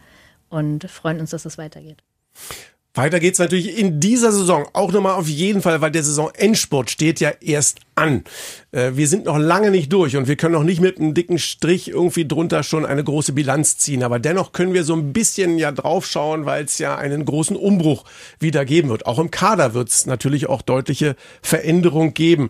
und 0.49 0.89
freuen 0.89 1.19
uns, 1.19 1.29
dass 1.31 1.45
es 1.45 1.57
weitergeht. 1.57 1.97
Weiter 2.95 3.19
geht's 3.19 3.37
natürlich 3.37 3.77
in 3.77 3.99
dieser 3.99 4.31
Saison 4.31 4.67
auch 4.73 4.91
nochmal 4.91 5.13
auf 5.13 5.27
jeden 5.27 5.61
Fall, 5.61 5.79
weil 5.79 5.91
der 5.91 6.03
Saison-Endsport 6.03 6.89
steht 6.89 7.19
ja 7.19 7.31
erst 7.39 7.79
an. 7.93 8.23
Äh, 8.71 8.93
wir 8.95 9.07
sind 9.07 9.25
noch 9.25 9.37
lange 9.37 9.69
nicht 9.69 9.93
durch 9.93 10.17
und 10.17 10.27
wir 10.27 10.35
können 10.35 10.55
noch 10.55 10.63
nicht 10.63 10.81
mit 10.81 10.99
einem 10.99 11.13
dicken 11.13 11.37
Strich 11.37 11.87
irgendwie 11.87 12.27
drunter 12.27 12.63
schon 12.63 12.87
eine 12.87 13.03
große 13.03 13.33
Bilanz 13.33 13.77
ziehen. 13.77 14.01
Aber 14.01 14.17
dennoch 14.17 14.53
können 14.53 14.73
wir 14.73 14.83
so 14.83 14.95
ein 14.95 15.13
bisschen 15.13 15.59
ja 15.59 15.71
draufschauen, 15.71 16.45
weil 16.45 16.65
es 16.65 16.79
ja 16.79 16.97
einen 16.97 17.25
großen 17.25 17.55
Umbruch 17.55 18.05
wieder 18.39 18.65
geben 18.65 18.89
wird. 18.89 19.05
Auch 19.05 19.19
im 19.19 19.29
Kader 19.29 19.75
wird 19.75 19.89
es 19.89 20.07
natürlich 20.07 20.49
auch 20.49 20.63
deutliche 20.63 21.15
Veränderung 21.43 22.15
geben. 22.15 22.49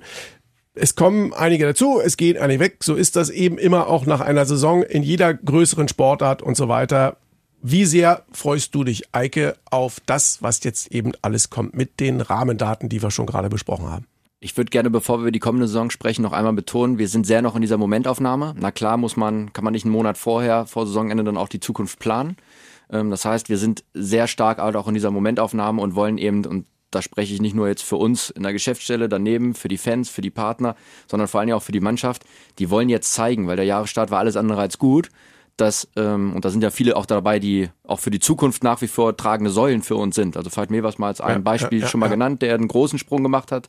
Es 0.73 0.95
kommen 0.95 1.33
einige 1.33 1.65
dazu, 1.65 1.99
es 1.99 2.15
gehen 2.15 2.37
einige 2.37 2.59
weg. 2.59 2.83
So 2.83 2.95
ist 2.95 3.15
das 3.15 3.29
eben 3.29 3.57
immer 3.57 3.87
auch 3.87 4.05
nach 4.05 4.21
einer 4.21 4.45
Saison 4.45 4.83
in 4.83 5.03
jeder 5.03 5.33
größeren 5.33 5.87
Sportart 5.87 6.41
und 6.41 6.55
so 6.55 6.67
weiter. 6.67 7.17
Wie 7.61 7.85
sehr 7.85 8.23
freust 8.31 8.73
du 8.73 8.85
dich, 8.85 9.13
Eike, 9.13 9.57
auf 9.69 9.99
das, 10.05 10.41
was 10.41 10.63
jetzt 10.63 10.91
eben 10.93 11.11
alles 11.21 11.49
kommt 11.49 11.75
mit 11.75 11.99
den 11.99 12.21
Rahmendaten, 12.21 12.87
die 12.87 13.01
wir 13.01 13.11
schon 13.11 13.25
gerade 13.25 13.49
besprochen 13.49 13.89
haben? 13.89 14.05
Ich 14.39 14.55
würde 14.55 14.69
gerne, 14.69 14.89
bevor 14.89 15.17
wir 15.17 15.23
über 15.23 15.31
die 15.31 15.39
kommende 15.39 15.67
Saison 15.67 15.89
sprechen, 15.89 16.21
noch 16.21 16.31
einmal 16.31 16.53
betonen, 16.53 16.97
wir 16.97 17.09
sind 17.09 17.27
sehr 17.27 17.41
noch 17.41 17.55
in 17.55 17.61
dieser 17.61 17.77
Momentaufnahme. 17.77 18.55
Na 18.57 18.71
klar 18.71 18.95
muss 18.95 19.17
man, 19.17 19.51
kann 19.51 19.65
man 19.65 19.73
nicht 19.73 19.83
einen 19.83 19.91
Monat 19.91 20.17
vorher, 20.17 20.65
vor 20.65 20.85
Saisonende 20.85 21.25
dann 21.25 21.35
auch 21.35 21.49
die 21.49 21.59
Zukunft 21.59 21.99
planen. 21.99 22.37
Ähm, 22.89 23.09
das 23.09 23.25
heißt, 23.25 23.49
wir 23.49 23.57
sind 23.57 23.83
sehr 23.93 24.27
stark 24.27 24.59
auch 24.59 24.87
in 24.87 24.93
dieser 24.93 25.11
Momentaufnahme 25.11 25.81
und 25.81 25.95
wollen 25.95 26.17
eben, 26.17 26.45
und 26.45 26.65
da 26.91 27.01
spreche 27.01 27.33
ich 27.33 27.41
nicht 27.41 27.55
nur 27.55 27.67
jetzt 27.67 27.83
für 27.83 27.97
uns 27.97 28.29
in 28.29 28.43
der 28.43 28.53
Geschäftsstelle 28.53 29.09
daneben, 29.09 29.53
für 29.53 29.67
die 29.67 29.77
Fans, 29.77 30.09
für 30.09 30.21
die 30.21 30.31
Partner, 30.31 30.75
sondern 31.07 31.27
vor 31.27 31.39
allem 31.39 31.51
auch 31.53 31.63
für 31.63 31.71
die 31.71 31.79
Mannschaft, 31.79 32.23
die 32.57 32.69
wollen 32.69 32.89
jetzt 32.89 33.13
zeigen, 33.13 33.47
weil 33.47 33.55
der 33.55 33.65
Jahresstart 33.65 34.11
war 34.11 34.19
alles 34.19 34.35
andere 34.35 34.61
als 34.61 34.77
gut, 34.77 35.09
dass, 35.57 35.89
ähm, 35.95 36.33
und 36.33 36.45
da 36.45 36.49
sind 36.49 36.63
ja 36.63 36.69
viele 36.69 36.95
auch 36.95 37.05
dabei, 37.05 37.39
die 37.39 37.69
auch 37.83 37.99
für 37.99 38.11
die 38.11 38.19
Zukunft 38.19 38.63
nach 38.63 38.81
wie 38.81 38.87
vor 38.87 39.17
tragende 39.17 39.51
Säulen 39.51 39.81
für 39.81 39.95
uns 39.95 40.15
sind. 40.15 40.37
Also 40.37 40.49
Veit 40.55 40.71
Mevers 40.71 40.97
mal 40.97 41.07
als 41.07 41.21
ein 41.21 41.37
Ja, 41.37 41.39
Beispiel 41.39 41.79
ja, 41.79 41.85
ja, 41.85 41.89
schon 41.89 41.99
mal 41.99 42.07
genannt, 42.07 42.41
der 42.41 42.55
einen 42.55 42.67
großen 42.67 42.97
Sprung 42.97 43.23
gemacht 43.23 43.51
hat, 43.51 43.67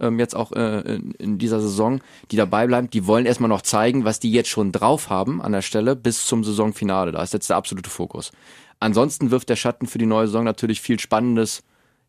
ähm, 0.00 0.18
jetzt 0.18 0.36
auch 0.36 0.52
äh, 0.52 0.80
in, 0.80 1.12
in 1.12 1.38
dieser 1.38 1.60
Saison, 1.60 2.00
die 2.30 2.36
dabei 2.36 2.66
bleiben, 2.66 2.90
die 2.90 3.06
wollen 3.06 3.26
erstmal 3.26 3.48
noch 3.48 3.62
zeigen, 3.62 4.04
was 4.04 4.20
die 4.20 4.32
jetzt 4.32 4.48
schon 4.48 4.72
drauf 4.72 5.10
haben 5.10 5.42
an 5.42 5.52
der 5.52 5.62
Stelle 5.62 5.96
bis 5.96 6.26
zum 6.26 6.44
Saisonfinale. 6.44 7.12
Da 7.12 7.22
ist 7.22 7.32
jetzt 7.32 7.50
der 7.50 7.56
absolute 7.56 7.90
Fokus. 7.90 8.30
Ansonsten 8.80 9.30
wirft 9.30 9.48
der 9.48 9.56
Schatten 9.56 9.86
für 9.86 9.98
die 9.98 10.06
neue 10.06 10.26
Saison 10.26 10.44
natürlich 10.44 10.80
viel 10.80 11.00
Spannendes 11.00 11.62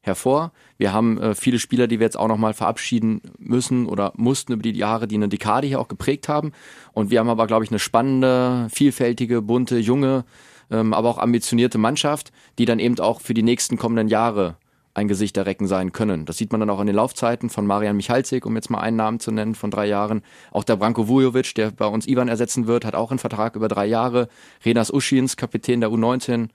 hervor. 0.06 0.52
Wir 0.78 0.94
haben 0.94 1.18
äh, 1.18 1.36
viele 1.36 1.60
Spieler, 1.60 1.88
die 1.88 2.00
wir 2.00 2.06
jetzt 2.06 2.18
auch 2.18 2.28
nochmal 2.28 2.54
verabschieden 2.54 3.22
müssen 3.38 3.88
oder 3.88 4.14
mussten 4.16 4.54
über 4.54 4.62
die 4.62 4.72
Jahre, 4.72 5.08
die 5.08 5.16
eine 5.16 5.30
Dekade 5.30 5.68
hier 5.68 5.80
auch 5.80 5.88
geprägt 5.88 6.30
haben. 6.30 6.52
Und 6.94 7.12
wir 7.12 7.20
haben 7.20 7.30
aber, 7.30 7.48
glaube 7.48 7.66
ich, 7.66 7.72
eine 7.72 7.80
spannende, 7.80 8.68
vielfältige, 8.72 9.42
bunte, 9.42 9.78
junge, 9.78 10.26
ähm, 10.72 10.94
aber 10.94 11.10
auch 11.10 11.18
ambitionierte 11.18 11.78
Mannschaft, 11.78 12.32
die 12.58 12.66
dann 12.66 12.80
eben 12.80 13.00
auch 13.00 13.22
für 13.22 13.34
die 13.34 13.44
nächsten 13.44 13.78
kommenden 13.78 14.08
Jahre 14.08 14.58
ein 14.94 15.08
Gesicht 15.10 15.36
der 15.36 15.46
Recken 15.46 15.68
sein 15.68 15.92
können. 15.92 16.26
Das 16.26 16.38
sieht 16.38 16.52
man 16.52 16.62
dann 16.62 16.70
auch 16.70 16.80
in 16.80 16.88
den 16.88 16.96
Laufzeiten 16.96 17.50
von 17.50 17.68
Marian 17.68 17.98
Michalzik, 17.98 18.46
um 18.46 18.56
jetzt 18.56 18.70
mal 18.70 18.80
einen 18.80 18.96
Namen 18.96 19.20
zu 19.20 19.32
nennen, 19.32 19.54
von 19.54 19.70
drei 19.70 19.88
Jahren. 19.88 20.22
Auch 20.52 20.64
der 20.64 20.78
Branko 20.78 21.10
Vujovic, 21.10 21.54
der 21.56 21.72
bei 21.72 21.86
uns 21.86 22.08
Ivan 22.08 22.30
ersetzen 22.30 22.66
wird, 22.66 22.86
hat 22.86 22.96
auch 22.96 23.12
einen 23.12 23.20
Vertrag 23.20 23.58
über 23.58 23.68
drei 23.68 23.86
Jahre. 23.86 24.30
Renas 24.64 24.94
Uschins, 24.94 25.36
Kapitän 25.36 25.82
der 25.82 25.90
U19, 25.90 26.48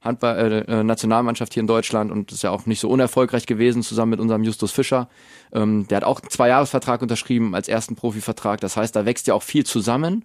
Handball, 0.00 0.64
äh, 0.68 0.80
äh, 0.80 0.82
Nationalmannschaft 0.82 1.52
hier 1.54 1.60
in 1.60 1.66
Deutschland 1.66 2.10
und 2.10 2.32
ist 2.32 2.42
ja 2.42 2.50
auch 2.50 2.66
nicht 2.66 2.80
so 2.80 2.88
unerfolgreich 2.88 3.46
gewesen, 3.46 3.82
zusammen 3.82 4.10
mit 4.10 4.20
unserem 4.20 4.42
Justus 4.44 4.72
Fischer. 4.72 5.08
Ähm, 5.52 5.86
der 5.88 5.96
hat 5.96 6.04
auch 6.04 6.20
einen 6.20 6.30
Zweijahresvertrag 6.30 7.02
unterschrieben 7.02 7.54
als 7.54 7.68
ersten 7.68 7.96
Profivertrag. 7.96 8.60
Das 8.60 8.76
heißt, 8.76 8.96
da 8.96 9.04
wächst 9.04 9.26
ja 9.26 9.34
auch 9.34 9.42
viel 9.42 9.64
zusammen 9.64 10.24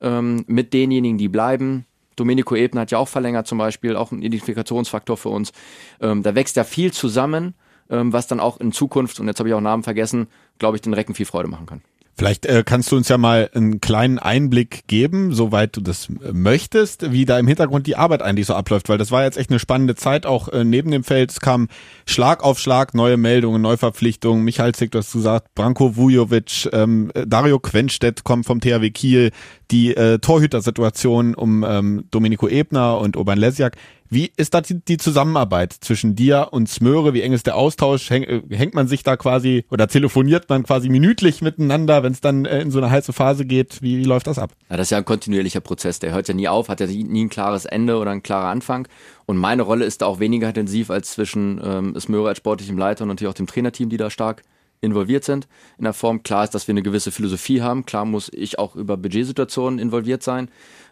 ähm, 0.00 0.44
mit 0.48 0.72
denjenigen, 0.72 1.18
die 1.18 1.28
bleiben. 1.28 1.86
Domenico 2.16 2.54
Ebner 2.56 2.82
hat 2.82 2.90
ja 2.90 2.98
auch 2.98 3.08
verlängert 3.08 3.46
zum 3.46 3.58
Beispiel, 3.58 3.96
auch 3.96 4.12
ein 4.12 4.22
Identifikationsfaktor 4.22 5.16
für 5.16 5.28
uns. 5.28 5.52
Ähm, 6.00 6.22
da 6.22 6.34
wächst 6.34 6.56
ja 6.56 6.64
viel 6.64 6.92
zusammen, 6.92 7.54
ähm, 7.90 8.12
was 8.12 8.26
dann 8.26 8.40
auch 8.40 8.58
in 8.58 8.72
Zukunft, 8.72 9.20
und 9.20 9.26
jetzt 9.28 9.38
habe 9.38 9.48
ich 9.48 9.54
auch 9.54 9.60
Namen 9.60 9.82
vergessen, 9.82 10.28
glaube 10.58 10.76
ich, 10.76 10.82
den 10.82 10.94
Recken 10.94 11.14
viel 11.14 11.26
Freude 11.26 11.48
machen 11.48 11.66
kann. 11.66 11.82
Vielleicht 12.16 12.46
äh, 12.46 12.62
kannst 12.64 12.92
du 12.92 12.96
uns 12.96 13.08
ja 13.08 13.18
mal 13.18 13.50
einen 13.54 13.80
kleinen 13.80 14.20
Einblick 14.20 14.86
geben, 14.86 15.32
soweit 15.34 15.76
du 15.76 15.80
das 15.80 16.08
äh, 16.08 16.32
möchtest, 16.32 17.10
wie 17.10 17.24
da 17.24 17.38
im 17.40 17.48
Hintergrund 17.48 17.88
die 17.88 17.96
Arbeit 17.96 18.22
eigentlich 18.22 18.46
so 18.46 18.54
abläuft, 18.54 18.88
weil 18.88 18.98
das 18.98 19.10
war 19.10 19.24
jetzt 19.24 19.36
echt 19.36 19.50
eine 19.50 19.58
spannende 19.58 19.96
Zeit, 19.96 20.24
auch 20.24 20.48
äh, 20.48 20.62
neben 20.62 20.92
dem 20.92 21.02
Feld. 21.02 21.32
Es 21.32 21.40
kam 21.40 21.68
Schlag 22.06 22.44
auf 22.44 22.60
Schlag, 22.60 22.94
neue 22.94 23.16
Meldungen, 23.16 23.60
Neuverpflichtungen. 23.62 24.44
Michael 24.44 24.74
Zick, 24.74 24.92
du 24.92 24.98
hast 24.98 25.12
gesagt, 25.12 25.54
Branko 25.56 25.96
Vujovic, 25.96 26.68
ähm, 26.72 27.10
Dario 27.26 27.58
Quenstedt 27.58 28.22
kommt 28.22 28.46
vom 28.46 28.60
THW 28.60 28.90
Kiel, 28.90 29.32
die 29.72 29.96
äh, 29.96 30.18
Torhütersituation 30.18 31.34
um 31.34 31.64
ähm, 31.66 32.04
Domenico 32.12 32.46
Ebner 32.46 32.98
und 32.98 33.16
Oban 33.16 33.38
Lesjak. 33.38 33.76
Wie 34.14 34.30
ist 34.36 34.54
da 34.54 34.60
die, 34.60 34.96
Zusammenarbeit 34.96 35.72
zwischen 35.72 36.14
dir 36.14 36.50
und 36.52 36.68
Smöre? 36.68 37.14
Wie 37.14 37.22
eng 37.22 37.32
ist 37.32 37.46
der 37.48 37.56
Austausch? 37.56 38.12
Äh, 38.12 38.42
hängt 38.48 38.72
man 38.72 38.86
sich 38.86 39.02
da 39.02 39.16
quasi 39.16 39.64
oder 39.72 39.88
telefoniert 39.88 40.48
man 40.48 40.62
quasi 40.62 40.88
minütlich 40.88 41.42
miteinander, 41.42 42.04
wenn 42.04 42.12
es 42.12 42.20
dann 42.20 42.44
äh, 42.44 42.60
in 42.60 42.70
so 42.70 42.78
eine 42.78 42.92
heiße 42.92 43.12
Phase 43.12 43.44
geht? 43.44 43.82
Wie, 43.82 43.98
wie 43.98 44.04
läuft 44.04 44.28
das 44.28 44.38
ab? 44.38 44.52
Ja, 44.70 44.76
das 44.76 44.86
ist 44.86 44.90
ja 44.92 44.98
ein 44.98 45.04
kontinuierlicher 45.04 45.60
Prozess, 45.60 45.98
der 45.98 46.12
hört 46.12 46.28
ja 46.28 46.34
nie 46.34 46.46
auf, 46.46 46.68
hat 46.68 46.78
ja 46.78 46.86
nie 46.86 47.24
ein 47.24 47.28
klares 47.28 47.64
Ende 47.64 47.98
oder 47.98 48.12
ein 48.12 48.22
klarer 48.22 48.50
Anfang. 48.50 48.86
Und 49.26 49.36
meine 49.36 49.62
Rolle 49.62 49.84
ist 49.84 50.00
da 50.00 50.06
auch 50.06 50.20
weniger 50.20 50.46
intensiv 50.46 50.90
als 50.90 51.10
zwischen 51.10 51.60
ähm, 51.64 51.98
Smöre 51.98 52.28
als 52.28 52.38
sportlichem 52.38 52.78
Leiter 52.78 53.02
und 53.02 53.08
natürlich 53.08 53.30
auch 53.32 53.34
dem 53.34 53.48
Trainerteam, 53.48 53.88
die 53.88 53.96
da 53.96 54.10
stark 54.10 54.44
involviert 54.80 55.24
sind 55.24 55.48
in 55.78 55.84
der 55.84 55.92
Form. 55.92 56.22
Klar 56.22 56.44
ist, 56.44 56.54
dass 56.54 56.68
wir 56.68 56.72
eine 56.72 56.82
gewisse 56.82 57.10
Philosophie 57.10 57.62
haben. 57.62 57.84
Klar 57.84 58.04
muss 58.04 58.30
ich 58.32 58.58
auch 58.58 58.76
über 58.76 58.96
Budgetsituationen 58.96 59.80
involviert 59.80 60.22
sein. 60.22 60.48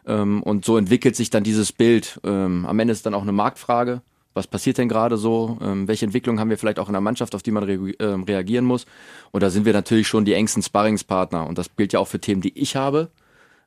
Ähm, 0.07 0.43
und 0.43 0.65
so 0.65 0.77
entwickelt 0.77 1.17
sich 1.17 1.31
dann 1.31 1.45
dieses 1.45 1.73
Bild. 1.73 2.21
Ähm, 2.25 2.67
am 2.67 2.79
Ende 2.79 2.93
ist 2.93 3.07
dann 3.07 3.15
auch 3.15 3.23
eine 3.23 3.33
Marktfrage. 3.33 4.03
Was 4.35 4.47
passiert 4.47 4.79
denn 4.79 4.89
gerade 4.89 5.19
so? 5.19 5.59
Ähm, 5.61 5.87
welche 5.89 6.07
Entwicklung 6.07 6.41
haben 6.41 6.51
wir 6.51 6.59
vielleicht 6.59 6.79
auch 6.79 6.89
in 6.89 6.95
der 6.95 7.03
Mannschaft, 7.03 7.35
auf 7.35 7.43
die 7.43 7.51
man 7.51 7.65
re 7.65 7.93
ähm, 7.99 8.23
reagieren 8.25 8.65
muss? 8.65 8.87
Und 9.31 9.43
da 9.43 9.51
sind 9.51 9.67
wir 9.67 9.73
natürlich 9.73 10.09
schon 10.09 10.25
die 10.25 10.33
engsten 10.33 10.63
Sparringspartner. 10.63 11.47
Und 11.47 11.59
das 11.59 11.77
gilt 11.77 11.93
ja 11.93 12.01
auch 12.01 12.09
für 12.09 12.19
Themen, 12.19 12.41
die 12.41 12.59
ich 12.59 12.75
habe, 12.75 13.11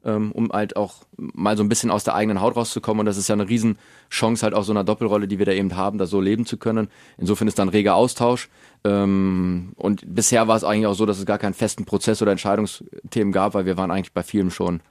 ähm, 0.04 0.32
um 0.32 0.52
halt 0.52 0.76
auch 0.76 1.06
mal 1.16 1.56
so 1.56 1.64
ein 1.64 1.70
bisschen 1.70 1.92
aus 1.92 2.04
der 2.04 2.16
eigenen 2.16 2.42
Haut 2.42 2.56
rauszukommen. 2.56 3.02
Und 3.02 3.06
das 3.06 3.18
ist 3.18 3.28
ja 3.28 3.34
eine 3.34 3.48
Riesenchance 3.48 4.44
halt 4.44 4.56
auch 4.56 4.64
so 4.64 4.74
einer 4.74 4.84
Doppelrolle, 4.84 5.28
die 5.28 5.38
wir 5.38 5.46
da 5.46 5.52
eben 5.52 5.76
haben, 5.76 6.00
da 6.00 6.08
so 6.08 6.20
leben 6.20 6.48
zu 6.48 6.58
können. 6.58 6.90
Insofern 7.20 7.48
ist 7.48 7.60
da 7.60 7.64
ein 7.64 7.70
reger 7.70 7.94
Austausch. 7.94 8.50
Ähm, 8.84 9.74
und 9.76 10.04
bisher 10.16 10.48
war 10.48 10.58
es 10.58 10.64
eigentlich 10.64 10.88
auch 10.88 10.96
so, 10.96 11.06
dass 11.06 11.20
es 11.20 11.28
gar 11.28 11.38
keinen 11.38 11.54
festen 11.54 11.86
Prozess 11.86 12.24
oder 12.24 12.32
Entscheidungsthemen 12.32 13.32
gab, 13.32 13.54
weil 13.54 13.68
wir 13.68 13.78
waren 13.78 13.92
eigentlich 13.92 14.14
bei 14.14 14.24
vielem 14.24 14.50
schon 14.50 14.82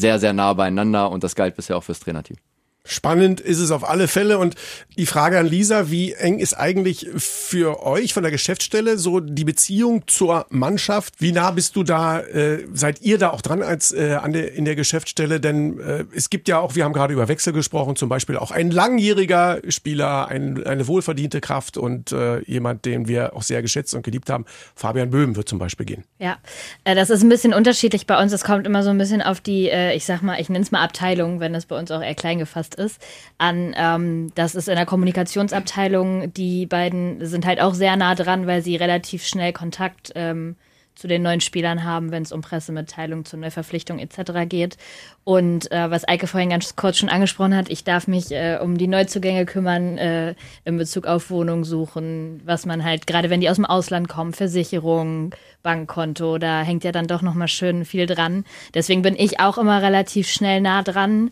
sehr, 0.00 0.18
sehr 0.18 0.32
nah 0.32 0.52
beieinander 0.52 1.10
und 1.10 1.22
das 1.22 1.34
galt 1.34 1.56
bisher 1.56 1.76
auch 1.76 1.84
fürs 1.84 2.00
Trainerteam. 2.00 2.36
Spannend 2.84 3.40
ist 3.40 3.58
es 3.58 3.70
auf 3.70 3.88
alle 3.88 4.08
Fälle. 4.08 4.38
Und 4.38 4.54
die 4.96 5.04
Frage 5.06 5.38
an 5.38 5.46
Lisa, 5.46 5.90
wie 5.90 6.12
eng 6.14 6.38
ist 6.38 6.54
eigentlich 6.54 7.08
für 7.16 7.84
euch 7.84 8.14
von 8.14 8.22
der 8.22 8.32
Geschäftsstelle 8.32 8.98
so 8.98 9.20
die 9.20 9.44
Beziehung 9.44 10.04
zur 10.06 10.46
Mannschaft? 10.48 11.14
Wie 11.18 11.32
nah 11.32 11.50
bist 11.50 11.76
du 11.76 11.82
da, 11.82 12.20
äh, 12.20 12.64
seid 12.72 13.02
ihr 13.02 13.18
da 13.18 13.30
auch 13.30 13.42
dran 13.42 13.62
als 13.62 13.92
äh, 13.92 14.14
an 14.14 14.32
der, 14.32 14.54
in 14.54 14.64
der 14.64 14.76
Geschäftsstelle? 14.76 15.40
Denn 15.40 15.78
äh, 15.78 16.04
es 16.14 16.30
gibt 16.30 16.48
ja 16.48 16.58
auch, 16.58 16.74
wir 16.74 16.84
haben 16.84 16.94
gerade 16.94 17.12
über 17.12 17.28
Wechsel 17.28 17.52
gesprochen, 17.52 17.96
zum 17.96 18.08
Beispiel 18.08 18.36
auch 18.36 18.50
ein 18.50 18.70
langjähriger 18.70 19.60
Spieler, 19.68 20.28
ein, 20.28 20.64
eine 20.66 20.86
wohlverdiente 20.86 21.40
Kraft 21.40 21.76
und 21.76 22.12
äh, 22.12 22.40
jemand, 22.44 22.86
den 22.86 23.08
wir 23.08 23.36
auch 23.36 23.42
sehr 23.42 23.60
geschätzt 23.60 23.94
und 23.94 24.02
geliebt 24.02 24.30
haben. 24.30 24.46
Fabian 24.74 25.10
Böhm 25.10 25.36
wird 25.36 25.48
zum 25.48 25.58
Beispiel 25.58 25.84
gehen. 25.84 26.04
Ja, 26.18 26.38
äh, 26.84 26.94
das 26.94 27.10
ist 27.10 27.22
ein 27.22 27.28
bisschen 27.28 27.52
unterschiedlich 27.52 28.06
bei 28.06 28.20
uns. 28.20 28.32
Es 28.32 28.42
kommt 28.42 28.66
immer 28.66 28.82
so 28.82 28.90
ein 28.90 28.98
bisschen 28.98 29.20
auf 29.20 29.40
die, 29.40 29.68
äh, 29.68 29.94
ich 29.94 30.06
sag 30.06 30.22
mal, 30.22 30.40
ich 30.40 30.48
nenne 30.48 30.64
es 30.64 30.70
mal 30.70 30.82
Abteilung, 30.82 31.40
wenn 31.40 31.52
das 31.52 31.66
bei 31.66 31.78
uns 31.78 31.90
auch 31.90 32.02
eher 32.02 32.14
klein 32.14 32.38
gefasst 32.38 32.69
ist, 32.74 33.00
an. 33.38 33.74
Ähm, 33.76 34.32
das 34.34 34.54
ist 34.54 34.68
in 34.68 34.76
der 34.76 34.86
Kommunikationsabteilung. 34.86 36.32
Die 36.34 36.66
beiden 36.66 37.24
sind 37.26 37.46
halt 37.46 37.60
auch 37.60 37.74
sehr 37.74 37.96
nah 37.96 38.14
dran, 38.14 38.46
weil 38.46 38.62
sie 38.62 38.76
relativ 38.76 39.26
schnell 39.26 39.52
Kontakt 39.52 40.12
ähm, 40.14 40.56
zu 41.00 41.08
den 41.08 41.22
neuen 41.22 41.40
Spielern 41.40 41.84
haben, 41.84 42.10
wenn 42.10 42.22
es 42.22 42.30
um 42.30 42.42
Pressemitteilungen 42.42 43.24
zur 43.24 43.38
Neuverpflichtung 43.38 43.98
etc. 43.98 44.46
geht. 44.46 44.76
Und 45.24 45.72
äh, 45.72 45.90
was 45.90 46.06
Eike 46.06 46.26
vorhin 46.26 46.50
ganz 46.50 46.76
kurz 46.76 46.98
schon 46.98 47.08
angesprochen 47.08 47.56
hat, 47.56 47.70
ich 47.70 47.84
darf 47.84 48.06
mich 48.06 48.30
äh, 48.32 48.58
um 48.60 48.76
die 48.76 48.86
Neuzugänge 48.86 49.46
kümmern 49.46 49.96
äh, 49.96 50.34
in 50.66 50.76
Bezug 50.76 51.06
auf 51.06 51.30
Wohnung 51.30 51.64
suchen, 51.64 52.42
was 52.44 52.66
man 52.66 52.84
halt, 52.84 53.06
gerade 53.06 53.30
wenn 53.30 53.40
die 53.40 53.48
aus 53.48 53.56
dem 53.56 53.64
Ausland 53.64 54.08
kommen, 54.08 54.34
Versicherung, 54.34 55.34
Bankkonto, 55.62 56.36
da 56.36 56.60
hängt 56.62 56.84
ja 56.84 56.92
dann 56.92 57.06
doch 57.06 57.22
nochmal 57.22 57.48
schön 57.48 57.86
viel 57.86 58.04
dran. 58.04 58.44
Deswegen 58.74 59.00
bin 59.00 59.16
ich 59.16 59.40
auch 59.40 59.56
immer 59.56 59.80
relativ 59.80 60.28
schnell 60.28 60.60
nah 60.60 60.82
dran. 60.82 61.30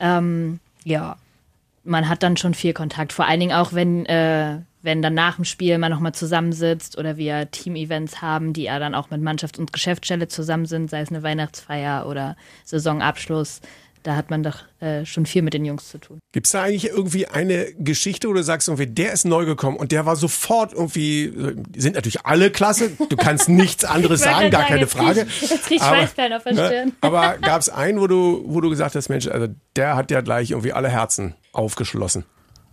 Ähm, 0.00 0.58
ja, 0.84 1.16
man 1.84 2.08
hat 2.08 2.22
dann 2.22 2.36
schon 2.36 2.54
viel 2.54 2.72
Kontakt. 2.72 3.12
Vor 3.12 3.26
allen 3.26 3.40
Dingen 3.40 3.52
auch, 3.52 3.72
wenn, 3.72 4.06
äh, 4.06 4.60
wenn 4.82 5.02
dann 5.02 5.14
nach 5.14 5.36
dem 5.36 5.44
Spiel 5.44 5.78
man 5.78 5.90
nochmal 5.90 6.14
zusammensitzt 6.14 6.98
oder 6.98 7.16
wir 7.16 7.50
Team-Events 7.50 8.22
haben, 8.22 8.52
die 8.52 8.64
ja 8.64 8.78
dann 8.78 8.94
auch 8.94 9.10
mit 9.10 9.20
Mannschaft 9.20 9.58
und 9.58 9.72
Geschäftsstelle 9.72 10.28
zusammen 10.28 10.66
sind, 10.66 10.90
sei 10.90 11.00
es 11.00 11.10
eine 11.10 11.22
Weihnachtsfeier 11.22 12.06
oder 12.06 12.36
Saisonabschluss. 12.64 13.60
Da 14.04 14.16
hat 14.16 14.30
man 14.30 14.42
doch 14.42 14.58
äh, 14.80 15.04
schon 15.04 15.26
viel 15.26 15.42
mit 15.42 15.54
den 15.54 15.64
Jungs 15.64 15.88
zu 15.88 15.98
tun. 15.98 16.18
Gibt 16.32 16.46
es 16.46 16.52
da 16.52 16.62
eigentlich 16.64 16.88
irgendwie 16.88 17.28
eine 17.28 17.72
Geschichte, 17.74 18.28
wo 18.28 18.32
du 18.32 18.42
sagst, 18.42 18.66
irgendwie, 18.66 18.88
der 18.88 19.12
ist 19.12 19.24
neu 19.24 19.44
gekommen 19.44 19.76
und 19.76 19.92
der 19.92 20.06
war 20.06 20.16
sofort 20.16 20.72
irgendwie, 20.72 21.32
die 21.68 21.80
sind 21.80 21.94
natürlich 21.94 22.26
alle 22.26 22.50
klasse, 22.50 22.90
du 23.08 23.16
kannst 23.16 23.48
nichts 23.48 23.84
anderes 23.84 24.20
sagen, 24.22 24.50
gar 24.50 24.62
sagen, 24.62 24.68
keine 24.70 24.80
jetzt 24.80 24.96
krieg 24.96 25.02
ich- 25.02 25.06
Frage. 25.06 25.20
jetzt 25.40 25.64
krieg 25.66 25.76
ich 25.76 25.82
Schweißperlen 25.86 26.32
auf 26.32 26.42
der 26.42 26.54
ne, 26.54 26.66
Stirn. 26.66 26.92
Aber 27.00 27.38
gab 27.42 27.60
es 27.60 27.68
einen, 27.68 28.00
wo 28.00 28.06
du, 28.08 28.42
wo 28.46 28.60
du 28.60 28.70
gesagt 28.70 28.96
hast, 28.96 29.08
Mensch, 29.08 29.28
also 29.28 29.46
der 29.76 29.94
hat 29.94 30.10
ja 30.10 30.20
gleich 30.20 30.50
irgendwie 30.50 30.72
alle 30.72 30.88
Herzen 30.88 31.34
aufgeschlossen. 31.52 32.24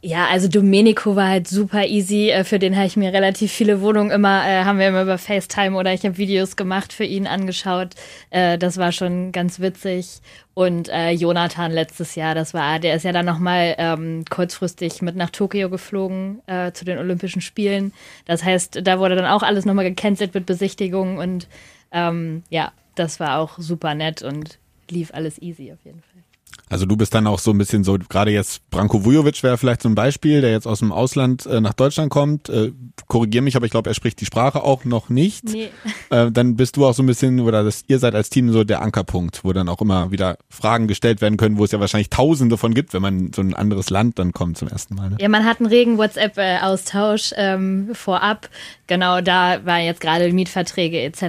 Ja, 0.02 0.28
also 0.28 0.48
Domenico 0.48 1.18
war 1.18 1.28
halt 1.28 1.48
super 1.50 1.86
easy. 1.86 2.30
Äh, 2.30 2.46
Für 2.46 2.58
den 2.58 2.78
habe 2.78 2.88
ich 2.88 2.96
mir 2.96 3.12
relativ 3.12 3.52
viele 3.52 3.82
Wohnungen 3.82 4.12
immer, 4.12 4.48
äh, 4.48 4.64
haben 4.64 4.80
wir 4.80 4.88
immer 4.88 5.02
über 5.02 5.18
FaceTime 5.18 5.76
oder 5.78 5.94
ich 5.94 6.06
habe 6.06 6.18
Videos 6.18 6.56
gemacht 6.56 6.94
für 6.94 7.04
ihn 7.04 7.28
angeschaut. 7.28 7.96
Äh, 8.30 8.58
das 8.58 8.78
war 8.78 8.94
schon 8.94 9.34
ganz 9.34 9.60
witzig. 9.60 10.22
Und 10.54 10.88
äh, 10.88 11.12
Jonathan 11.12 11.72
letztes 11.74 12.16
Jahr, 12.16 12.34
das 12.34 12.54
war, 12.54 12.80
der 12.80 12.96
ist 12.96 13.04
ja 13.04 13.12
dann 13.12 13.26
nochmal 13.26 13.76
ähm, 13.78 14.24
kurzfristig 14.30 15.02
mit 15.02 15.18
nach 15.18 15.32
Tokio 15.32 15.70
geflogen 15.70 16.42
äh, 16.48 16.72
zu 16.72 16.86
den 16.86 16.98
Olympischen 16.98 17.42
Spielen. 17.42 17.92
Das 18.26 18.44
heißt, 18.44 18.80
da 18.84 19.00
wurde 19.00 19.16
dann 19.18 19.26
auch 19.26 19.44
alles 19.44 19.66
nochmal 19.66 19.86
gecancelt 19.86 20.34
mit 20.34 20.46
Besichtigungen 20.46 21.18
und 21.18 21.48
ähm, 21.92 22.44
ja, 22.50 22.72
das 22.96 23.20
war 23.20 23.38
auch 23.40 23.58
super 23.60 23.96
nett 23.96 24.22
und 24.22 24.60
lief 24.90 25.14
alles 25.14 25.42
easy 25.42 25.72
auf 25.74 25.80
jeden 25.84 26.02
Fall. 26.02 26.09
Also 26.70 26.86
du 26.86 26.96
bist 26.96 27.16
dann 27.16 27.26
auch 27.26 27.40
so 27.40 27.52
ein 27.52 27.58
bisschen 27.58 27.84
so, 27.84 27.98
gerade 28.10 28.32
jetzt 28.32 28.70
Branko 28.70 29.04
Vujovic 29.04 29.42
wäre 29.42 29.58
vielleicht 29.58 29.82
so 29.82 29.90
ein 29.90 29.96
Beispiel, 29.96 30.42
der 30.42 30.52
jetzt 30.52 30.68
aus 30.68 30.80
dem 30.80 30.92
Ausland 30.92 31.48
äh, 31.48 31.60
nach 31.62 31.74
Deutschland 31.74 32.12
kommt. 32.12 32.48
Äh, 32.50 32.72
Korrigier 33.08 33.42
mich, 33.42 33.56
aber 33.56 33.66
ich 33.66 33.72
glaube, 33.72 33.90
er 33.90 33.96
spricht 33.96 34.22
die 34.22 34.26
Sprache 34.26 34.64
auch 34.64 34.86
noch 34.86 35.10
nicht. 35.10 35.46
Nee. 35.46 35.70
Äh, 36.12 36.32
dann 36.32 36.56
bist 36.56 36.76
du 36.76 36.88
auch 36.88 36.96
so 36.96 37.04
ein 37.04 37.06
bisschen, 37.06 37.40
oder 37.40 37.64
das, 37.64 37.84
ihr 37.86 38.00
seid 38.00 38.16
als 38.16 38.32
Team 38.32 38.52
so 38.52 38.64
der 38.64 38.82
Ankerpunkt, 38.82 39.44
wo 39.44 39.54
dann 39.54 39.70
auch 39.70 39.80
immer 39.80 40.10
wieder 40.10 40.40
Fragen 40.50 40.88
gestellt 40.88 41.22
werden 41.22 41.38
können, 41.38 41.60
wo 41.60 41.66
es 41.66 41.72
ja 41.72 41.80
wahrscheinlich 41.80 42.10
tausende 42.10 42.58
von 42.58 42.74
gibt, 42.74 42.96
wenn 42.96 43.04
man 43.04 43.32
so 43.32 43.44
ein 43.44 43.54
anderes 43.54 43.92
Land 43.92 44.18
dann 44.18 44.32
kommt 44.32 44.58
zum 44.58 44.70
ersten 44.70 44.96
Mal. 44.96 45.12
Ne? 45.12 45.18
Ja, 45.20 45.30
man 45.30 45.46
hat 45.46 45.60
einen 45.60 45.70
regen 45.70 46.00
WhatsApp-Austausch 46.00 47.34
ähm, 47.38 47.90
vorab. 47.94 48.50
Genau, 48.88 49.22
da 49.22 49.64
war 49.66 49.78
jetzt 49.78 50.02
gerade 50.02 50.34
Mietverträge 50.34 51.00
etc. 51.02 51.22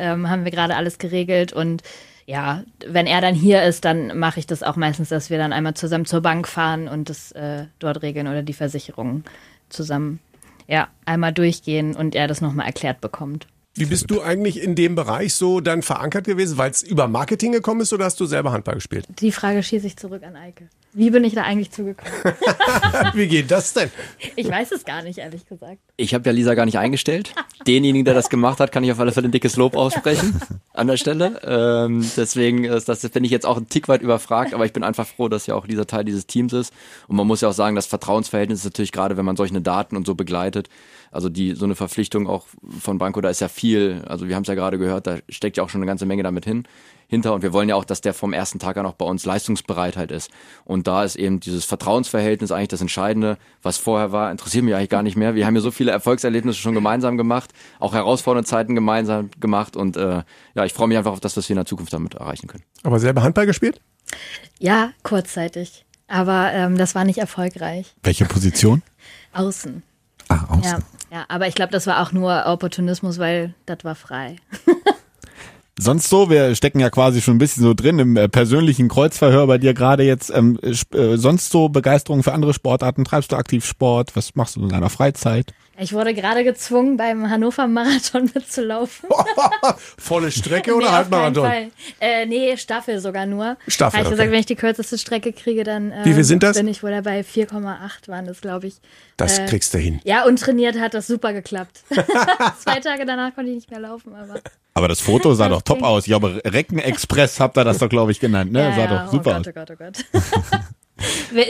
Ähm, 0.00 0.28
haben 0.28 0.44
wir 0.44 0.50
gerade 0.50 0.76
alles 0.76 0.98
geregelt 0.98 1.54
und 1.54 1.82
ja, 2.26 2.64
wenn 2.84 3.06
er 3.06 3.20
dann 3.20 3.34
hier 3.34 3.62
ist, 3.62 3.84
dann 3.84 4.18
mache 4.18 4.40
ich 4.40 4.46
das 4.46 4.64
auch 4.64 4.76
meistens, 4.76 5.08
dass 5.08 5.30
wir 5.30 5.38
dann 5.38 5.52
einmal 5.52 5.74
zusammen 5.74 6.06
zur 6.06 6.20
Bank 6.20 6.48
fahren 6.48 6.88
und 6.88 7.08
das 7.08 7.32
äh, 7.32 7.66
dort 7.78 8.02
regeln 8.02 8.26
oder 8.26 8.42
die 8.42 8.52
Versicherungen 8.52 9.24
zusammen 9.68 10.18
ja 10.66 10.88
einmal 11.04 11.32
durchgehen 11.32 11.94
und 11.94 12.16
er 12.16 12.26
das 12.26 12.40
nochmal 12.40 12.66
erklärt 12.66 13.00
bekommt. 13.00 13.46
Wie 13.76 13.84
bist 13.84 14.10
du 14.10 14.22
eigentlich 14.22 14.62
in 14.62 14.74
dem 14.74 14.94
Bereich 14.94 15.34
so 15.34 15.60
dann 15.60 15.82
verankert 15.82 16.24
gewesen, 16.24 16.56
weil 16.56 16.70
es 16.70 16.82
über 16.82 17.08
Marketing 17.08 17.52
gekommen 17.52 17.82
ist 17.82 17.92
oder 17.92 18.06
hast 18.06 18.18
du 18.18 18.24
selber 18.24 18.50
Handball 18.52 18.76
gespielt? 18.76 19.06
Die 19.20 19.32
Frage 19.32 19.62
schieße 19.62 19.86
ich 19.86 19.98
zurück 19.98 20.22
an 20.22 20.34
Eike. 20.34 20.70
Wie 20.94 21.10
bin 21.10 21.24
ich 21.24 21.34
da 21.34 21.42
eigentlich 21.42 21.70
zugekommen? 21.70 22.10
Wie 23.12 23.26
geht 23.26 23.50
das 23.50 23.74
denn? 23.74 23.90
Ich 24.34 24.48
weiß 24.48 24.72
es 24.72 24.86
gar 24.86 25.02
nicht, 25.02 25.18
ehrlich 25.18 25.46
gesagt. 25.46 25.76
Ich 25.98 26.14
habe 26.14 26.24
ja 26.24 26.32
Lisa 26.32 26.54
gar 26.54 26.64
nicht 26.64 26.78
eingestellt. 26.78 27.34
Denjenigen, 27.66 28.06
der 28.06 28.14
das 28.14 28.30
gemacht 28.30 28.60
hat, 28.60 28.72
kann 28.72 28.82
ich 28.82 28.90
auf 28.90 28.98
alle 28.98 29.12
Fälle 29.12 29.28
ein 29.28 29.32
dickes 29.32 29.56
Lob 29.56 29.76
aussprechen 29.76 30.40
an 30.72 30.86
der 30.86 30.96
Stelle. 30.96 31.38
Ähm, 31.44 32.10
deswegen 32.16 32.64
ist 32.64 32.88
das 32.88 33.06
bin 33.10 33.24
ich 33.24 33.30
jetzt 33.30 33.44
auch 33.44 33.58
ein 33.58 33.68
Tick 33.68 33.88
weit 33.88 34.00
überfragt, 34.00 34.54
aber 34.54 34.64
ich 34.64 34.72
bin 34.72 34.82
einfach 34.82 35.06
froh, 35.06 35.28
dass 35.28 35.46
ja 35.46 35.54
auch 35.54 35.66
dieser 35.66 35.86
Teil 35.86 36.04
dieses 36.04 36.26
Teams 36.26 36.54
ist. 36.54 36.72
Und 37.08 37.16
man 37.16 37.26
muss 37.26 37.42
ja 37.42 37.50
auch 37.50 37.52
sagen, 37.52 37.76
das 37.76 37.84
Vertrauensverhältnis 37.84 38.60
ist 38.60 38.64
natürlich 38.64 38.92
gerade, 38.92 39.18
wenn 39.18 39.26
man 39.26 39.36
solche 39.36 39.60
Daten 39.60 39.96
und 39.96 40.06
so 40.06 40.14
begleitet. 40.14 40.70
Also 41.16 41.28
die 41.28 41.54
so 41.54 41.64
eine 41.64 41.74
Verpflichtung 41.74 42.28
auch 42.28 42.46
von 42.80 42.98
Banco, 42.98 43.20
da 43.20 43.30
ist 43.30 43.40
ja 43.40 43.48
viel. 43.48 44.02
Also 44.06 44.28
wir 44.28 44.36
haben 44.36 44.42
es 44.42 44.48
ja 44.48 44.54
gerade 44.54 44.78
gehört, 44.78 45.06
da 45.06 45.16
steckt 45.28 45.56
ja 45.56 45.64
auch 45.64 45.68
schon 45.68 45.80
eine 45.80 45.86
ganze 45.86 46.06
Menge 46.06 46.22
damit 46.22 46.44
hin 46.44 46.64
hinter 47.08 47.34
und 47.34 47.42
wir 47.42 47.52
wollen 47.52 47.68
ja 47.68 47.76
auch, 47.76 47.84
dass 47.84 48.00
der 48.00 48.14
vom 48.14 48.32
ersten 48.32 48.58
Tag 48.58 48.76
an 48.76 48.86
auch 48.86 48.94
bei 48.94 49.04
uns 49.04 49.24
Leistungsbereit 49.24 49.96
halt 49.96 50.10
ist. 50.10 50.30
Und 50.64 50.86
da 50.86 51.04
ist 51.04 51.16
eben 51.16 51.40
dieses 51.40 51.64
Vertrauensverhältnis 51.64 52.50
eigentlich 52.50 52.68
das 52.68 52.80
Entscheidende. 52.80 53.38
Was 53.62 53.78
vorher 53.78 54.12
war, 54.12 54.30
interessiert 54.30 54.64
mich 54.64 54.74
eigentlich 54.74 54.90
gar 54.90 55.02
nicht 55.02 55.16
mehr. 55.16 55.34
Wir 55.34 55.46
haben 55.46 55.54
ja 55.54 55.60
so 55.60 55.70
viele 55.70 55.92
Erfolgserlebnisse 55.92 56.58
schon 56.58 56.74
gemeinsam 56.74 57.16
gemacht, 57.16 57.52
auch 57.78 57.94
herausfordernde 57.94 58.48
Zeiten 58.48 58.74
gemeinsam 58.74 59.30
gemacht 59.40 59.76
und 59.76 59.96
äh, 59.96 60.22
ja, 60.54 60.64
ich 60.64 60.72
freue 60.72 60.88
mich 60.88 60.98
einfach 60.98 61.12
auf 61.12 61.20
das, 61.20 61.36
was 61.36 61.48
wir 61.48 61.54
in 61.54 61.58
der 61.58 61.66
Zukunft 61.66 61.92
damit 61.92 62.14
erreichen 62.14 62.48
können. 62.48 62.64
Aber 62.82 62.98
selber 62.98 63.22
Handball 63.22 63.46
gespielt? 63.46 63.80
Ja, 64.58 64.90
kurzzeitig. 65.02 65.84
Aber 66.08 66.52
ähm, 66.52 66.76
das 66.76 66.94
war 66.94 67.04
nicht 67.04 67.18
erfolgreich. 67.18 67.94
Welche 68.02 68.26
Position? 68.26 68.82
Außen. 69.32 69.82
Ah, 70.28 70.44
außen. 70.48 70.62
Ja, 70.62 70.78
ja, 71.10 71.24
aber 71.28 71.48
ich 71.48 71.54
glaube, 71.54 71.72
das 71.72 71.86
war 71.86 72.02
auch 72.02 72.12
nur 72.12 72.46
Opportunismus, 72.46 73.18
weil 73.18 73.54
das 73.66 73.78
war 73.82 73.94
frei. 73.94 74.36
Sonst 75.78 76.08
so, 76.08 76.30
wir 76.30 76.54
stecken 76.54 76.80
ja 76.80 76.88
quasi 76.88 77.20
schon 77.20 77.34
ein 77.34 77.38
bisschen 77.38 77.62
so 77.62 77.74
drin 77.74 77.98
im 77.98 78.16
äh, 78.16 78.30
persönlichen 78.30 78.88
Kreuzverhör 78.88 79.46
bei 79.46 79.58
dir 79.58 79.74
gerade 79.74 80.04
jetzt. 80.04 80.30
Ähm, 80.30 80.58
äh, 80.62 81.16
sonst 81.18 81.50
so 81.50 81.68
Begeisterung 81.68 82.22
für 82.22 82.32
andere 82.32 82.54
Sportarten? 82.54 83.04
Treibst 83.04 83.30
du 83.30 83.36
aktiv 83.36 83.66
Sport? 83.66 84.16
Was 84.16 84.34
machst 84.34 84.56
du 84.56 84.62
in 84.62 84.70
deiner 84.70 84.88
Freizeit? 84.88 85.52
Ich 85.78 85.92
wurde 85.92 86.14
gerade 86.14 86.42
gezwungen, 86.42 86.96
beim 86.96 87.28
Hannover 87.28 87.66
Marathon 87.66 88.24
mitzulaufen. 88.34 89.08
Volle 89.98 90.30
Strecke 90.30 90.70
Nee, 90.70 90.76
oder 90.76 90.86
auf 90.86 90.92
Halbmarathon? 90.92 91.70
Äh, 92.00 92.24
nee, 92.26 92.56
Staffel 92.56 92.98
sogar 93.00 93.26
nur. 93.26 93.56
Staffel, 93.68 93.98
Habe 93.98 94.02
ich 94.02 94.06
okay. 94.06 94.10
gesagt, 94.16 94.30
wenn 94.32 94.40
ich 94.40 94.46
die 94.46 94.56
kürzeste 94.56 94.96
Strecke 94.98 95.32
kriege, 95.32 95.64
dann 95.64 95.92
äh, 95.92 96.04
Wie 96.04 96.14
viel 96.14 96.24
sind 96.24 96.42
das? 96.42 96.56
bin 96.56 96.68
ich 96.68 96.82
wohl 96.82 96.90
dabei. 96.92 97.20
4,8 97.20 98.08
waren 98.08 98.24
das, 98.26 98.40
glaube 98.40 98.68
ich. 98.68 98.76
Das 99.16 99.38
Äh, 99.38 99.46
kriegst 99.46 99.74
du 99.74 99.78
hin. 99.78 100.00
Ja, 100.04 100.24
und 100.24 100.38
trainiert 100.40 100.78
hat 100.78 100.94
das 100.94 101.06
super 101.06 101.32
geklappt. 101.32 101.82
Zwei 102.58 102.80
Tage 102.80 103.04
danach 103.04 103.34
konnte 103.34 103.50
ich 103.50 103.56
nicht 103.56 103.70
mehr 103.70 103.80
laufen, 103.80 104.14
aber. 104.14 104.40
Aber 104.74 104.88
das 104.88 105.00
Foto 105.00 105.32
sah 105.34 105.48
Das 105.48 105.58
doch 105.58 105.62
top 105.62 105.78
ging. 105.78 105.86
aus. 105.86 106.02
Ich 106.04 106.08
glaube, 106.10 106.40
Reckenexpress 106.44 107.40
habt 107.40 107.56
ihr 107.56 107.64
das 107.64 107.78
doch, 107.78 107.88
glaube 107.88 108.12
ich, 108.12 108.20
genannt. 108.20 108.52
Ne? 108.52 108.60
Ja, 108.62 108.72
sah 108.74 108.78
ja, 108.84 109.04
doch 109.04 109.10
super 109.10 109.40
oh 109.40 109.50
Gott, 109.52 109.70
oh 109.70 109.74
Gott, 109.76 109.96
oh 110.12 110.20
Gott. 110.20 110.62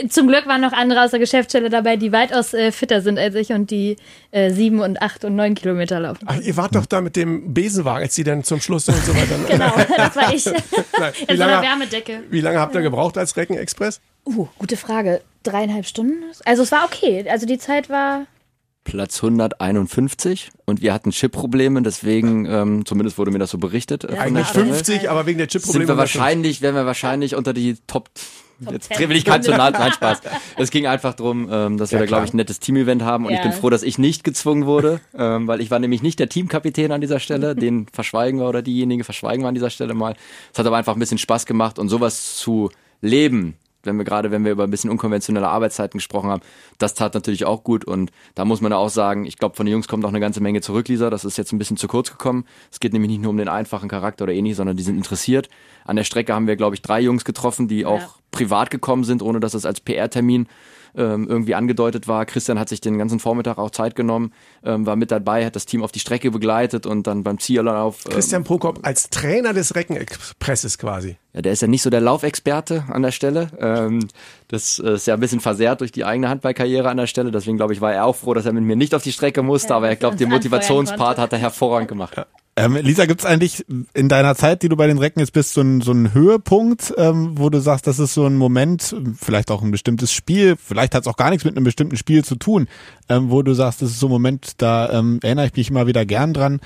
Zum 0.09 0.27
Glück 0.27 0.45
waren 0.45 0.59
noch 0.59 0.73
andere 0.73 1.03
aus 1.03 1.11
der 1.11 1.19
Geschäftsstelle 1.21 1.69
dabei, 1.69 1.95
die 1.95 2.11
weitaus 2.11 2.53
äh, 2.53 2.71
fitter 2.73 3.01
sind 3.01 3.17
als 3.17 3.33
ich 3.35 3.51
und 3.51 3.71
die 3.71 3.95
äh, 4.31 4.51
sieben 4.51 4.81
und 4.81 5.01
acht 5.01 5.23
und 5.23 5.35
neun 5.37 5.55
Kilometer 5.55 5.99
laufen. 6.01 6.25
Ach, 6.25 6.37
ihr 6.41 6.57
wart 6.57 6.75
doch 6.75 6.85
da 6.85 6.99
mit 6.99 7.15
dem 7.15 7.53
Besenwagen, 7.53 8.03
als 8.03 8.15
die 8.15 8.25
dann 8.25 8.43
zum 8.43 8.59
Schluss 8.59 8.89
und 8.89 8.97
so 9.05 9.13
weiter. 9.15 9.37
Genau, 9.47 9.71
das 9.95 10.15
war 10.17 10.33
ich. 10.33 10.45
Nein, 10.99 11.13
wie, 11.15 11.31
In 11.31 11.37
so 11.37 11.43
einer 11.43 11.53
lange, 11.53 11.67
Wärmedecke. 11.67 12.23
wie 12.29 12.41
lange 12.41 12.59
habt 12.59 12.75
ihr 12.75 12.81
gebraucht 12.81 13.17
als 13.17 13.37
Reckenexpress? 13.37 14.01
Uh, 14.25 14.47
gute 14.59 14.75
Frage. 14.75 15.21
Dreieinhalb 15.43 15.85
Stunden? 15.85 16.23
Also 16.43 16.63
es 16.63 16.71
war 16.73 16.83
okay. 16.83 17.25
Also 17.29 17.45
die 17.45 17.57
Zeit 17.57 17.89
war. 17.89 18.25
Platz 18.83 19.23
151 19.23 20.49
und 20.65 20.81
wir 20.81 20.93
hatten 20.93 21.11
Chip-Probleme, 21.11 21.81
deswegen, 21.81 22.45
ähm, 22.45 22.85
zumindest 22.85 23.17
wurde 23.17 23.31
mir 23.31 23.39
das 23.39 23.51
so 23.51 23.57
berichtet. 23.57 24.03
äh, 24.03 24.07
Ja, 24.07 24.15
von 24.15 24.19
Eigentlich 24.37 24.47
der 24.51 24.61
aber- 24.63 24.73
Stelle. 24.73 24.73
50, 24.97 25.09
aber 25.09 25.25
wegen 25.25 25.37
der 25.37 25.47
Chip-Probleme. 25.47 25.85
sind 25.85 25.93
wir 25.95 25.97
wahrscheinlich, 25.97 26.61
werden 26.61 26.75
wir 26.75 26.85
wahrscheinlich 26.85 27.35
unter 27.35 27.53
die 27.53 27.75
Top. 27.87 28.09
Jetzt 28.59 28.93
10 28.93 29.09
will 29.09 29.15
ich 29.15 29.25
kein 29.25 29.43
zu 29.43 29.51
nahe, 29.51 29.71
nein, 29.71 29.91
Spaß. 29.93 30.21
Es 30.57 30.71
ging 30.71 30.87
einfach 30.87 31.13
drum, 31.13 31.47
ähm, 31.51 31.77
dass 31.77 31.91
wir 31.91 31.97
Ja, 31.99 32.03
da, 32.03 32.07
glaube 32.07 32.25
ich, 32.25 32.33
ein 32.33 32.37
nettes 32.37 32.59
Team-Event 32.59 33.03
haben 33.03 33.25
und 33.25 33.33
ich 33.33 33.37
Ja. 33.37 33.43
bin 33.43 33.51
froh, 33.53 33.69
dass 33.69 33.83
ich 33.83 33.97
nicht 33.97 34.23
gezwungen 34.23 34.65
wurde, 34.65 34.99
ähm, 35.15 35.47
weil 35.47 35.61
ich 35.61 35.69
war 35.69 35.79
nämlich 35.79 36.01
nicht 36.01 36.19
der 36.19 36.29
Teamkapitän 36.29 36.91
an 36.91 37.01
dieser 37.01 37.19
Stelle, 37.19 37.55
den 37.55 37.85
verschweigen 37.93 38.39
wir 38.39 38.47
oder 38.49 38.61
diejenige 38.61 39.03
verschweigen 39.03 39.43
wir 39.43 39.49
an 39.49 39.53
dieser 39.55 39.69
Stelle 39.69 39.93
mal. 39.93 40.15
Es 40.51 40.57
hat 40.59 40.65
aber 40.65 40.77
einfach 40.77 40.93
ein 40.95 40.99
bisschen 40.99 41.17
Spaß 41.19 41.45
gemacht 41.45 41.77
und 41.77 41.89
sowas 41.89 42.35
zu 42.37 42.71
leben, 43.01 43.55
wenn 43.87 43.97
wir 43.97 44.03
gerade, 44.05 44.29
wenn 44.29 44.45
wir 44.45 44.51
über 44.51 44.63
ein 44.65 44.69
bisschen 44.69 44.89
unkonventionelle 44.91 45.47
Arbeitszeiten 45.47 45.97
gesprochen 45.97 46.29
haben, 46.29 46.41
das 46.77 46.93
tat 46.93 47.13
natürlich 47.15 47.45
auch 47.45 47.63
gut 47.63 47.85
und 47.85 48.11
da 48.35 48.45
muss 48.45 48.61
man 48.61 48.71
auch 48.73 48.89
sagen, 48.89 49.25
ich 49.25 49.37
glaube, 49.37 49.55
von 49.55 49.65
den 49.65 49.73
Jungs 49.73 49.87
kommt 49.87 50.05
auch 50.05 50.09
eine 50.09 50.19
ganze 50.19 50.39
Menge 50.41 50.61
zurück, 50.61 50.87
Lisa, 50.87 51.09
das 51.09 51.25
ist 51.25 51.37
jetzt 51.37 51.51
ein 51.53 51.57
bisschen 51.57 51.77
zu 51.77 51.87
kurz 51.87 52.11
gekommen. 52.11 52.45
Es 52.71 52.79
geht 52.79 52.93
nämlich 52.93 53.09
nicht 53.09 53.21
nur 53.21 53.31
um 53.31 53.37
den 53.37 53.49
einfachen 53.49 53.89
Charakter 53.89 54.23
oder 54.25 54.33
ähnlich, 54.33 54.55
sondern 54.55 54.77
die 54.77 54.83
sind 54.83 54.97
interessiert. 54.97 55.49
An 55.85 55.95
der 55.95 56.03
Strecke 56.03 56.33
haben 56.33 56.45
wir, 56.47 56.55
glaube 56.57 56.75
ich, 56.75 56.81
drei 56.83 56.99
Jungs 57.01 57.25
getroffen, 57.25 57.67
die 57.67 57.85
auch 57.85 57.99
Ja. 58.01 58.09
privat 58.31 58.69
gekommen 58.69 59.03
sind, 59.03 59.23
ohne 59.23 59.39
dass 59.39 59.53
es 59.55 59.65
als 59.65 59.79
PR-Termin 59.79 60.47
ähm, 60.95 61.27
irgendwie 61.27 61.55
angedeutet 61.55 62.07
war. 62.07 62.25
Christian 62.25 62.59
hat 62.59 62.69
sich 62.69 62.81
den 62.81 62.97
ganzen 62.97 63.19
Vormittag 63.19 63.57
auch 63.57 63.71
Zeit 63.71 63.95
genommen, 63.95 64.33
ähm, 64.63 64.85
war 64.85 64.95
mit 64.95 65.11
dabei, 65.11 65.45
hat 65.45 65.55
das 65.55 65.65
Team 65.65 65.83
auf 65.83 65.91
die 65.91 65.99
Strecke 65.99 66.31
begleitet 66.31 66.85
und 66.85 67.07
dann 67.07 67.23
beim 67.23 67.39
Ziellauf. 67.39 68.05
Ähm, 68.05 68.13
Christian 68.13 68.43
Prokop 68.43 68.79
als 68.83 69.09
Trainer 69.09 69.53
des 69.53 69.75
Reckenexpresses 69.75 70.77
quasi. 70.77 71.17
ja, 71.33 71.41
der 71.41 71.53
ist 71.53 71.61
ja 71.61 71.67
nicht 71.67 71.81
so 71.81 71.89
der 71.89 72.01
Laufexperte 72.01 72.85
an 72.89 73.01
der 73.01 73.11
Stelle. 73.11 73.49
Ähm, 73.59 74.07
das 74.47 74.79
äh, 74.79 74.93
ist 74.93 75.07
ja 75.07 75.13
ein 75.15 75.19
bisschen 75.19 75.39
versehrt 75.39 75.81
durch 75.81 75.91
die 75.91 76.05
eigene 76.05 76.29
Handballkarriere 76.29 76.89
an 76.89 76.97
der 76.97 77.07
Stelle. 77.07 77.31
Deswegen 77.31 77.57
glaube 77.57 77.73
ich, 77.73 77.81
war 77.81 77.93
er 77.93 78.05
auch 78.05 78.15
froh, 78.15 78.33
dass 78.33 78.45
er 78.45 78.53
mit 78.53 78.63
mir 78.63 78.75
nicht 78.75 78.95
auf 78.95 79.03
die 79.03 79.11
Strecke 79.11 79.43
musste. 79.43 79.69
Ja, 79.69 79.77
aber 79.77 79.91
ich 79.91 79.99
glaube, 79.99 80.15
er 80.15 80.19
den 80.19 80.29
Motivationspart 80.29 81.17
hat 81.17 81.33
er 81.33 81.39
hervorragend 81.39 81.89
gemacht. 81.89 82.15
Ähm, 82.57 82.75
Lisa, 82.75 83.05
gibt's 83.05 83.23
eigentlich 83.23 83.63
in 83.93 84.09
deiner 84.09 84.35
Zeit, 84.35 84.63
die 84.63 84.69
du 84.69 84.75
bei 84.75 84.87
den 84.87 84.97
Recken 84.97 85.19
jetzt 85.19 85.31
bist, 85.31 85.53
so 85.53 85.61
einen 85.61 85.81
so 85.81 85.91
einen 85.91 86.15
Höhepunkt, 86.15 86.91
ähm, 86.97 87.37
wo 87.37 87.51
du 87.51 87.61
sagst, 87.61 87.85
das 87.85 87.99
ist 87.99 88.15
so 88.15 88.25
ein 88.25 88.35
Moment, 88.35 88.95
vielleicht 89.15 89.51
auch 89.51 89.61
ein 89.61 89.69
bestimmtes 89.69 90.11
Spiel, 90.11 90.55
vielleicht 90.57 90.95
hat's 90.95 91.05
auch 91.05 91.17
gar 91.17 91.29
nichts 91.29 91.45
mit 91.45 91.55
einem 91.55 91.63
bestimmten 91.63 91.97
Spiel 91.97 92.25
zu 92.25 92.35
tun, 92.35 92.67
ähm, 93.09 93.29
wo 93.29 93.43
du 93.43 93.53
sagst, 93.53 93.83
das 93.83 93.91
ist 93.91 93.99
so 93.99 94.07
ein 94.07 94.11
Moment, 94.11 94.53
da 94.57 94.91
ähm, 94.91 95.19
erinnere 95.21 95.45
ich 95.45 95.55
mich 95.55 95.69
immer 95.69 95.85
wieder 95.85 96.03
gern 96.03 96.33
dran, 96.33 96.59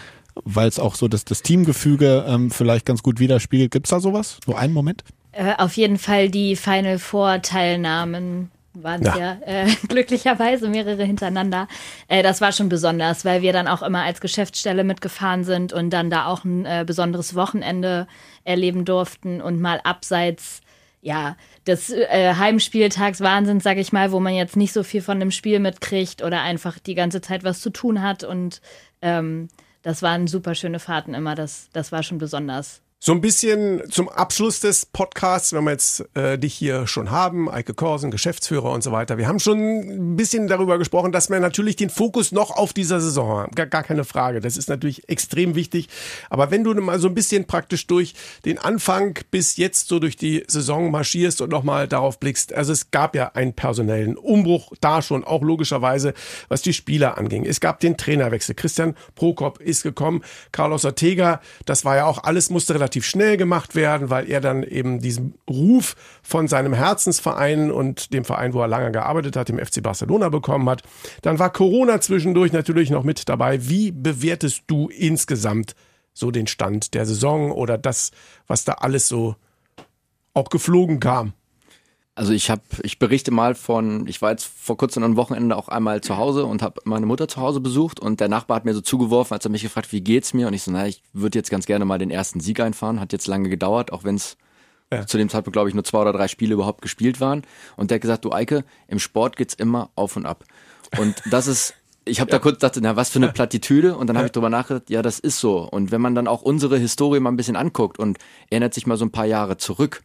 weil 0.45 0.69
es 0.69 0.79
auch 0.79 0.95
so 0.95 1.09
das, 1.09 1.25
das 1.25 1.41
Teamgefüge 1.41 2.23
ähm, 2.25 2.51
vielleicht 2.51 2.85
ganz 2.85 3.03
gut 3.03 3.19
widerspiegelt. 3.19 3.71
Gibt's 3.71 3.89
da 3.89 3.99
sowas? 3.99 4.39
So 4.45 4.55
einen 4.55 4.73
Moment? 4.73 5.03
Äh, 5.33 5.55
auf 5.57 5.75
jeden 5.75 5.97
Fall 5.97 6.29
die 6.29 6.55
Final 6.55 6.99
Four 6.99 7.41
Teilnahmen 7.41 8.49
waren 8.73 9.01
Ja. 9.03 9.17
ja, 9.17 9.37
äh, 9.45 9.67
glücklicherweise 9.87 10.69
mehrere 10.69 11.03
hintereinander. 11.03 11.67
Äh, 12.07 12.23
das 12.23 12.41
war 12.41 12.51
schon 12.51 12.69
besonders, 12.69 13.25
weil 13.25 13.41
wir 13.41 13.53
dann 13.53 13.67
auch 13.67 13.81
immer 13.81 14.03
als 14.03 14.21
Geschäftsstelle 14.21 14.83
mitgefahren 14.83 15.43
sind 15.43 15.73
und 15.73 15.89
dann 15.89 16.09
da 16.09 16.27
auch 16.27 16.43
ein 16.43 16.65
äh, 16.65 16.83
besonderes 16.85 17.35
Wochenende 17.35 18.07
erleben 18.43 18.85
durften 18.85 19.41
und 19.41 19.59
mal 19.59 19.81
abseits 19.83 20.61
ja, 21.01 21.35
des 21.65 21.89
äh, 21.89 22.35
Heimspieltags 22.35 23.21
Wahnsinn, 23.21 23.59
sag 23.59 23.77
ich 23.77 23.91
mal, 23.91 24.11
wo 24.11 24.19
man 24.19 24.35
jetzt 24.35 24.55
nicht 24.55 24.71
so 24.71 24.83
viel 24.83 25.01
von 25.01 25.19
dem 25.19 25.31
Spiel 25.31 25.59
mitkriegt 25.59 26.23
oder 26.23 26.41
einfach 26.41 26.77
die 26.79 26.95
ganze 26.95 27.21
Zeit 27.21 27.43
was 27.43 27.59
zu 27.59 27.71
tun 27.71 28.01
hat 28.01 28.23
und 28.23 28.61
ähm, 29.01 29.47
das 29.81 30.03
waren 30.03 30.27
super 30.27 30.53
schöne 30.53 30.79
Fahrten 30.79 31.15
immer, 31.15 31.33
das, 31.33 31.69
das 31.73 31.91
war 31.91 32.03
schon 32.03 32.19
besonders. 32.19 32.81
So 33.03 33.13
ein 33.13 33.21
bisschen 33.21 33.81
zum 33.89 34.09
Abschluss 34.09 34.59
des 34.59 34.85
Podcasts, 34.85 35.53
wenn 35.53 35.63
wir 35.63 35.71
jetzt 35.71 36.05
äh, 36.15 36.37
dich 36.37 36.53
hier 36.53 36.85
schon 36.85 37.09
haben, 37.09 37.49
Eike 37.49 37.73
Korsen, 37.73 38.11
Geschäftsführer 38.11 38.69
und 38.69 38.83
so 38.83 38.91
weiter. 38.91 39.17
Wir 39.17 39.27
haben 39.27 39.39
schon 39.39 39.57
ein 39.57 40.15
bisschen 40.15 40.47
darüber 40.47 40.77
gesprochen, 40.77 41.11
dass 41.11 41.31
wir 41.31 41.39
natürlich 41.39 41.75
den 41.75 41.89
Fokus 41.89 42.31
noch 42.31 42.51
auf 42.51 42.73
dieser 42.73 43.01
Saison 43.01 43.39
haben. 43.39 43.55
Gar, 43.55 43.65
gar 43.65 43.81
keine 43.81 44.03
Frage. 44.03 44.39
Das 44.39 44.55
ist 44.55 44.69
natürlich 44.69 45.09
extrem 45.09 45.55
wichtig. 45.55 45.89
Aber 46.29 46.51
wenn 46.51 46.63
du 46.63 46.75
mal 46.75 46.99
so 46.99 47.07
ein 47.07 47.15
bisschen 47.15 47.47
praktisch 47.47 47.87
durch 47.87 48.13
den 48.45 48.59
Anfang 48.59 49.17
bis 49.31 49.57
jetzt 49.57 49.87
so 49.87 49.97
durch 49.97 50.15
die 50.15 50.43
Saison 50.47 50.91
marschierst 50.91 51.41
und 51.41 51.49
nochmal 51.49 51.87
darauf 51.87 52.19
blickst, 52.19 52.53
also 52.53 52.71
es 52.71 52.91
gab 52.91 53.15
ja 53.15 53.31
einen 53.33 53.53
personellen 53.53 54.15
Umbruch 54.15 54.73
da 54.79 55.01
schon, 55.01 55.23
auch 55.23 55.41
logischerweise, 55.41 56.13
was 56.49 56.61
die 56.61 56.73
Spieler 56.73 57.17
anging. 57.17 57.47
Es 57.47 57.61
gab 57.61 57.79
den 57.79 57.97
Trainerwechsel. 57.97 58.53
Christian 58.53 58.95
Prokop 59.15 59.59
ist 59.59 59.81
gekommen. 59.81 60.23
Carlos 60.51 60.85
Ortega, 60.85 61.41
das 61.65 61.83
war 61.83 61.95
ja 61.95 62.05
auch 62.05 62.23
alles, 62.23 62.51
musste 62.51 62.75
relativ 62.75 62.90
relativ 62.91 63.05
schnell 63.05 63.37
gemacht 63.37 63.73
werden, 63.73 64.09
weil 64.09 64.29
er 64.29 64.41
dann 64.41 64.63
eben 64.63 64.99
diesen 64.99 65.35
Ruf 65.49 65.95
von 66.21 66.49
seinem 66.49 66.73
Herzensverein 66.73 67.71
und 67.71 68.13
dem 68.13 68.25
Verein, 68.25 68.53
wo 68.53 68.61
er 68.61 68.67
lange 68.67 68.91
gearbeitet 68.91 69.37
hat, 69.37 69.47
dem 69.47 69.59
FC 69.59 69.81
Barcelona 69.81 70.27
bekommen 70.27 70.69
hat. 70.69 70.83
Dann 71.21 71.39
war 71.39 71.53
Corona 71.53 72.01
zwischendurch 72.01 72.51
natürlich 72.51 72.89
noch 72.89 73.05
mit 73.05 73.29
dabei. 73.29 73.69
Wie 73.69 73.91
bewertest 73.91 74.63
du 74.67 74.89
insgesamt 74.89 75.73
so 76.13 76.31
den 76.31 76.47
Stand 76.47 76.93
der 76.93 77.05
Saison 77.05 77.53
oder 77.53 77.77
das, 77.77 78.11
was 78.45 78.65
da 78.65 78.73
alles 78.73 79.07
so 79.07 79.35
auch 80.33 80.49
geflogen 80.49 80.99
kam? 80.99 81.31
Also 82.13 82.33
ich 82.33 82.49
habe, 82.49 82.61
ich 82.83 82.99
berichte 82.99 83.31
mal 83.31 83.55
von, 83.55 84.05
ich 84.05 84.21
war 84.21 84.31
jetzt 84.31 84.43
vor 84.45 84.75
kurzem 84.75 85.03
am 85.03 85.15
Wochenende 85.15 85.55
auch 85.55 85.69
einmal 85.69 86.01
zu 86.01 86.17
Hause 86.17 86.45
und 86.45 86.61
habe 86.61 86.81
meine 86.83 87.05
Mutter 87.05 87.29
zu 87.29 87.39
Hause 87.39 87.61
besucht 87.61 88.01
und 88.01 88.19
der 88.19 88.27
Nachbar 88.27 88.57
hat 88.57 88.65
mir 88.65 88.73
so 88.73 88.81
zugeworfen, 88.81 89.33
als 89.33 89.45
er 89.45 89.51
mich 89.51 89.63
gefragt, 89.63 89.93
wie 89.93 90.01
geht's 90.01 90.33
mir? 90.33 90.47
Und 90.47 90.53
ich 90.53 90.63
so, 90.63 90.71
naja, 90.71 90.87
ich 90.87 91.01
würde 91.13 91.39
jetzt 91.39 91.49
ganz 91.49 91.65
gerne 91.65 91.85
mal 91.85 91.99
den 91.99 92.11
ersten 92.11 92.41
Sieg 92.41 92.59
einfahren. 92.59 92.99
Hat 92.99 93.13
jetzt 93.13 93.27
lange 93.27 93.47
gedauert, 93.47 93.93
auch 93.93 94.03
wenn 94.03 94.15
es 94.15 94.35
ja. 94.91 95.07
zu 95.07 95.17
dem 95.17 95.29
Zeitpunkt, 95.29 95.53
glaube 95.53 95.69
ich, 95.69 95.75
nur 95.75 95.85
zwei 95.85 95.99
oder 95.99 96.11
drei 96.11 96.27
Spiele 96.27 96.53
überhaupt 96.53 96.81
gespielt 96.81 97.21
waren. 97.21 97.43
Und 97.77 97.91
der 97.91 97.95
hat 97.95 98.01
gesagt, 98.01 98.25
du 98.25 98.33
Eike, 98.33 98.65
im 98.87 98.99
Sport 98.99 99.37
geht's 99.37 99.53
immer 99.53 99.89
auf 99.95 100.17
und 100.17 100.25
ab. 100.25 100.43
Und 100.99 101.21
das 101.29 101.47
ist 101.47 101.75
ich 102.03 102.19
habe 102.19 102.29
ja. 102.31 102.37
da 102.37 102.41
kurz 102.41 102.55
gedacht, 102.55 102.77
na 102.81 102.95
was 102.95 103.09
für 103.09 103.19
eine 103.19 103.31
Plattitüde 103.31 103.95
und 103.95 104.07
dann 104.07 104.17
habe 104.17 104.25
ich 104.25 104.31
drüber 104.31 104.49
nachgedacht, 104.49 104.89
ja, 104.89 105.01
das 105.01 105.19
ist 105.19 105.39
so. 105.39 105.59
Und 105.59 105.91
wenn 105.91 106.01
man 106.01 106.15
dann 106.15 106.27
auch 106.27 106.41
unsere 106.41 106.77
Historie 106.77 107.19
mal 107.19 107.31
ein 107.31 107.37
bisschen 107.37 107.55
anguckt 107.55 107.99
und 107.99 108.17
erinnert 108.49 108.73
sich 108.73 108.85
mal 108.85 108.97
so 108.97 109.05
ein 109.05 109.11
paar 109.11 109.25
Jahre 109.25 109.57
zurück, 109.57 110.01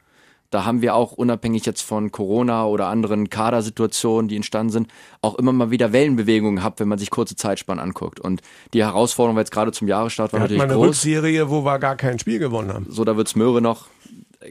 da 0.50 0.64
haben 0.64 0.82
wir 0.82 0.94
auch 0.94 1.12
unabhängig 1.12 1.66
jetzt 1.66 1.82
von 1.82 2.12
Corona 2.12 2.66
oder 2.66 2.86
anderen 2.86 3.30
Kadersituationen, 3.30 4.28
die 4.28 4.36
entstanden 4.36 4.72
sind, 4.72 4.90
auch 5.22 5.34
immer 5.36 5.52
mal 5.52 5.70
wieder 5.70 5.92
Wellenbewegungen 5.92 6.56
gehabt, 6.56 6.80
wenn 6.80 6.88
man 6.88 6.98
sich 6.98 7.10
kurze 7.10 7.36
Zeitspannen 7.36 7.82
anguckt. 7.82 8.20
Und 8.20 8.42
die 8.72 8.82
Herausforderung 8.84 9.38
jetzt 9.38 9.50
gerade 9.50 9.72
zum 9.72 9.88
Jahresstart 9.88 10.32
war 10.32 10.40
wir 10.40 10.44
natürlich 10.44 10.62
eine 10.62 10.74
groß. 10.74 10.88
Rückserie, 10.88 11.50
wo 11.50 11.64
wir 11.64 11.78
gar 11.78 11.96
kein 11.96 12.18
Spiel 12.18 12.38
gewonnen 12.38 12.72
haben. 12.72 12.86
So, 12.90 13.04
da 13.04 13.16
wird's 13.16 13.34
Möhre 13.34 13.60
noch, 13.60 13.86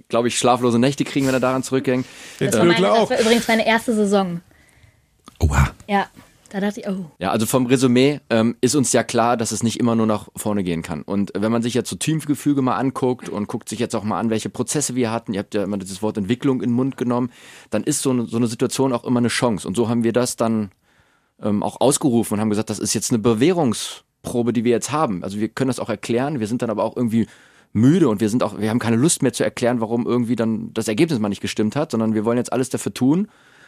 glaube 0.10 0.28
ich, 0.28 0.38
schlaflose 0.38 0.80
Nächte 0.80 1.04
kriegen, 1.04 1.28
wenn 1.28 1.34
er 1.34 1.40
daran 1.40 1.64
zurückgängt. 1.64 2.06
Das, 2.40 2.58
war, 2.58 2.66
meine, 2.66 2.82
das 2.82 3.10
war 3.10 3.20
übrigens 3.20 3.48
meine 3.48 3.66
erste 3.66 3.94
Saison. 3.96 4.42
Oha. 5.40 5.70
Ja. 5.88 6.08
Da 6.56 6.62
dachte 6.62 6.80
ich, 6.80 6.88
oh. 6.88 7.12
Ja, 7.20 7.32
also 7.32 7.46
vom 7.46 7.66
Resümee 7.66 8.22
ähm, 8.30 8.56
ist 8.62 8.76
uns 8.76 8.94
ja 8.94 9.04
klar, 9.04 9.36
dass 9.36 9.52
es 9.52 9.62
nicht 9.62 9.78
immer 9.78 9.94
nur 9.94 10.06
nach 10.06 10.30
vorne 10.38 10.64
gehen 10.64 10.84
kann. 10.84 11.02
Und 11.02 11.34
wenn 11.36 11.52
man 11.52 11.62
sich 11.62 11.74
jetzt 11.74 11.90
so 11.90 11.98
Teamgefüge 11.98 12.62
mal 12.62 12.78
anguckt 12.78 13.28
und 13.28 13.50
guckt 13.50 13.68
sich 13.68 13.78
jetzt 13.78 13.94
auch 13.94 14.06
mal 14.06 14.22
an, 14.22 14.30
welche 14.30 14.50
Prozesse 14.50 14.96
wir 14.96 15.12
hatten, 15.12 15.34
ihr 15.34 15.40
habt 15.40 15.54
ja 15.54 15.66
immer 15.66 15.78
dieses 15.78 16.02
Wort 16.02 16.16
Entwicklung 16.18 16.62
in 16.62 16.70
den 16.70 16.76
Mund 16.78 16.96
genommen, 16.96 17.30
dann 17.72 17.84
ist 17.84 18.02
so 18.02 18.12
eine, 18.12 18.26
so 18.28 18.38
eine 18.38 18.48
Situation 18.48 18.94
auch 18.94 19.04
immer 19.04 19.20
eine 19.20 19.28
Chance. 19.28 19.68
Und 19.68 19.76
so 19.76 19.90
haben 19.90 20.06
wir 20.06 20.14
das 20.14 20.38
dann 20.38 20.72
ähm, 21.44 21.62
auch 21.62 21.82
ausgerufen 21.82 22.36
und 22.36 22.40
haben 22.40 22.50
gesagt, 22.50 22.70
das 22.70 22.80
ist 22.80 22.94
jetzt 22.94 23.12
eine 23.12 23.20
Bewährungsprobe, 23.20 24.54
die 24.54 24.64
wir 24.64 24.72
jetzt 24.72 24.94
haben. 24.94 25.26
Also 25.26 25.42
wir 25.42 25.50
können 25.50 25.68
das 25.68 25.82
auch 25.82 25.90
erklären, 25.90 26.40
wir 26.40 26.48
sind 26.48 26.62
dann 26.62 26.70
aber 26.70 26.86
auch 26.86 26.96
irgendwie 26.96 27.28
müde 27.74 28.08
und 28.08 28.22
wir 28.22 28.30
sind 28.30 28.44
auch, 28.44 28.58
wir 28.58 28.70
haben 28.70 28.80
keine 28.80 28.96
Lust 28.96 29.24
mehr 29.24 29.34
zu 29.34 29.44
erklären, 29.44 29.82
warum 29.82 30.06
irgendwie 30.06 30.38
dann 30.38 30.74
das 30.74 30.88
Ergebnis 30.88 31.20
mal 31.20 31.28
nicht 31.28 31.42
gestimmt 31.42 31.76
hat, 31.76 31.92
sondern 31.92 32.14
wir 32.14 32.24
wollen 32.24 32.38
jetzt 32.38 32.54
alles 32.54 32.70
dafür 32.70 32.94
tun, 32.94 33.28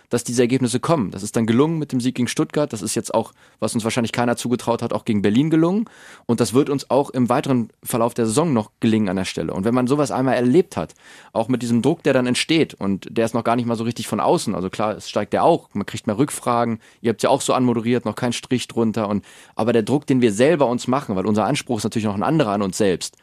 dass 0.10 0.24
diese 0.24 0.42
Ergebnisse 0.42 0.80
kommen. 0.80 1.12
Das 1.12 1.24
ist 1.24 1.36
dann 1.36 1.46
gelungen 1.46 1.80
mit 1.80 1.92
dem 1.92 2.00
Sieg 2.00 2.16
gegen 2.16 2.28
Stuttgart. 2.28 2.72
Das 2.72 2.82
ist 2.82 2.96
jetzt 2.96 3.14
auch, 3.14 3.34
was 3.60 3.74
uns 3.74 3.84
wahrscheinlich 3.84 4.14
keiner 4.14 4.38
zugetraut 4.38 4.82
hat, 4.82 4.94
auch 4.94 5.04
gegen 5.04 5.22
Berlin 5.22 5.50
gelungen. 5.50 5.86
Und 6.26 6.40
das 6.40 6.54
wird 6.54 6.70
uns 6.70 6.90
auch 6.90 7.10
im 7.10 7.30
weiteren 7.30 7.70
Verlauf 7.84 8.14
der 8.14 8.26
Saison 8.26 8.54
noch 8.54 8.72
gelingen 8.80 9.10
an 9.10 9.18
der 9.18 9.26
Stelle. 9.26 9.54
Und 9.54 9.66
wenn 9.66 9.74
man 9.74 9.88
sowas 9.88 10.12
einmal 10.12 10.36
erlebt 10.36 10.78
hat, 10.78 10.94
auch 11.34 11.50
mit 11.50 11.62
diesem 11.62 11.82
Druck, 11.82 12.04
der 12.04 12.14
dann 12.14 12.26
entsteht 12.26 12.74
und 12.74 13.08
der 13.10 13.26
ist 13.26 13.34
noch 13.34 13.44
gar 13.44 13.58
nicht 13.58 13.66
mal 13.66 13.76
so 13.76 13.84
richtig 13.84 14.08
von 14.08 14.20
außen. 14.20 14.56
Also 14.56 14.70
klar, 14.70 14.96
es 14.96 15.10
steigt 15.10 15.34
der 15.34 15.44
auch. 15.44 15.70
Man 15.74 15.86
kriegt 15.86 16.08
mehr 16.08 16.18
Rückfragen. 16.18 16.80
Ihr 17.02 17.10
habt 17.10 17.24
ja 17.24 17.30
auch 17.30 17.42
so 17.42 17.54
anmoderiert, 17.54 18.06
noch 18.06 18.16
kein 18.16 18.34
Strich 18.34 18.68
drunter. 18.68 19.10
Und, 19.10 19.26
aber 19.56 19.74
der 19.74 19.84
Druck, 19.84 20.08
den 20.08 20.22
wir 20.22 20.32
selber 20.32 20.68
uns 20.68 20.88
machen, 20.88 21.16
weil 21.16 21.26
unser 21.26 21.46
Anspruch 21.46 21.80
ist 21.80 21.84
natürlich 21.84 22.06
noch 22.06 22.16
ein 22.16 22.24
anderer 22.24 22.52
an 22.52 22.62
uns 22.62 22.78
selbst, 22.78 23.18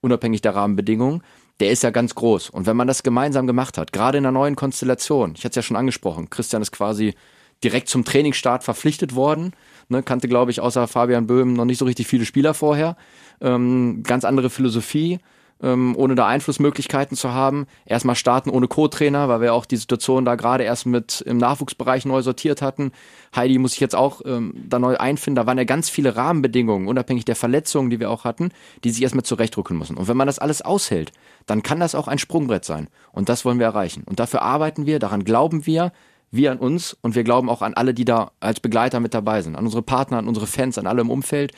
unabhängig 0.00 0.40
der 0.40 0.54
Rahmenbedingungen, 0.54 1.22
der 1.60 1.70
ist 1.70 1.82
ja 1.82 1.90
ganz 1.90 2.14
groß. 2.14 2.50
Und 2.50 2.66
wenn 2.66 2.76
man 2.76 2.88
das 2.88 3.02
gemeinsam 3.02 3.46
gemacht 3.46 3.78
hat, 3.78 3.92
gerade 3.92 4.18
in 4.18 4.24
einer 4.24 4.32
neuen 4.32 4.56
Konstellation, 4.56 5.34
ich 5.36 5.44
hatte 5.44 5.50
es 5.50 5.56
ja 5.56 5.62
schon 5.62 5.76
angesprochen, 5.76 6.30
Christian 6.30 6.62
ist 6.62 6.72
quasi 6.72 7.14
direkt 7.62 7.88
zum 7.88 8.04
Trainingsstart 8.04 8.64
verpflichtet 8.64 9.14
worden, 9.14 9.52
ne, 9.88 10.02
kannte, 10.02 10.28
glaube 10.28 10.50
ich, 10.50 10.60
außer 10.60 10.88
Fabian 10.88 11.26
Böhm 11.26 11.52
noch 11.52 11.64
nicht 11.64 11.78
so 11.78 11.84
richtig 11.84 12.06
viele 12.06 12.24
Spieler 12.24 12.54
vorher. 12.54 12.96
Ähm, 13.40 14.02
ganz 14.02 14.24
andere 14.24 14.50
Philosophie, 14.50 15.20
ähm, 15.62 15.94
ohne 15.96 16.14
da 16.14 16.26
Einflussmöglichkeiten 16.26 17.16
zu 17.16 17.32
haben. 17.32 17.66
Erstmal 17.86 18.16
starten 18.16 18.50
ohne 18.50 18.68
Co-Trainer, 18.68 19.28
weil 19.28 19.40
wir 19.40 19.54
auch 19.54 19.64
die 19.64 19.76
Situation 19.76 20.24
da 20.24 20.34
gerade 20.34 20.64
erst 20.64 20.86
mit 20.86 21.20
im 21.22 21.38
Nachwuchsbereich 21.38 22.04
neu 22.04 22.22
sortiert 22.22 22.62
hatten. 22.62 22.92
Heidi 23.34 23.58
muss 23.58 23.72
sich 23.72 23.80
jetzt 23.80 23.94
auch 23.94 24.22
ähm, 24.24 24.54
da 24.68 24.78
neu 24.78 24.96
einfinden. 24.96 25.36
Da 25.36 25.46
waren 25.46 25.58
ja 25.58 25.64
ganz 25.64 25.88
viele 25.88 26.16
Rahmenbedingungen, 26.16 26.88
unabhängig 26.88 27.24
der 27.24 27.36
Verletzungen, 27.36 27.90
die 27.90 28.00
wir 28.00 28.10
auch 28.10 28.24
hatten, 28.24 28.50
die 28.84 28.90
sich 28.90 29.02
erstmal 29.02 29.24
zurechtdrücken 29.24 29.78
müssen. 29.78 29.96
Und 29.96 30.08
wenn 30.08 30.16
man 30.16 30.26
das 30.26 30.38
alles 30.38 30.62
aushält, 30.62 31.12
dann 31.46 31.62
kann 31.62 31.80
das 31.80 31.94
auch 31.94 32.08
ein 32.08 32.18
Sprungbrett 32.18 32.64
sein. 32.64 32.88
Und 33.12 33.28
das 33.28 33.44
wollen 33.44 33.58
wir 33.58 33.66
erreichen. 33.66 34.02
Und 34.06 34.20
dafür 34.20 34.42
arbeiten 34.42 34.86
wir, 34.86 34.98
daran 34.98 35.24
glauben 35.24 35.66
wir, 35.66 35.92
wir 36.32 36.50
an 36.50 36.58
uns 36.58 36.96
und 37.02 37.14
wir 37.14 37.24
glauben 37.24 37.50
auch 37.50 37.62
an 37.62 37.74
alle, 37.74 37.94
die 37.94 38.06
da 38.06 38.32
als 38.40 38.58
Begleiter 38.58 39.00
mit 39.00 39.12
dabei 39.14 39.42
sind, 39.42 39.54
an 39.54 39.64
unsere 39.64 39.82
Partner, 39.82 40.16
an 40.16 40.28
unsere 40.28 40.46
Fans, 40.46 40.78
an 40.78 40.86
alle 40.86 41.02
im 41.02 41.10
Umfeld. 41.10 41.52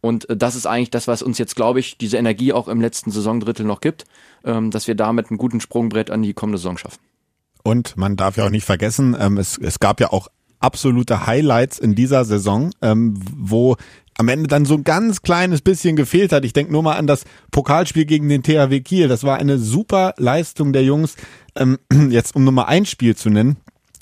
Und 0.00 0.28
äh, 0.28 0.36
das 0.36 0.56
ist 0.56 0.66
eigentlich 0.66 0.90
das, 0.90 1.08
was 1.08 1.22
uns 1.22 1.38
jetzt, 1.38 1.56
glaube 1.56 1.80
ich, 1.80 1.98
diese 1.98 2.16
Energie 2.16 2.52
auch 2.52 2.68
im 2.68 2.80
letzten 2.80 3.10
Saisondrittel 3.10 3.66
noch 3.66 3.80
gibt, 3.80 4.04
ähm, 4.44 4.70
dass 4.70 4.86
wir 4.86 4.94
damit 4.94 5.30
einen 5.30 5.38
guten 5.38 5.60
Sprungbrett 5.60 6.10
an 6.10 6.22
die 6.22 6.34
kommende 6.34 6.58
Saison 6.58 6.78
schaffen. 6.78 6.98
Und 7.62 7.96
man 7.96 8.16
darf 8.16 8.36
ja 8.36 8.46
auch 8.46 8.50
nicht 8.50 8.64
vergessen, 8.64 9.16
ähm, 9.18 9.36
es, 9.36 9.58
es 9.58 9.80
gab 9.80 10.00
ja 10.00 10.12
auch 10.12 10.28
absolute 10.60 11.26
Highlights 11.26 11.78
in 11.78 11.94
dieser 11.94 12.24
Saison, 12.24 12.70
ähm, 12.82 13.14
wo 13.36 13.76
am 14.18 14.28
Ende 14.28 14.48
dann 14.48 14.66
so 14.66 14.74
ein 14.74 14.84
ganz 14.84 15.22
kleines 15.22 15.62
bisschen 15.62 15.96
gefehlt 15.96 16.32
hat. 16.32 16.44
Ich 16.44 16.52
denke 16.52 16.72
nur 16.72 16.82
mal 16.82 16.96
an 16.96 17.06
das 17.06 17.24
Pokalspiel 17.50 18.04
gegen 18.04 18.28
den 18.28 18.42
THW 18.42 18.80
Kiel. 18.80 19.08
Das 19.08 19.24
war 19.24 19.38
eine 19.38 19.58
super 19.58 20.14
Leistung 20.18 20.74
der 20.74 20.84
Jungs, 20.84 21.16
ähm, 21.56 21.78
jetzt 22.10 22.36
um 22.36 22.44
Nummer 22.44 22.68
ein 22.68 22.84
Spiel 22.84 23.16
zu 23.16 23.30
nennen. 23.30 23.56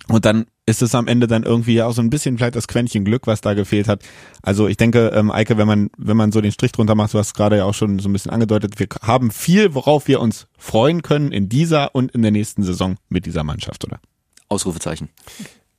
Und 0.08 0.24
dann 0.24 0.46
ist 0.64 0.82
es 0.82 0.94
am 0.94 1.06
Ende 1.06 1.26
dann 1.26 1.42
irgendwie 1.42 1.74
ja 1.74 1.86
auch 1.86 1.92
so 1.92 2.02
ein 2.02 2.10
bisschen 2.10 2.38
vielleicht 2.38 2.56
das 2.56 2.66
Quäntchen 2.66 3.04
Glück, 3.04 3.26
was 3.26 3.40
da 3.40 3.54
gefehlt 3.54 3.88
hat. 3.88 4.02
Also 4.42 4.66
ich 4.66 4.76
denke, 4.76 5.12
ähm, 5.14 5.30
Eike, 5.30 5.58
wenn 5.58 5.66
man, 5.66 5.90
wenn 5.96 6.16
man 6.16 6.32
so 6.32 6.40
den 6.40 6.52
Strich 6.52 6.72
drunter 6.72 6.94
macht, 6.94 7.14
du 7.14 7.18
hast 7.18 7.34
gerade 7.34 7.58
ja 7.58 7.64
auch 7.64 7.74
schon 7.74 7.98
so 7.98 8.08
ein 8.08 8.12
bisschen 8.12 8.30
angedeutet, 8.30 8.78
wir 8.78 8.88
haben 9.02 9.30
viel, 9.30 9.74
worauf 9.74 10.08
wir 10.08 10.20
uns 10.20 10.46
freuen 10.56 11.02
können 11.02 11.30
in 11.30 11.48
dieser 11.48 11.94
und 11.94 12.12
in 12.12 12.22
der 12.22 12.30
nächsten 12.30 12.62
Saison 12.62 12.96
mit 13.08 13.26
dieser 13.26 13.44
Mannschaft, 13.44 13.84
oder? 13.84 14.00
Ausrufezeichen. 14.48 15.10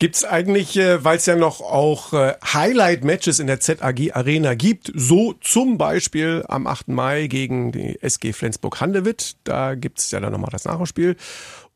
Gibt's 0.02 0.24
eigentlich, 0.24 0.78
äh, 0.78 1.04
weil 1.04 1.18
es 1.18 1.26
ja 1.26 1.36
noch 1.36 1.60
auch 1.60 2.14
äh, 2.14 2.36
Highlight-Matches 2.42 3.40
in 3.40 3.48
der 3.48 3.60
ZAG 3.60 4.16
Arena 4.16 4.54
gibt, 4.54 4.94
so 4.96 5.34
zum 5.42 5.78
Beispiel 5.78 6.46
am 6.48 6.68
8. 6.68 6.88
Mai 6.88 7.28
gegen 7.28 7.74
die 7.74 8.02
SG 8.02 8.32
Flensburg-Handewitt, 8.32 9.36
da 9.44 9.76
gibt's 9.76 10.10
ja 10.12 10.22
dann 10.22 10.32
nochmal 10.32 10.52
das 10.54 10.64
Nachholspiel. 10.64 11.18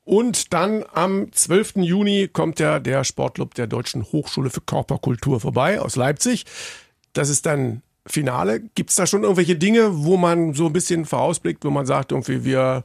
Und 0.06 0.54
dann 0.54 0.84
am 0.94 1.32
12. 1.32 1.78
Juni 1.78 2.28
kommt 2.28 2.60
ja 2.60 2.80
der 2.80 3.04
Sportclub 3.04 3.54
der 3.56 3.68
Deutschen 3.68 4.04
Hochschule 4.04 4.50
für 4.50 4.62
Körperkultur 4.62 5.40
vorbei 5.40 5.80
aus 5.80 5.96
Leipzig. 5.96 6.46
Das 7.14 7.30
ist 7.30 7.46
dann 7.46 7.82
Finale. 8.06 8.60
Gibt 8.76 8.90
es 8.90 8.98
da 8.98 9.08
schon 9.08 9.24
irgendwelche 9.24 9.56
Dinge, 9.56 10.04
wo 10.04 10.18
man 10.18 10.54
so 10.54 10.66
ein 10.66 10.74
bisschen 10.74 11.06
vorausblickt, 11.06 11.64
wo 11.64 11.70
man 11.70 11.86
sagt, 11.86 12.12
irgendwie 12.12 12.44
wir 12.44 12.84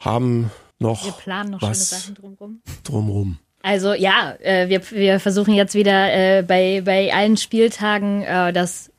haben 0.00 0.50
noch. 0.80 1.04
Wir 1.04 1.12
planen 1.12 1.52
noch 1.52 1.62
was 1.62 1.88
schöne 1.88 2.00
Sachen 2.00 2.14
drumrum. 2.16 2.62
Drumrum. 2.82 3.38
Also 3.62 3.94
ja, 3.94 4.34
äh, 4.40 4.68
wir, 4.68 4.90
wir 4.90 5.20
versuchen 5.20 5.54
jetzt 5.54 5.74
wieder 5.74 6.12
äh, 6.12 6.42
bei, 6.42 6.82
bei 6.84 7.14
allen 7.14 7.36
Spieltagen 7.36 8.22
äh, 8.22 8.52
das 8.52 8.90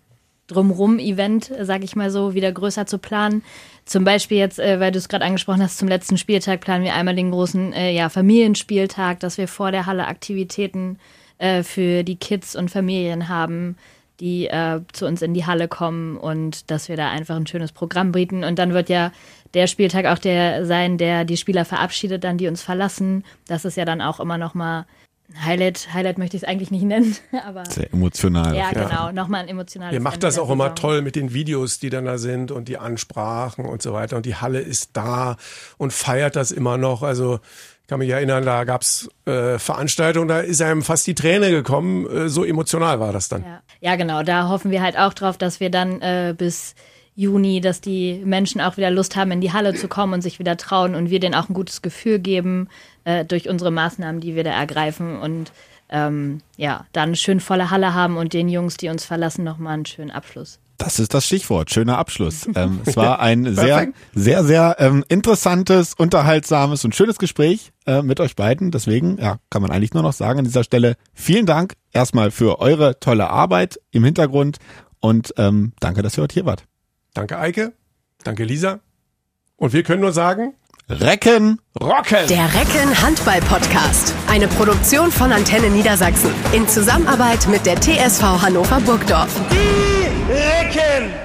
Drumrum-Event, 0.47 1.51
sag 1.61 1.83
ich 1.83 1.95
mal 1.95 2.09
so, 2.09 2.33
wieder 2.33 2.51
größer 2.51 2.85
zu 2.85 2.97
planen. 2.97 3.43
Zum 3.85 4.03
Beispiel 4.03 4.37
jetzt, 4.39 4.59
äh, 4.59 4.79
weil 4.79 4.91
du 4.91 4.97
es 4.97 5.09
gerade 5.09 5.25
angesprochen 5.25 5.61
hast, 5.61 5.77
zum 5.77 5.87
letzten 5.87 6.17
Spieltag 6.17 6.59
planen 6.61 6.83
wir 6.83 6.95
einmal 6.95 7.15
den 7.15 7.31
großen 7.31 7.71
äh, 7.73 7.91
ja, 7.91 8.09
Familienspieltag, 8.09 9.19
dass 9.19 9.37
wir 9.37 9.47
vor 9.47 9.71
der 9.71 9.85
Halle 9.85 10.07
Aktivitäten 10.07 10.97
äh, 11.37 11.61
für 11.61 12.03
die 12.03 12.15
Kids 12.15 12.55
und 12.55 12.71
Familien 12.71 13.29
haben, 13.29 13.77
die 14.19 14.47
äh, 14.47 14.81
zu 14.91 15.05
uns 15.05 15.21
in 15.21 15.35
die 15.35 15.45
Halle 15.45 15.67
kommen 15.67 16.17
und 16.17 16.71
dass 16.71 16.89
wir 16.89 16.97
da 16.97 17.11
einfach 17.11 17.35
ein 17.35 17.45
schönes 17.45 17.71
Programm 17.71 18.11
bieten. 18.11 18.43
Und 18.43 18.57
dann 18.57 18.73
wird 18.73 18.89
ja 18.89 19.11
der 19.53 19.67
Spieltag 19.67 20.05
auch 20.05 20.19
der 20.19 20.65
sein, 20.65 20.97
der 20.97 21.23
die 21.23 21.37
Spieler 21.37 21.63
verabschiedet, 21.63 22.23
dann 22.23 22.39
die 22.39 22.47
uns 22.47 22.63
verlassen. 22.63 23.23
Das 23.47 23.65
ist 23.65 23.77
ja 23.77 23.85
dann 23.85 24.01
auch 24.01 24.19
immer 24.19 24.39
noch 24.39 24.55
mal 24.55 24.85
Highlight, 25.43 25.93
Highlight 25.93 26.17
möchte 26.17 26.37
ich 26.37 26.43
es 26.43 26.47
eigentlich 26.49 26.71
nicht 26.71 26.83
nennen, 26.83 27.15
aber 27.45 27.65
Sehr 27.65 27.91
emotional. 27.91 28.55
ja, 28.55 28.71
genau, 28.71 29.11
nochmal 29.11 29.41
ein 29.41 29.47
emotionales. 29.47 29.93
Ihr 29.93 29.99
macht 29.99 30.15
Ende 30.15 30.27
das 30.27 30.37
auch 30.39 30.49
immer 30.49 30.65
Saison. 30.65 30.75
toll 30.75 31.01
mit 31.01 31.15
den 31.15 31.33
Videos, 31.33 31.79
die 31.79 31.89
dann 31.89 32.05
da 32.05 32.17
sind 32.17 32.51
und 32.51 32.67
die 32.67 32.77
Ansprachen 32.77 33.65
und 33.65 33.81
so 33.81 33.93
weiter. 33.93 34.17
Und 34.17 34.25
die 34.25 34.35
Halle 34.35 34.59
ist 34.59 34.91
da 34.93 35.37
und 35.77 35.93
feiert 35.93 36.35
das 36.35 36.51
immer 36.51 36.77
noch. 36.77 37.01
Also 37.01 37.39
ich 37.81 37.87
kann 37.87 37.99
mich 37.99 38.09
erinnern, 38.09 38.45
da 38.45 38.63
gab's 38.63 39.09
äh, 39.25 39.59
Veranstaltungen, 39.59 40.27
da 40.27 40.39
ist 40.39 40.61
einem 40.61 40.81
fast 40.81 41.05
die 41.07 41.15
Träne 41.15 41.51
gekommen. 41.51 42.07
Äh, 42.09 42.29
so 42.29 42.43
emotional 42.43 42.99
war 42.99 43.11
das 43.11 43.27
dann. 43.29 43.43
Ja. 43.43 43.61
ja, 43.81 43.95
genau, 43.95 44.23
da 44.23 44.49
hoffen 44.49 44.71
wir 44.71 44.81
halt 44.81 44.97
auch 44.97 45.13
drauf, 45.13 45.37
dass 45.37 45.59
wir 45.59 45.69
dann 45.69 46.01
äh, 46.01 46.33
bis 46.37 46.75
Juni, 47.15 47.61
dass 47.61 47.79
die 47.81 48.21
Menschen 48.25 48.59
auch 48.59 48.77
wieder 48.77 48.91
Lust 48.91 49.15
haben, 49.15 49.31
in 49.31 49.41
die 49.41 49.53
Halle 49.53 49.73
zu 49.73 49.87
kommen 49.87 50.13
und 50.13 50.21
sich 50.21 50.39
wieder 50.39 50.57
trauen 50.57 50.95
und 50.95 51.09
wir 51.09 51.19
denen 51.19 51.35
auch 51.35 51.49
ein 51.49 51.53
gutes 51.53 51.81
Gefühl 51.81 52.19
geben 52.19 52.67
äh, 53.05 53.23
durch 53.23 53.47
unsere 53.47 53.71
Maßnahmen, 53.71 54.19
die 54.19 54.35
wir 54.35 54.43
da 54.43 54.51
ergreifen 54.51 55.17
und 55.19 55.51
ähm, 55.89 56.41
ja, 56.57 56.85
dann 56.93 57.09
eine 57.09 57.15
schön 57.15 57.39
volle 57.39 57.71
Halle 57.71 57.93
haben 57.93 58.17
und 58.17 58.33
den 58.33 58.49
Jungs, 58.49 58.77
die 58.77 58.89
uns 58.89 59.05
verlassen, 59.05 59.43
nochmal 59.43 59.75
einen 59.75 59.85
schönen 59.85 60.11
Abschluss. 60.11 60.59
Das 60.77 60.99
ist 60.99 61.13
das 61.13 61.25
Stichwort. 61.25 61.71
Schöner 61.71 61.97
Abschluss. 61.97 62.47
ähm, 62.55 62.81
es 62.85 62.97
war 62.97 63.19
ein 63.19 63.55
sehr, 63.55 63.93
sehr, 64.13 64.43
sehr 64.43 64.75
ähm, 64.79 65.05
interessantes, 65.07 65.93
unterhaltsames 65.93 66.83
und 66.83 66.95
schönes 66.95 67.17
Gespräch 67.17 67.71
äh, 67.85 68.01
mit 68.01 68.19
euch 68.19 68.35
beiden. 68.35 68.71
Deswegen 68.71 69.17
ja, 69.17 69.37
kann 69.49 69.61
man 69.61 69.71
eigentlich 69.71 69.93
nur 69.93 70.03
noch 70.03 70.13
sagen 70.13 70.39
an 70.39 70.45
dieser 70.45 70.63
Stelle 70.63 70.97
vielen 71.13 71.45
Dank 71.45 71.75
erstmal 71.93 72.31
für 72.31 72.59
eure 72.59 72.99
tolle 72.99 73.29
Arbeit 73.29 73.79
im 73.91 74.03
Hintergrund 74.03 74.57
und 74.99 75.33
ähm, 75.37 75.71
danke, 75.79 76.01
dass 76.01 76.17
ihr 76.17 76.23
heute 76.23 76.33
hier 76.33 76.45
wart. 76.45 76.65
Danke 77.15 77.39
Eike, 77.39 77.71
danke 78.23 78.43
Lisa. 78.43 78.81
Und 79.55 79.71
wir 79.71 79.83
können 79.83 80.01
nur 80.01 80.11
sagen, 80.11 80.53
Recken 80.89 81.61
rocken! 81.81 82.27
Der 82.27 82.45
Recken 82.53 83.01
Handball 83.01 83.39
Podcast. 83.39 84.13
Eine 84.27 84.47
Produktion 84.49 85.11
von 85.11 85.31
Antenne 85.31 85.69
Niedersachsen. 85.69 86.29
In 86.51 86.67
Zusammenarbeit 86.67 87.47
mit 87.47 87.65
der 87.65 87.79
TSV 87.79 88.21
Hannover 88.21 88.81
Burgdorf. 88.81 89.33
Die 89.49 90.31
Recken! 90.31 91.24